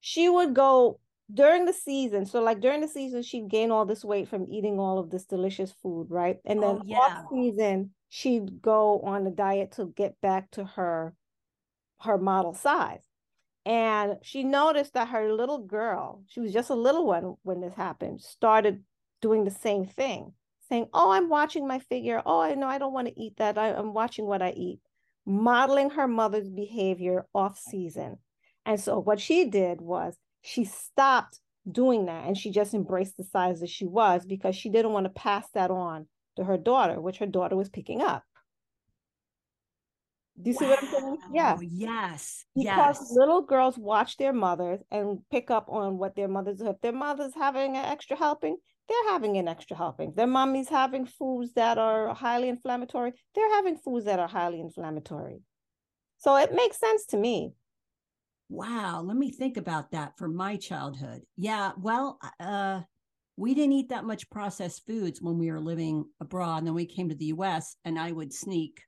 she 0.00 0.28
would 0.28 0.54
go 0.54 1.00
during 1.32 1.64
the 1.64 1.72
season. 1.72 2.26
So 2.26 2.40
like 2.42 2.60
during 2.60 2.80
the 2.80 2.88
season, 2.88 3.22
she'd 3.22 3.48
gain 3.50 3.70
all 3.70 3.84
this 3.86 4.04
weight 4.04 4.28
from 4.28 4.46
eating 4.50 4.78
all 4.78 4.98
of 4.98 5.10
this 5.10 5.24
delicious 5.24 5.72
food, 5.82 6.06
right? 6.10 6.38
And 6.44 6.62
then 6.62 6.78
Oh, 6.80 6.82
yeah. 6.86 6.96
off 6.98 7.24
season, 7.32 7.90
she'd 8.08 8.62
go 8.62 9.00
on 9.00 9.26
a 9.26 9.30
diet 9.30 9.72
to 9.72 9.92
get 9.96 10.20
back 10.20 10.50
to 10.52 10.64
her 10.64 11.14
her 12.00 12.16
model 12.18 12.54
size. 12.54 13.02
And 13.68 14.16
she 14.22 14.44
noticed 14.44 14.94
that 14.94 15.08
her 15.08 15.30
little 15.30 15.58
girl, 15.58 16.22
she 16.26 16.40
was 16.40 16.54
just 16.54 16.70
a 16.70 16.74
little 16.74 17.06
one 17.06 17.34
when 17.42 17.60
this 17.60 17.74
happened, 17.74 18.22
started 18.22 18.82
doing 19.20 19.44
the 19.44 19.50
same 19.50 19.84
thing, 19.84 20.32
saying, 20.70 20.86
Oh, 20.94 21.10
I'm 21.10 21.28
watching 21.28 21.68
my 21.68 21.78
figure. 21.78 22.22
Oh, 22.24 22.40
I 22.40 22.54
know 22.54 22.66
I 22.66 22.78
don't 22.78 22.94
want 22.94 23.08
to 23.08 23.20
eat 23.20 23.36
that. 23.36 23.58
I, 23.58 23.74
I'm 23.74 23.92
watching 23.92 24.24
what 24.24 24.40
I 24.40 24.52
eat, 24.52 24.80
modeling 25.26 25.90
her 25.90 26.08
mother's 26.08 26.48
behavior 26.48 27.26
off 27.34 27.58
season. 27.58 28.16
And 28.64 28.80
so 28.80 29.00
what 29.00 29.20
she 29.20 29.44
did 29.44 29.82
was 29.82 30.16
she 30.40 30.64
stopped 30.64 31.38
doing 31.70 32.06
that 32.06 32.26
and 32.26 32.38
she 32.38 32.50
just 32.50 32.72
embraced 32.72 33.18
the 33.18 33.24
size 33.24 33.60
that 33.60 33.68
she 33.68 33.84
was 33.84 34.24
because 34.24 34.56
she 34.56 34.70
didn't 34.70 34.92
want 34.92 35.04
to 35.04 35.10
pass 35.10 35.46
that 35.52 35.70
on 35.70 36.06
to 36.36 36.44
her 36.44 36.56
daughter, 36.56 37.02
which 37.02 37.18
her 37.18 37.26
daughter 37.26 37.54
was 37.54 37.68
picking 37.68 38.00
up. 38.00 38.22
Do 40.40 40.50
you 40.50 40.56
see 40.56 40.66
what 40.66 40.82
I'm 40.82 40.88
saying? 40.88 41.18
Yeah. 41.32 41.54
Wow, 41.54 41.60
Yes. 41.62 42.44
Because 42.54 43.00
yes. 43.00 43.12
little 43.12 43.42
girls 43.42 43.76
watch 43.76 44.16
their 44.16 44.32
mothers 44.32 44.80
and 44.90 45.18
pick 45.30 45.50
up 45.50 45.68
on 45.68 45.98
what 45.98 46.14
their 46.14 46.28
mothers 46.28 46.60
if 46.60 46.80
their 46.80 46.92
mother's 46.92 47.34
having 47.34 47.76
an 47.76 47.84
extra 47.84 48.16
helping, 48.16 48.56
they're 48.88 49.10
having 49.12 49.36
an 49.36 49.48
extra 49.48 49.76
helping. 49.76 50.12
Their 50.14 50.26
mommy's 50.26 50.68
having 50.68 51.06
foods 51.06 51.52
that 51.54 51.76
are 51.76 52.14
highly 52.14 52.48
inflammatory, 52.48 53.12
they're 53.34 53.54
having 53.54 53.76
foods 53.76 54.04
that 54.06 54.18
are 54.18 54.28
highly 54.28 54.60
inflammatory. 54.60 55.42
So 56.18 56.36
it 56.36 56.54
makes 56.54 56.78
sense 56.78 57.06
to 57.06 57.16
me. 57.16 57.52
Wow. 58.48 59.02
Let 59.02 59.16
me 59.16 59.30
think 59.30 59.56
about 59.56 59.90
that 59.90 60.16
for 60.18 60.28
my 60.28 60.56
childhood. 60.56 61.22
Yeah. 61.36 61.72
Well, 61.78 62.18
uh, 62.40 62.80
we 63.36 63.54
didn't 63.54 63.72
eat 63.72 63.90
that 63.90 64.04
much 64.04 64.28
processed 64.30 64.84
foods 64.86 65.20
when 65.20 65.38
we 65.38 65.50
were 65.50 65.60
living 65.60 66.06
abroad. 66.20 66.58
And 66.58 66.66
then 66.66 66.74
we 66.74 66.86
came 66.86 67.08
to 67.08 67.14
the 67.14 67.26
US 67.26 67.76
and 67.84 67.98
I 67.98 68.10
would 68.10 68.32
sneak 68.32 68.82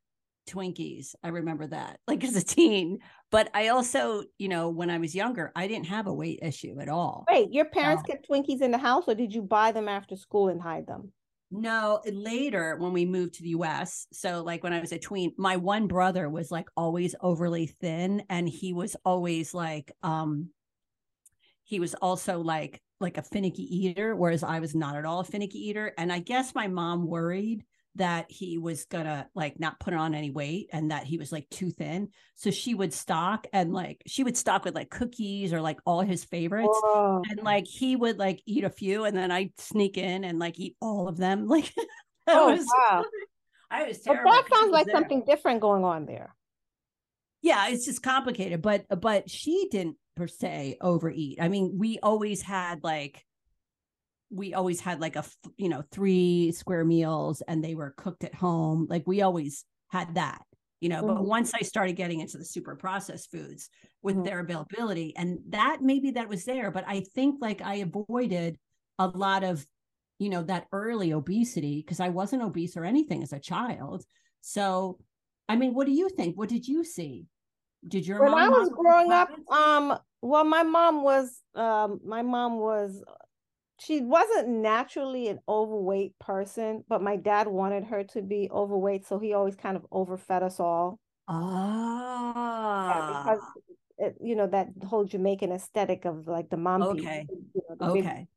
Twinkies. 0.50 1.14
I 1.22 1.28
remember 1.28 1.66
that 1.68 2.00
like 2.08 2.24
as 2.24 2.36
a 2.36 2.42
teen. 2.44 2.98
But 3.30 3.48
I 3.54 3.68
also, 3.68 4.24
you 4.38 4.48
know, 4.48 4.70
when 4.70 4.90
I 4.90 4.98
was 4.98 5.14
younger, 5.14 5.52
I 5.54 5.68
didn't 5.68 5.86
have 5.86 6.06
a 6.06 6.12
weight 6.14 6.40
issue 6.42 6.78
at 6.80 6.88
all. 6.88 7.24
Wait, 7.30 7.52
your 7.52 7.66
parents 7.66 8.02
Oh. 8.06 8.12
kept 8.12 8.28
Twinkies 8.28 8.60
in 8.60 8.70
the 8.72 8.78
house 8.78 9.04
or 9.06 9.14
did 9.14 9.32
you 9.34 9.42
buy 9.42 9.72
them 9.72 9.88
after 9.88 10.16
school 10.16 10.48
and 10.48 10.60
hide 10.60 10.86
them? 10.86 11.12
No, 11.52 12.00
later 12.06 12.76
when 12.76 12.92
we 12.92 13.04
moved 13.06 13.34
to 13.34 13.42
the 13.42 13.50
US, 13.50 14.06
so 14.12 14.42
like 14.44 14.62
when 14.62 14.72
I 14.72 14.80
was 14.80 14.92
a 14.92 14.98
tween, 14.98 15.32
my 15.36 15.56
one 15.56 15.86
brother 15.88 16.28
was 16.28 16.50
like 16.50 16.68
always 16.76 17.14
overly 17.20 17.66
thin 17.66 18.22
and 18.28 18.48
he 18.48 18.72
was 18.72 18.96
always 19.04 19.52
like 19.54 19.90
um 20.02 20.50
he 21.64 21.80
was 21.80 21.94
also 21.94 22.40
like 22.40 22.80
like 23.00 23.16
a 23.16 23.22
finicky 23.22 23.62
eater 23.64 24.14
whereas 24.14 24.42
I 24.42 24.60
was 24.60 24.74
not 24.74 24.96
at 24.96 25.04
all 25.04 25.20
a 25.20 25.24
finicky 25.24 25.58
eater 25.68 25.92
and 25.98 26.12
I 26.12 26.18
guess 26.18 26.54
my 26.54 26.68
mom 26.68 27.06
worried 27.06 27.64
that 27.96 28.30
he 28.30 28.56
was 28.58 28.84
gonna 28.84 29.28
like 29.34 29.58
not 29.58 29.80
put 29.80 29.92
on 29.94 30.14
any 30.14 30.30
weight 30.30 30.68
and 30.72 30.90
that 30.92 31.04
he 31.04 31.18
was 31.18 31.32
like 31.32 31.48
too 31.50 31.70
thin 31.70 32.08
so 32.36 32.50
she 32.50 32.72
would 32.74 32.92
stock 32.92 33.46
and 33.52 33.72
like 33.72 34.00
she 34.06 34.22
would 34.22 34.36
stock 34.36 34.64
with 34.64 34.74
like 34.74 34.90
cookies 34.90 35.52
or 35.52 35.60
like 35.60 35.78
all 35.84 36.00
his 36.00 36.24
favorites 36.24 36.68
Oh, 36.84 37.22
and 37.28 37.42
like 37.42 37.66
he 37.66 37.96
would 37.96 38.18
like 38.18 38.40
eat 38.46 38.62
a 38.64 38.70
few 38.70 39.04
and 39.04 39.16
then 39.16 39.30
I'd 39.32 39.52
sneak 39.58 39.98
in 39.98 40.22
and 40.24 40.38
like 40.38 40.58
eat 40.60 40.76
all 40.80 41.08
of 41.08 41.16
them. 41.16 41.46
Like 41.48 41.72
that 42.26 42.36
oh 42.38 42.52
was 42.52 42.66
wow. 42.90 43.04
I 43.72 43.84
was 43.88 43.98
But 43.98 44.12
terrible. 44.14 44.30
that 44.32 44.42
'cause 44.42 44.48
he 44.50 44.56
sounds 44.56 44.72
like 44.72 44.86
there. 44.86 44.94
something 44.94 45.24
different 45.24 45.60
going 45.60 45.84
on 45.84 46.06
there. 46.06 46.34
Yeah, 47.42 47.68
it's 47.70 47.86
just 47.86 48.02
complicated, 48.02 48.62
but 48.62 48.84
but 49.00 49.30
she 49.30 49.68
didn't 49.70 49.96
per 50.16 50.26
se 50.28 50.76
overeat. 50.80 51.38
I 51.40 51.48
mean, 51.48 51.76
we 51.78 51.98
always 52.02 52.42
had 52.42 52.84
like 52.84 53.24
we 54.30 54.54
always 54.54 54.80
had 54.80 55.00
like 55.00 55.16
a 55.16 55.24
you 55.56 55.68
know 55.68 55.82
three 55.92 56.52
square 56.52 56.84
meals 56.84 57.42
and 57.42 57.64
they 57.64 57.74
were 57.74 57.94
cooked 57.96 58.24
at 58.24 58.34
home. 58.34 58.86
Like 58.88 59.06
we 59.06 59.22
always 59.22 59.64
had 59.88 60.14
that. 60.14 60.42
You 60.80 60.88
know, 60.88 61.02
but 61.02 61.18
Mhm. 61.18 61.26
once 61.26 61.52
I 61.54 61.60
started 61.60 61.92
getting 61.96 62.20
into 62.20 62.38
the 62.38 62.44
super 62.44 62.74
processed 62.74 63.30
foods 63.30 63.68
with 64.02 64.16
Mhm. 64.16 64.24
their 64.24 64.40
availability, 64.40 65.14
and 65.16 65.38
that 65.48 65.82
maybe 65.82 66.12
that 66.12 66.28
was 66.28 66.44
there, 66.46 66.70
but 66.70 66.84
I 66.86 67.00
think 67.00 67.36
like 67.40 67.60
I 67.60 67.76
avoided 67.76 68.58
a 68.98 69.08
lot 69.08 69.44
of, 69.44 69.66
you 70.18 70.30
know, 70.30 70.42
that 70.44 70.68
early 70.72 71.12
obesity 71.12 71.82
because 71.82 72.00
I 72.00 72.08
wasn't 72.08 72.42
obese 72.42 72.76
or 72.78 72.84
anything 72.84 73.22
as 73.22 73.32
a 73.34 73.38
child. 73.40 74.04
So, 74.40 75.00
I 75.50 75.56
mean, 75.56 75.74
what 75.74 75.86
do 75.86 75.92
you 75.92 76.08
think? 76.08 76.38
What 76.38 76.48
did 76.48 76.66
you 76.66 76.82
see? 76.84 77.28
Did 77.86 78.06
your 78.06 78.22
when 78.22 78.34
I 78.34 78.48
was 78.48 78.70
growing 78.76 79.12
up, 79.12 79.30
um, 79.50 79.98
well, 80.22 80.44
my 80.44 80.62
mom 80.62 81.02
was, 81.02 81.42
um, 81.54 82.00
my 82.04 82.22
mom 82.22 82.58
was, 82.58 83.02
she 83.80 84.00
wasn't 84.02 84.48
naturally 84.48 85.28
an 85.28 85.40
overweight 85.48 86.18
person, 86.18 86.84
but 86.88 87.02
my 87.02 87.16
dad 87.16 87.48
wanted 87.48 87.84
her 87.84 88.04
to 88.04 88.22
be 88.22 88.48
overweight, 88.50 89.06
so 89.06 89.18
he 89.18 89.32
always 89.32 89.56
kind 89.56 89.76
of 89.76 89.86
overfed 89.90 90.42
us 90.42 90.60
all. 90.60 90.98
Yeah, 91.28 91.34
Ah, 91.36 93.22
because 93.24 93.42
it, 93.98 94.16
you 94.20 94.36
know 94.36 94.46
that 94.48 94.68
whole 94.84 95.04
Jamaican 95.04 95.52
aesthetic 95.52 96.04
of 96.04 96.26
like 96.26 96.50
the 96.50 96.56
mom. 96.56 96.82
Okay. 96.82 97.26
You 97.28 97.62
know, 97.68 97.76
the 97.78 97.92
big- 97.94 98.04
okay. 98.06 98.28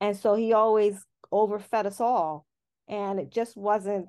and 0.00 0.16
so 0.16 0.34
he 0.34 0.52
always 0.52 1.04
overfed 1.30 1.86
us 1.86 2.00
all, 2.00 2.46
and 2.88 3.20
it 3.20 3.30
just 3.30 3.56
wasn't. 3.56 4.08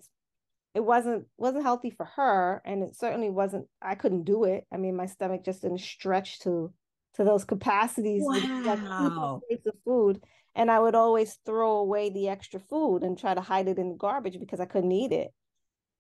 it 0.74 0.84
wasn't 0.84 1.28
wasn't 1.38 1.64
healthy 1.64 1.92
for 1.92 2.06
her 2.18 2.60
and 2.66 2.82
it 2.82 2.96
certainly 2.96 3.30
wasn't 3.30 3.68
i 3.80 3.94
couldn't 3.94 4.24
do 4.24 4.44
it 4.44 4.66
i 4.74 4.78
mean 4.78 4.96
my 4.96 5.06
stomach 5.06 5.44
just 5.46 5.62
didn't 5.62 5.78
stretch 5.80 6.40
to 6.40 6.74
to 7.14 7.24
those 7.24 7.46
capacities 7.46 8.24
wow. 8.26 9.40
of 9.52 9.76
food 9.86 10.20
and 10.56 10.72
i 10.72 10.80
would 10.80 10.96
always 10.96 11.40
throw 11.46 11.78
away 11.78 12.10
the 12.10 12.28
extra 12.30 12.60
food 12.60 13.04
and 13.04 13.18
try 13.18 13.34
to 13.34 13.42
hide 13.42 13.68
it 13.68 13.80
in 13.80 13.90
the 13.90 13.96
garbage 13.96 14.40
because 14.40 14.60
i 14.60 14.66
couldn't 14.66 14.92
eat 14.92 15.12
it 15.12 15.32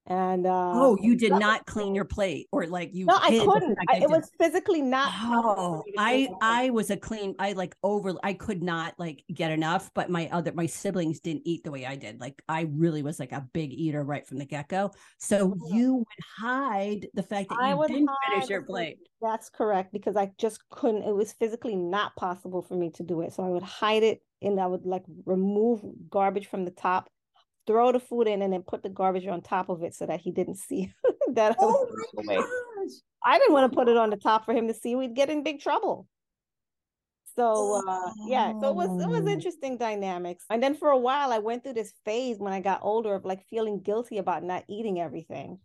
and 0.06 0.46
uh, 0.46 0.72
oh, 0.74 0.98
you 1.00 1.16
did 1.16 1.32
not 1.32 1.66
clean 1.66 1.96
your 1.96 2.04
plate, 2.04 2.48
or 2.52 2.68
like 2.68 2.94
you? 2.94 3.06
No, 3.06 3.18
I 3.22 3.30
couldn't. 3.30 3.78
I, 3.90 4.00
it 4.00 4.10
was 4.10 4.30
physically 4.38 4.82
not. 4.82 5.10
Oh, 5.16 5.82
I 5.98 6.28
I 6.42 6.72
was 6.72 6.90
a 6.90 6.98
clean. 6.98 7.36
I 7.40 7.54
like 7.54 7.74
over. 7.84 8.14
I 8.22 8.34
could 8.34 8.62
not 8.62 8.96
like 8.98 9.24
get 9.34 9.52
enough, 9.52 9.90
but 9.94 10.10
my 10.10 10.28
other 10.30 10.52
my 10.54 10.66
siblings 10.66 11.22
didn't 11.22 11.44
eat 11.46 11.64
the 11.64 11.72
way 11.72 11.86
I 11.86 11.96
did. 11.96 12.20
Like 12.20 12.44
I 12.50 12.68
really 12.70 13.02
was 13.02 13.18
like 13.18 13.32
a 13.32 13.48
big 13.54 13.72
eater 13.72 14.04
right 14.04 14.28
from 14.28 14.40
the 14.40 14.46
get 14.46 14.68
go. 14.68 14.92
So 15.20 15.56
you 15.72 15.96
would 15.96 16.06
hide 16.38 17.08
the 17.14 17.24
fact 17.24 17.48
that 17.50 17.70
you 17.70 17.88
didn't 17.88 18.10
finish 18.30 18.50
your 18.50 18.64
plate. 18.64 18.98
That's 19.22 19.50
correct 19.50 19.94
because 19.94 20.18
I 20.18 20.32
just 20.38 20.60
couldn't. 20.70 21.04
It 21.04 21.16
was 21.16 21.32
physically 21.32 21.78
not 21.78 22.14
possible 22.18 22.62
for 22.62 22.76
me 22.76 22.90
to 22.96 23.04
do 23.04 23.22
it. 23.22 23.32
So 23.32 23.44
I 23.46 23.48
would 23.48 23.64
hide 23.64 24.04
it, 24.04 24.22
and 24.44 24.60
I 24.60 24.68
would 24.68 24.86
like 24.86 25.04
remove 25.26 25.82
garbage 26.10 26.48
from 26.48 26.66
the 26.66 26.72
top 26.72 27.10
throw 27.66 27.92
the 27.92 28.00
food 28.00 28.28
in 28.28 28.42
and 28.42 28.52
then 28.52 28.62
put 28.62 28.84
the 28.84 28.90
garbage 28.90 29.28
on 29.28 29.42
top 29.42 29.70
of 29.70 29.84
it 29.84 29.96
so 29.96 30.06
that 30.06 30.20
he 30.20 30.32
didn't 30.32 30.58
see 30.58 30.92
that 31.34 31.56
oh 31.60 31.88
I, 32.30 32.44
I 33.24 33.40
didn't 33.40 33.54
want 33.54 33.72
to 33.72 33.76
put 33.76 33.88
it 33.88 33.98
on 33.98 34.10
the 34.10 34.18
top 34.18 34.46
for 34.46 34.54
him 34.54 34.68
to 34.68 34.74
see. 34.74 34.96
We'd 34.96 35.16
get 35.16 35.30
in 35.30 35.44
big 35.44 35.62
trouble. 35.62 36.08
So 37.36 37.82
uh, 37.88 38.12
yeah 38.28 38.54
so 38.60 38.70
it 38.70 38.76
was 38.76 39.02
it 39.02 39.10
was 39.10 39.24
oh. 39.24 39.28
interesting 39.28 39.78
dynamics. 39.78 40.46
And 40.50 40.62
then 40.62 40.76
for 40.76 40.90
a 40.90 40.98
while 40.98 41.32
i 41.32 41.40
went 41.40 41.64
through 41.64 41.74
this 41.74 41.94
phase 42.06 42.38
when 42.40 42.54
i 42.54 42.60
got 42.60 42.82
older 42.84 43.16
of 43.16 43.26
like 43.26 43.48
feeling 43.50 43.82
guilty 43.82 44.18
about 44.18 44.44
not 44.44 44.66
eating 44.70 45.00
everything. 45.00 45.60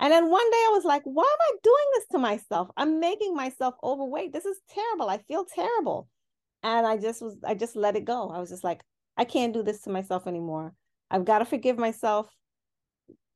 And 0.00 0.12
then 0.12 0.28
one 0.28 0.50
day 0.50 0.56
i 0.56 0.70
was 0.72 0.84
like 0.84 1.02
why 1.04 1.22
am 1.22 1.54
i 1.54 1.58
doing 1.62 1.86
this 1.94 2.06
to 2.12 2.18
myself? 2.18 2.68
I'm 2.76 3.00
making 3.00 3.34
myself 3.34 3.74
overweight. 3.82 4.32
This 4.32 4.44
is 4.44 4.58
terrible. 4.70 5.08
I 5.08 5.18
feel 5.18 5.44
terrible 5.44 6.08
and 6.64 6.84
i 6.84 6.96
just 6.96 7.22
was 7.22 7.36
i 7.46 7.54
just 7.54 7.76
let 7.76 7.96
it 7.96 8.04
go 8.04 8.30
i 8.30 8.40
was 8.40 8.50
just 8.50 8.64
like 8.64 8.82
i 9.16 9.24
can't 9.24 9.54
do 9.54 9.62
this 9.62 9.82
to 9.82 9.90
myself 9.90 10.26
anymore 10.26 10.74
I've 11.14 11.24
got 11.24 11.38
to 11.38 11.44
forgive 11.44 11.78
myself. 11.78 12.28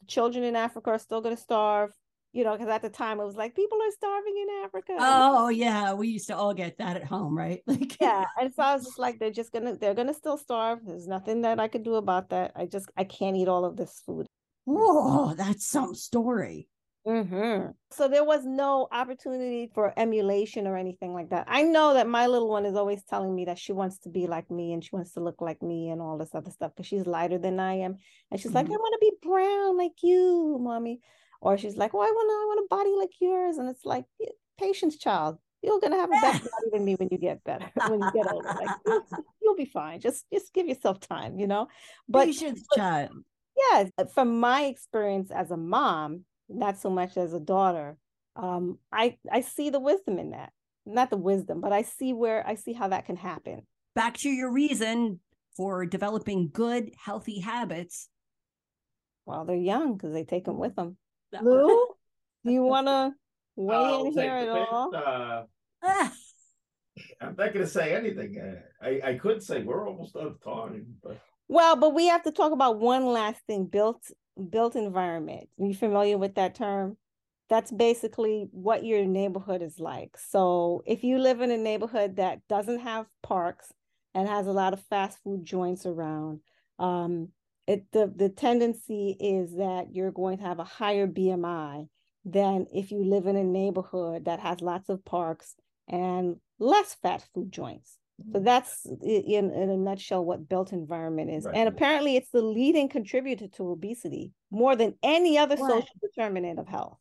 Children 0.08 0.44
in 0.44 0.56
Africa 0.56 0.90
are 0.90 0.98
still 0.98 1.20
going 1.20 1.36
to 1.36 1.40
starve, 1.40 1.92
you 2.32 2.42
know, 2.42 2.52
because 2.52 2.68
at 2.68 2.82
the 2.82 2.88
time 2.88 3.20
it 3.20 3.24
was 3.24 3.36
like 3.36 3.54
people 3.54 3.78
are 3.78 3.92
starving 3.92 4.34
in 4.36 4.64
Africa. 4.64 4.96
Oh 4.98 5.48
yeah, 5.48 5.92
we 5.92 6.08
used 6.08 6.26
to 6.28 6.36
all 6.36 6.54
get 6.54 6.78
that 6.78 6.96
at 6.96 7.04
home, 7.04 7.36
right? 7.36 7.60
Like 7.66 8.00
yeah, 8.00 8.24
and 8.40 8.52
so 8.52 8.62
I 8.62 8.74
was 8.74 8.84
just 8.84 8.98
like, 8.98 9.20
they're 9.20 9.30
just 9.30 9.52
gonna, 9.52 9.76
they're 9.76 9.94
gonna 9.94 10.14
still 10.14 10.38
starve. 10.38 10.80
There's 10.84 11.06
nothing 11.06 11.42
that 11.42 11.60
I 11.60 11.68
could 11.68 11.84
do 11.84 11.94
about 11.96 12.30
that. 12.30 12.52
I 12.56 12.66
just, 12.66 12.90
I 12.96 13.04
can't 13.04 13.36
eat 13.36 13.48
all 13.48 13.64
of 13.64 13.76
this 13.76 14.02
food. 14.04 14.26
Whoa, 14.64 15.34
that's 15.34 15.66
some 15.66 15.94
story. 15.94 16.68
Mm-hmm. 17.08 17.70
So 17.90 18.06
there 18.06 18.24
was 18.24 18.44
no 18.44 18.86
opportunity 18.92 19.70
for 19.74 19.94
emulation 19.96 20.66
or 20.66 20.76
anything 20.76 21.14
like 21.14 21.30
that. 21.30 21.46
I 21.48 21.62
know 21.62 21.94
that 21.94 22.06
my 22.06 22.26
little 22.26 22.50
one 22.50 22.66
is 22.66 22.76
always 22.76 23.02
telling 23.04 23.34
me 23.34 23.46
that 23.46 23.58
she 23.58 23.72
wants 23.72 23.98
to 24.00 24.10
be 24.10 24.26
like 24.26 24.50
me 24.50 24.74
and 24.74 24.84
she 24.84 24.90
wants 24.92 25.12
to 25.12 25.20
look 25.20 25.40
like 25.40 25.62
me 25.62 25.88
and 25.88 26.02
all 26.02 26.18
this 26.18 26.34
other 26.34 26.50
stuff 26.50 26.72
because 26.76 26.86
she's 26.86 27.06
lighter 27.06 27.38
than 27.38 27.58
I 27.58 27.78
am. 27.78 27.96
And 28.30 28.38
she's 28.38 28.50
mm-hmm. 28.50 28.56
like, 28.56 28.66
I 28.66 28.70
want 28.70 28.94
to 29.00 29.10
be 29.10 29.26
brown 29.26 29.78
like 29.78 30.02
you, 30.02 30.58
mommy. 30.60 31.00
Or 31.40 31.56
she's 31.56 31.76
like, 31.76 31.94
Oh, 31.94 32.00
I 32.00 32.10
want 32.10 32.30
I 32.30 32.46
want 32.46 32.66
a 32.66 32.74
body 32.74 32.90
like 32.98 33.12
yours. 33.20 33.56
And 33.56 33.70
it's 33.70 33.86
like, 33.86 34.04
patience, 34.58 34.98
child. 34.98 35.38
You're 35.62 35.80
gonna 35.80 35.96
have 35.96 36.10
a 36.10 36.20
better 36.20 36.38
body 36.38 36.70
than 36.72 36.84
me 36.84 36.94
when 36.94 37.08
you 37.10 37.18
get 37.18 37.42
better, 37.42 37.70
when 37.88 38.00
you 38.00 38.12
get 38.12 38.30
older. 38.30 38.48
Like 38.48 38.76
you'll, 38.86 39.02
you'll, 39.42 39.56
be 39.56 39.64
fine. 39.64 40.00
Just 40.00 40.24
just 40.32 40.52
give 40.52 40.68
yourself 40.68 41.00
time, 41.00 41.38
you 41.38 41.46
know. 41.46 41.68
But 42.08 42.26
patience, 42.26 42.64
but, 42.70 42.76
child. 42.76 43.10
Yeah, 43.72 43.88
from 44.14 44.38
my 44.38 44.66
experience 44.66 45.32
as 45.32 45.50
a 45.50 45.56
mom, 45.56 46.24
not 46.48 46.78
so 46.78 46.90
much 46.90 47.16
as 47.16 47.32
a 47.32 47.40
daughter 47.40 47.96
um, 48.36 48.78
i 48.92 49.16
i 49.30 49.40
see 49.40 49.70
the 49.70 49.80
wisdom 49.80 50.18
in 50.18 50.30
that. 50.30 50.52
Not 50.86 51.10
the 51.10 51.16
wisdom 51.16 51.60
but 51.60 51.72
i 51.72 51.82
see 51.82 52.12
where 52.12 52.46
i 52.46 52.54
see 52.54 52.72
how 52.72 52.88
that 52.88 53.06
can 53.06 53.16
happen. 53.16 53.62
Back 53.94 54.16
to 54.18 54.28
your 54.28 54.52
reason 54.52 55.20
for 55.56 55.84
developing 55.84 56.50
good 56.52 56.92
healthy 57.04 57.40
habits. 57.40 58.08
While 59.24 59.44
they're 59.44 59.56
young 59.56 59.96
because 59.96 60.12
they 60.12 60.24
take 60.24 60.44
them 60.44 60.58
with 60.58 60.76
them 60.76 60.96
lou 61.42 61.86
do 62.44 62.52
you 62.52 62.62
want 62.62 62.86
to 62.86 63.12
weigh 63.56 63.76
I'll 63.76 64.06
in 64.06 64.12
here 64.12 64.30
at 64.30 64.48
all? 64.48 64.94
uh, 64.94 65.42
i'm 67.20 67.36
not 67.36 67.36
going 67.36 67.52
to 67.58 67.66
say 67.66 67.94
anything. 67.94 68.38
Uh, 68.38 68.86
i 68.86 69.00
i 69.10 69.14
could 69.14 69.42
say 69.42 69.62
we're 69.62 69.86
almost 69.86 70.16
out 70.16 70.26
of 70.26 70.42
time 70.42 70.86
but 71.02 71.20
well 71.48 71.76
but 71.76 71.94
we 71.94 72.06
have 72.06 72.22
to 72.22 72.32
talk 72.32 72.52
about 72.52 72.78
one 72.78 73.06
last 73.06 73.40
thing 73.46 73.66
built 73.66 74.02
built 74.38 74.76
environment. 74.76 75.48
Are 75.60 75.66
you 75.66 75.74
familiar 75.74 76.18
with 76.18 76.34
that 76.36 76.54
term? 76.54 76.96
That's 77.48 77.70
basically 77.70 78.48
what 78.50 78.84
your 78.84 79.04
neighborhood 79.04 79.62
is 79.62 79.80
like. 79.80 80.16
So 80.18 80.82
if 80.86 81.02
you 81.02 81.18
live 81.18 81.40
in 81.40 81.50
a 81.50 81.56
neighborhood 81.56 82.16
that 82.16 82.46
doesn't 82.48 82.80
have 82.80 83.06
parks 83.22 83.72
and 84.14 84.28
has 84.28 84.46
a 84.46 84.52
lot 84.52 84.72
of 84.72 84.82
fast 84.84 85.18
food 85.24 85.44
joints 85.44 85.86
around, 85.86 86.40
um, 86.78 87.28
it 87.66 87.84
the, 87.92 88.12
the 88.14 88.28
tendency 88.28 89.16
is 89.18 89.56
that 89.56 89.94
you're 89.94 90.10
going 90.10 90.38
to 90.38 90.44
have 90.44 90.58
a 90.58 90.64
higher 90.64 91.06
BMI 91.06 91.88
than 92.24 92.66
if 92.72 92.90
you 92.90 93.04
live 93.04 93.26
in 93.26 93.36
a 93.36 93.44
neighborhood 93.44 94.24
that 94.26 94.40
has 94.40 94.60
lots 94.60 94.88
of 94.88 95.04
parks 95.04 95.54
and 95.88 96.36
less 96.58 96.94
fast 96.94 97.28
food 97.34 97.50
joints. 97.50 97.98
So 98.32 98.40
that's 98.40 98.84
in, 98.84 99.50
in 99.52 99.70
a 99.70 99.76
nutshell 99.76 100.24
what 100.24 100.48
built 100.48 100.72
environment 100.72 101.30
is. 101.30 101.44
Right. 101.44 101.56
And 101.56 101.68
apparently 101.68 102.16
it's 102.16 102.30
the 102.30 102.42
leading 102.42 102.88
contributor 102.88 103.46
to 103.48 103.70
obesity 103.70 104.32
more 104.50 104.74
than 104.74 104.94
any 105.02 105.38
other 105.38 105.56
what? 105.56 105.70
social 105.70 105.94
determinant 106.02 106.58
of 106.58 106.66
health. 106.66 106.98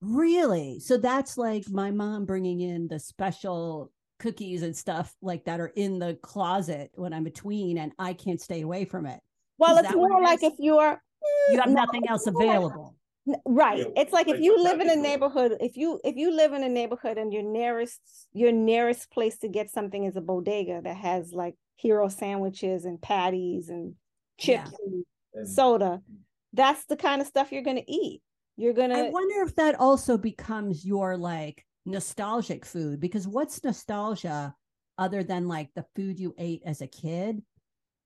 Really? 0.00 0.78
So 0.80 0.96
that's 0.96 1.36
like 1.36 1.64
my 1.68 1.90
mom 1.90 2.24
bringing 2.24 2.60
in 2.60 2.86
the 2.88 3.00
special 3.00 3.90
cookies 4.20 4.62
and 4.62 4.76
stuff 4.76 5.12
like 5.20 5.44
that 5.46 5.60
are 5.60 5.72
in 5.74 5.98
the 5.98 6.16
closet 6.22 6.90
when 6.94 7.12
I'm 7.12 7.24
between 7.24 7.78
and 7.78 7.92
I 7.98 8.12
can't 8.12 8.40
stay 8.40 8.60
away 8.60 8.84
from 8.84 9.06
it. 9.06 9.20
Well, 9.58 9.76
is 9.76 9.86
it's 9.86 9.94
more 9.94 10.22
like 10.22 10.42
if 10.42 10.54
you're 10.58 11.02
you 11.50 11.60
have 11.60 11.70
nothing 11.70 12.08
else 12.08 12.26
available 12.26 12.94
right. 13.46 13.86
It's 13.96 14.12
like 14.12 14.28
if 14.28 14.40
you 14.40 14.62
live 14.62 14.80
in 14.80 14.90
a 14.90 14.96
neighborhood 14.96 15.56
if 15.60 15.76
you 15.76 16.00
if 16.04 16.16
you 16.16 16.34
live 16.34 16.52
in 16.52 16.62
a 16.62 16.68
neighborhood 16.68 17.18
and 17.18 17.32
your 17.32 17.42
nearest 17.42 18.00
your 18.32 18.52
nearest 18.52 19.10
place 19.10 19.38
to 19.38 19.48
get 19.48 19.70
something 19.70 20.04
is 20.04 20.16
a 20.16 20.20
bodega 20.20 20.80
that 20.82 20.96
has 20.96 21.32
like 21.32 21.54
hero 21.76 22.08
sandwiches 22.08 22.84
and 22.84 23.00
patties 23.00 23.68
and 23.68 23.94
chips 24.38 24.70
yeah. 24.72 25.00
and 25.34 25.48
soda 25.48 26.00
that's 26.52 26.84
the 26.86 26.96
kind 26.96 27.20
of 27.20 27.26
stuff 27.26 27.52
you're 27.52 27.62
going 27.62 27.76
to 27.76 27.90
eat. 27.90 28.22
You're 28.56 28.74
going 28.74 28.90
to 28.90 28.96
i 28.96 29.08
wonder 29.08 29.42
if 29.42 29.54
that 29.56 29.78
also 29.80 30.18
becomes 30.18 30.84
your 30.84 31.16
like 31.16 31.64
nostalgic 31.86 32.66
food 32.66 33.00
because 33.00 33.26
what's 33.26 33.64
nostalgia 33.64 34.54
other 34.98 35.22
than 35.22 35.48
like 35.48 35.70
the 35.74 35.86
food 35.96 36.20
you 36.20 36.34
ate 36.36 36.62
as 36.66 36.82
a 36.82 36.86
kid? 36.86 37.42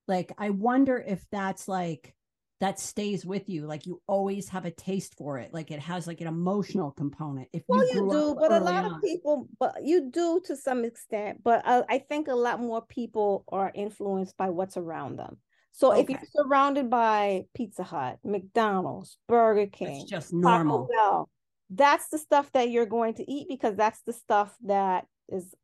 Like 0.06 0.32
i 0.38 0.50
wonder 0.50 1.02
if 1.04 1.24
that's 1.32 1.66
like 1.66 2.13
that 2.60 2.78
stays 2.78 3.26
with 3.26 3.48
you 3.48 3.66
like 3.66 3.86
you 3.86 4.00
always 4.06 4.48
have 4.48 4.64
a 4.64 4.70
taste 4.70 5.14
for 5.16 5.38
it 5.38 5.52
like 5.52 5.70
it 5.70 5.80
has 5.80 6.06
like 6.06 6.20
an 6.20 6.26
emotional 6.26 6.90
component 6.92 7.48
if 7.52 7.62
well 7.68 7.86
you, 7.92 8.04
you 8.04 8.10
do 8.10 8.36
but 8.38 8.52
a 8.52 8.60
lot 8.60 8.84
on. 8.84 8.94
of 8.94 9.02
people 9.02 9.48
but 9.58 9.74
you 9.82 10.10
do 10.10 10.40
to 10.44 10.56
some 10.56 10.84
extent 10.84 11.42
but 11.42 11.62
I, 11.64 11.82
I, 11.88 11.98
think 11.98 12.28
a 12.28 12.34
lot 12.34 12.60
more 12.60 12.82
people 12.82 13.44
are 13.48 13.72
influenced 13.74 14.36
by 14.36 14.50
what's 14.50 14.76
around 14.76 15.18
them 15.18 15.38
so 15.72 15.92
okay. 15.92 16.02
if 16.02 16.08
you're 16.10 16.20
surrounded 16.32 16.88
by 16.88 17.46
pizza 17.54 17.82
hut 17.82 18.18
mcdonald's 18.22 19.18
burger 19.28 19.66
king 19.66 20.02
it's 20.02 20.10
just 20.10 20.32
normal 20.32 20.88
Bell, 20.90 21.28
that's 21.70 22.08
the 22.08 22.18
stuff 22.18 22.50
that 22.52 22.70
you're 22.70 22.86
going 22.86 23.14
to 23.14 23.30
eat 23.30 23.48
because 23.48 23.74
that's 23.74 24.00
the 24.02 24.12
stuff 24.12 24.54
that 24.64 25.06
is 25.28 25.54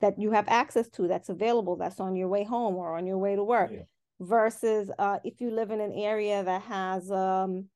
that 0.00 0.18
you 0.18 0.30
have 0.30 0.48
access 0.48 0.88
to 0.88 1.08
that's 1.08 1.28
available 1.28 1.76
that's 1.76 2.00
on 2.00 2.16
your 2.16 2.28
way 2.28 2.44
home 2.44 2.76
or 2.76 2.96
on 2.96 3.06
your 3.06 3.18
way 3.18 3.36
to 3.36 3.44
work 3.44 3.70
yeah 3.72 3.82
versus 4.20 4.90
uh, 4.98 5.18
if 5.24 5.40
you 5.40 5.50
live 5.50 5.70
in 5.70 5.80
an 5.80 5.92
area 5.92 6.42
that 6.42 6.62
has 6.62 7.10
um, 7.10 7.66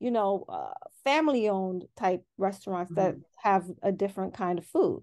you 0.00 0.10
know 0.10 0.44
uh, 0.48 0.72
family 1.04 1.48
owned 1.48 1.84
type 1.96 2.24
restaurants 2.38 2.92
mm-hmm. 2.92 3.02
that 3.02 3.16
have 3.36 3.64
a 3.82 3.92
different 3.92 4.34
kind 4.34 4.58
of 4.58 4.66
food 4.66 5.02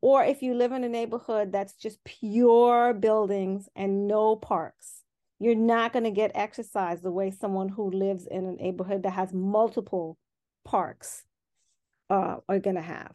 or 0.00 0.24
if 0.24 0.42
you 0.42 0.54
live 0.54 0.72
in 0.72 0.84
a 0.84 0.88
neighborhood 0.88 1.52
that's 1.52 1.74
just 1.74 2.02
pure 2.04 2.92
buildings 2.92 3.68
and 3.76 4.06
no 4.06 4.36
parks 4.36 5.02
you're 5.38 5.54
not 5.54 5.92
going 5.92 6.04
to 6.04 6.10
get 6.10 6.30
exercise 6.34 7.00
the 7.00 7.10
way 7.10 7.30
someone 7.30 7.68
who 7.68 7.90
lives 7.90 8.26
in 8.26 8.44
a 8.46 8.52
neighborhood 8.52 9.02
that 9.02 9.12
has 9.12 9.32
multiple 9.32 10.16
parks 10.64 11.24
uh, 12.10 12.36
are 12.48 12.58
going 12.58 12.76
to 12.76 12.82
have 12.82 13.14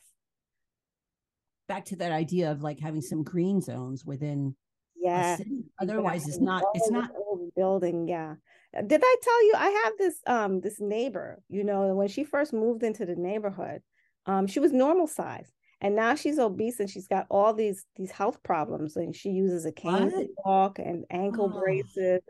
back 1.67 1.85
to 1.85 1.95
that 1.95 2.11
idea 2.11 2.51
of 2.51 2.63
like 2.63 2.79
having 2.79 3.01
some 3.01 3.23
green 3.23 3.61
zones 3.61 4.03
within 4.03 4.55
yeah 5.01 5.37
otherwise 5.81 6.27
it's 6.27 6.39
not 6.39 6.63
it's 6.73 6.91
not 6.91 7.09
building 7.55 8.07
yeah 8.07 8.35
uh, 8.77 8.81
did 8.81 9.01
i 9.03 9.15
tell 9.21 9.45
you 9.45 9.53
i 9.57 9.69
have 9.83 9.93
this 9.97 10.15
um 10.27 10.61
this 10.61 10.79
neighbor 10.79 11.41
you 11.49 11.63
know 11.63 11.95
when 11.95 12.07
she 12.07 12.23
first 12.23 12.53
moved 12.53 12.83
into 12.83 13.05
the 13.05 13.15
neighborhood 13.15 13.81
um 14.25 14.45
she 14.47 14.59
was 14.59 14.71
normal 14.71 15.07
size 15.07 15.51
and 15.81 15.95
now 15.95 16.13
she's 16.15 16.39
obese 16.39 16.79
and 16.79 16.89
she's 16.89 17.07
got 17.07 17.25
all 17.29 17.53
these 17.53 17.85
these 17.95 18.11
health 18.11 18.41
problems 18.43 18.95
and 18.97 19.15
she 19.15 19.29
uses 19.29 19.65
a 19.65 19.71
cane 19.71 20.09
to 20.09 20.27
walk 20.45 20.79
and 20.79 21.05
ankle 21.09 21.51
oh. 21.55 21.59
braces 21.63 22.21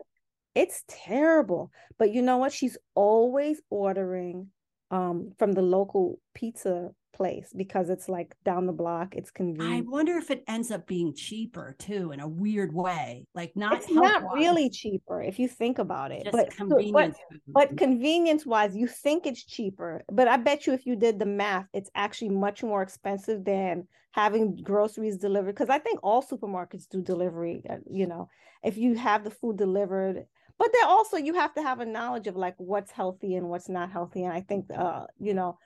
It's 0.54 0.82
terrible. 0.88 1.70
But 1.98 2.12
you 2.12 2.22
know 2.22 2.38
what? 2.38 2.52
She's 2.52 2.76
always 2.94 3.60
ordering 3.70 4.48
um, 4.90 5.32
from 5.38 5.52
the 5.52 5.62
local 5.62 6.18
pizza 6.34 6.90
place 7.12 7.52
because 7.54 7.90
it's 7.90 8.08
like 8.08 8.34
down 8.44 8.66
the 8.66 8.72
block. 8.72 9.14
It's 9.14 9.30
convenient. 9.30 9.86
I 9.86 9.90
wonder 9.90 10.16
if 10.16 10.30
it 10.30 10.42
ends 10.48 10.70
up 10.70 10.86
being 10.86 11.14
cheaper 11.14 11.74
too 11.78 12.12
in 12.12 12.20
a 12.20 12.28
weird 12.28 12.72
way. 12.74 13.26
Like 13.34 13.52
not 13.56 13.74
It's 13.82 13.92
not 13.92 14.22
really 14.34 14.70
cheaper 14.70 15.22
if 15.22 15.38
you 15.38 15.48
think 15.48 15.78
about 15.78 16.12
it. 16.12 16.24
just 16.24 16.36
But 16.36 16.48
but 16.48 16.56
convenience. 16.56 17.18
food. 17.28 17.40
but 17.52 17.76
convenience 17.76 18.46
wise, 18.46 18.76
you 18.76 18.86
think 18.86 19.26
it's 19.26 19.44
cheaper. 19.44 20.02
But 20.10 20.28
I 20.28 20.36
bet 20.36 20.66
you 20.66 20.72
if 20.72 20.86
you 20.86 20.96
did 20.96 21.18
the 21.18 21.26
math, 21.26 21.66
it's 21.72 21.90
actually 21.94 22.30
much 22.30 22.62
more 22.62 22.82
expensive 22.82 23.44
than 23.44 23.86
having 24.12 24.56
groceries 24.62 25.16
delivered. 25.18 25.54
Because 25.54 25.68
I 25.70 25.78
think 25.78 26.00
all 26.02 26.22
supermarkets 26.22 26.88
do 26.88 27.02
delivery. 27.02 27.62
uh, 27.68 27.76
You 27.90 28.06
know, 28.06 28.28
if 28.62 28.76
you 28.76 28.94
have 28.94 29.24
the 29.24 29.30
food 29.30 29.56
delivered, 29.56 30.26
but 30.60 30.70
then 30.74 30.88
also 30.88 31.16
you 31.16 31.32
have 31.32 31.54
to 31.54 31.62
have 31.62 31.80
a 31.80 31.86
knowledge 31.86 32.26
of 32.26 32.36
like 32.36 32.54
what's 32.58 32.90
healthy 32.90 33.34
and 33.34 33.48
what's 33.48 33.70
not 33.70 33.90
healthy. 33.90 34.24
And 34.24 34.32
I 34.34 34.42
think, 34.42 34.66
uh, 34.70 35.06
you 35.18 35.32
know, 35.32 35.58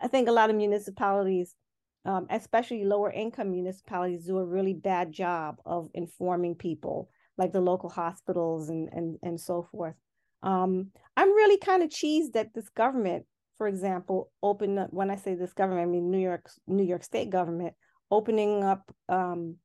I 0.00 0.06
think 0.06 0.28
a 0.28 0.32
lot 0.32 0.48
of 0.48 0.54
municipalities, 0.54 1.56
um, 2.04 2.28
especially 2.30 2.84
lower 2.84 3.10
income 3.10 3.50
municipalities, 3.50 4.26
do 4.26 4.38
a 4.38 4.46
really 4.46 4.74
bad 4.74 5.10
job 5.10 5.56
of 5.66 5.90
informing 5.92 6.54
people, 6.54 7.10
like 7.36 7.52
the 7.52 7.60
local 7.60 7.90
hospitals 7.90 8.68
and 8.68 8.88
and 8.92 9.18
and 9.24 9.40
so 9.40 9.66
forth. 9.72 9.96
Um, 10.44 10.92
I'm 11.16 11.30
really 11.30 11.58
kind 11.58 11.82
of 11.82 11.88
cheesed 11.88 12.34
that 12.34 12.54
this 12.54 12.68
government, 12.68 13.26
for 13.56 13.66
example, 13.66 14.30
opened 14.40 14.78
up. 14.78 14.92
When 14.92 15.10
I 15.10 15.16
say 15.16 15.34
this 15.34 15.52
government, 15.52 15.88
I 15.88 15.90
mean 15.90 16.12
New 16.12 16.20
York, 16.20 16.48
New 16.68 16.84
York 16.84 17.02
State 17.02 17.30
government, 17.30 17.74
opening 18.08 18.62
up 18.62 18.88
um, 19.08 19.56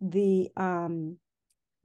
the 0.00 0.48
um, 0.56 1.18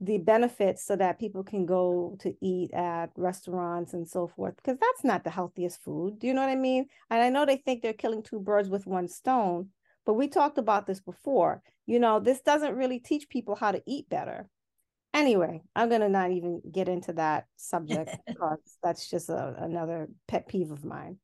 the 0.00 0.18
benefits 0.18 0.84
so 0.84 0.96
that 0.96 1.18
people 1.18 1.44
can 1.44 1.66
go 1.66 2.16
to 2.20 2.34
eat 2.40 2.72
at 2.72 3.10
restaurants 3.16 3.92
and 3.92 4.08
so 4.08 4.26
forth 4.26 4.56
because 4.56 4.78
that's 4.80 5.04
not 5.04 5.24
the 5.24 5.30
healthiest 5.30 5.82
food 5.82 6.18
do 6.18 6.26
you 6.26 6.32
know 6.32 6.40
what 6.40 6.50
i 6.50 6.56
mean? 6.56 6.86
And 7.10 7.22
i 7.22 7.28
know 7.28 7.44
they 7.44 7.56
think 7.56 7.82
they're 7.82 7.92
killing 7.92 8.22
two 8.22 8.40
birds 8.40 8.68
with 8.68 8.86
one 8.86 9.08
stone 9.08 9.68
but 10.06 10.14
we 10.14 10.28
talked 10.28 10.58
about 10.58 10.86
this 10.86 11.00
before. 11.00 11.62
You 11.86 12.00
know 12.00 12.18
this 12.20 12.40
doesn't 12.40 12.74
really 12.74 12.98
teach 12.98 13.28
people 13.28 13.54
how 13.54 13.72
to 13.72 13.82
eat 13.86 14.08
better. 14.08 14.48
Anyway 15.12 15.60
i'm 15.76 15.88
going 15.88 16.00
to 16.00 16.08
not 16.08 16.30
even 16.30 16.62
get 16.70 16.88
into 16.88 17.12
that 17.14 17.46
subject 17.56 18.16
because 18.26 18.58
that's 18.82 19.08
just 19.10 19.28
a, 19.28 19.54
another 19.58 20.08
pet 20.28 20.48
peeve 20.48 20.70
of 20.70 20.84
mine. 20.84 21.18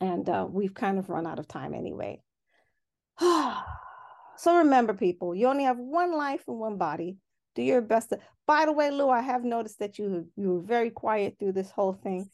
And 0.00 0.28
uh, 0.28 0.46
we've 0.50 0.74
kind 0.74 0.98
of 0.98 1.08
run 1.08 1.26
out 1.26 1.38
of 1.38 1.48
time 1.48 1.74
anyway. 1.74 2.20
So 4.34 4.56
remember 4.56 4.94
people 4.94 5.36
you 5.36 5.46
only 5.46 5.64
have 5.64 5.78
one 5.78 6.16
life 6.16 6.42
and 6.48 6.58
one 6.58 6.76
body 6.76 7.18
do 7.54 7.62
your 7.62 7.80
best 7.80 8.10
to 8.10 8.18
by 8.46 8.64
the 8.64 8.72
way 8.72 8.90
lou 8.90 9.08
i 9.08 9.20
have 9.20 9.44
noticed 9.44 9.78
that 9.78 9.98
you 9.98 10.26
you 10.36 10.54
were 10.54 10.62
very 10.62 10.90
quiet 10.90 11.36
through 11.38 11.52
this 11.52 11.70
whole 11.70 11.94
thing 11.94 12.28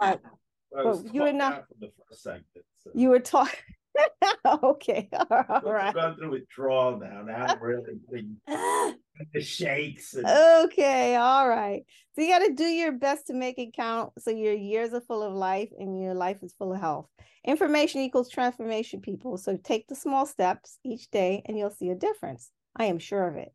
but 0.00 0.20
But 0.72 1.12
you 1.12 1.22
were 1.22 1.32
not- 1.32 1.64
the 1.80 1.90
first 2.08 2.22
segment. 2.22 2.46
So. 2.78 2.90
you 2.94 3.08
were 3.08 3.20
talking 3.20 3.58
okay 4.46 5.08
all 5.30 5.60
right 5.64 5.92
gone 5.92 6.16
through 6.16 6.30
withdrawal 6.30 6.98
now. 6.98 7.22
Now 7.22 7.46
I'm 7.46 7.62
really 7.62 7.98
the 8.46 9.40
shakes. 9.40 10.14
And, 10.14 10.26
okay 10.64 11.16
all 11.16 11.48
right 11.48 11.82
so 12.14 12.22
you 12.22 12.28
got 12.28 12.46
to 12.46 12.54
do 12.54 12.64
your 12.64 12.92
best 12.92 13.26
to 13.26 13.34
make 13.34 13.58
it 13.58 13.74
count 13.74 14.12
so 14.18 14.30
your 14.30 14.54
years 14.54 14.94
are 14.94 15.00
full 15.00 15.22
of 15.22 15.34
life 15.34 15.70
and 15.78 16.00
your 16.00 16.14
life 16.14 16.38
is 16.42 16.54
full 16.54 16.72
of 16.72 16.80
health 16.80 17.08
information 17.44 18.00
equals 18.00 18.30
transformation 18.30 19.00
people 19.00 19.36
so 19.36 19.56
take 19.56 19.88
the 19.88 19.94
small 19.94 20.24
steps 20.24 20.78
each 20.84 21.10
day 21.10 21.42
and 21.46 21.58
you'll 21.58 21.70
see 21.70 21.90
a 21.90 21.94
difference 21.94 22.50
i 22.76 22.84
am 22.84 22.98
sure 22.98 23.26
of 23.26 23.36
it 23.36 23.52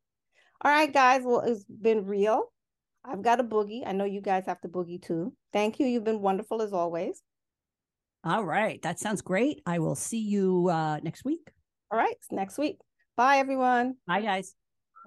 all 0.63 0.71
right 0.71 0.93
guys 0.93 1.21
well 1.23 1.41
it's 1.41 1.63
been 1.65 2.05
real 2.05 2.51
i've 3.03 3.21
got 3.21 3.39
a 3.39 3.43
boogie 3.43 3.81
i 3.85 3.91
know 3.91 4.05
you 4.05 4.21
guys 4.21 4.45
have 4.45 4.59
to 4.61 4.67
boogie 4.67 5.01
too 5.01 5.33
thank 5.53 5.79
you 5.79 5.85
you've 5.85 6.03
been 6.03 6.21
wonderful 6.21 6.61
as 6.61 6.73
always 6.73 7.21
All 8.23 8.43
right. 8.43 8.81
That 8.81 8.99
sounds 8.99 9.21
great. 9.21 9.61
I 9.67 9.77
will 9.77 9.93
see 9.95 10.17
you 10.35 10.69
uh, 10.69 10.97
next 11.03 11.23
week. 11.23 11.45
all 11.91 11.97
right 11.99 12.17
next 12.31 12.57
week 12.57 12.77
bye 13.15 13.37
everyone 13.37 13.95
Bye, 14.07 14.21
guys. 14.21 14.55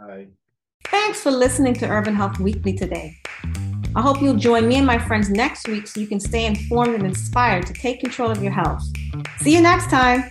I, 0.00 0.28
Thanks 0.86 1.20
for 1.20 1.32
listening 1.32 1.74
to 1.80 1.88
Urban 1.88 2.14
Health 2.14 2.38
Weekly 2.38 2.72
today. 2.72 3.16
I 3.96 4.00
hope 4.00 4.22
you'll 4.22 4.36
join 4.50 4.68
me 4.68 4.76
and 4.76 4.86
my 4.86 4.98
friends 5.08 5.28
next 5.28 5.66
week 5.66 5.86
so 5.88 5.98
you 6.00 6.06
can 6.06 6.20
stay 6.20 6.46
informed 6.46 6.94
and 6.94 7.04
inspired 7.04 7.66
to 7.66 7.72
take 7.72 7.98
control 8.00 8.30
of 8.30 8.40
your 8.40 8.52
health. 8.52 8.82
See 9.42 9.52
you 9.52 9.60
next 9.60 9.90
time. 9.90 10.30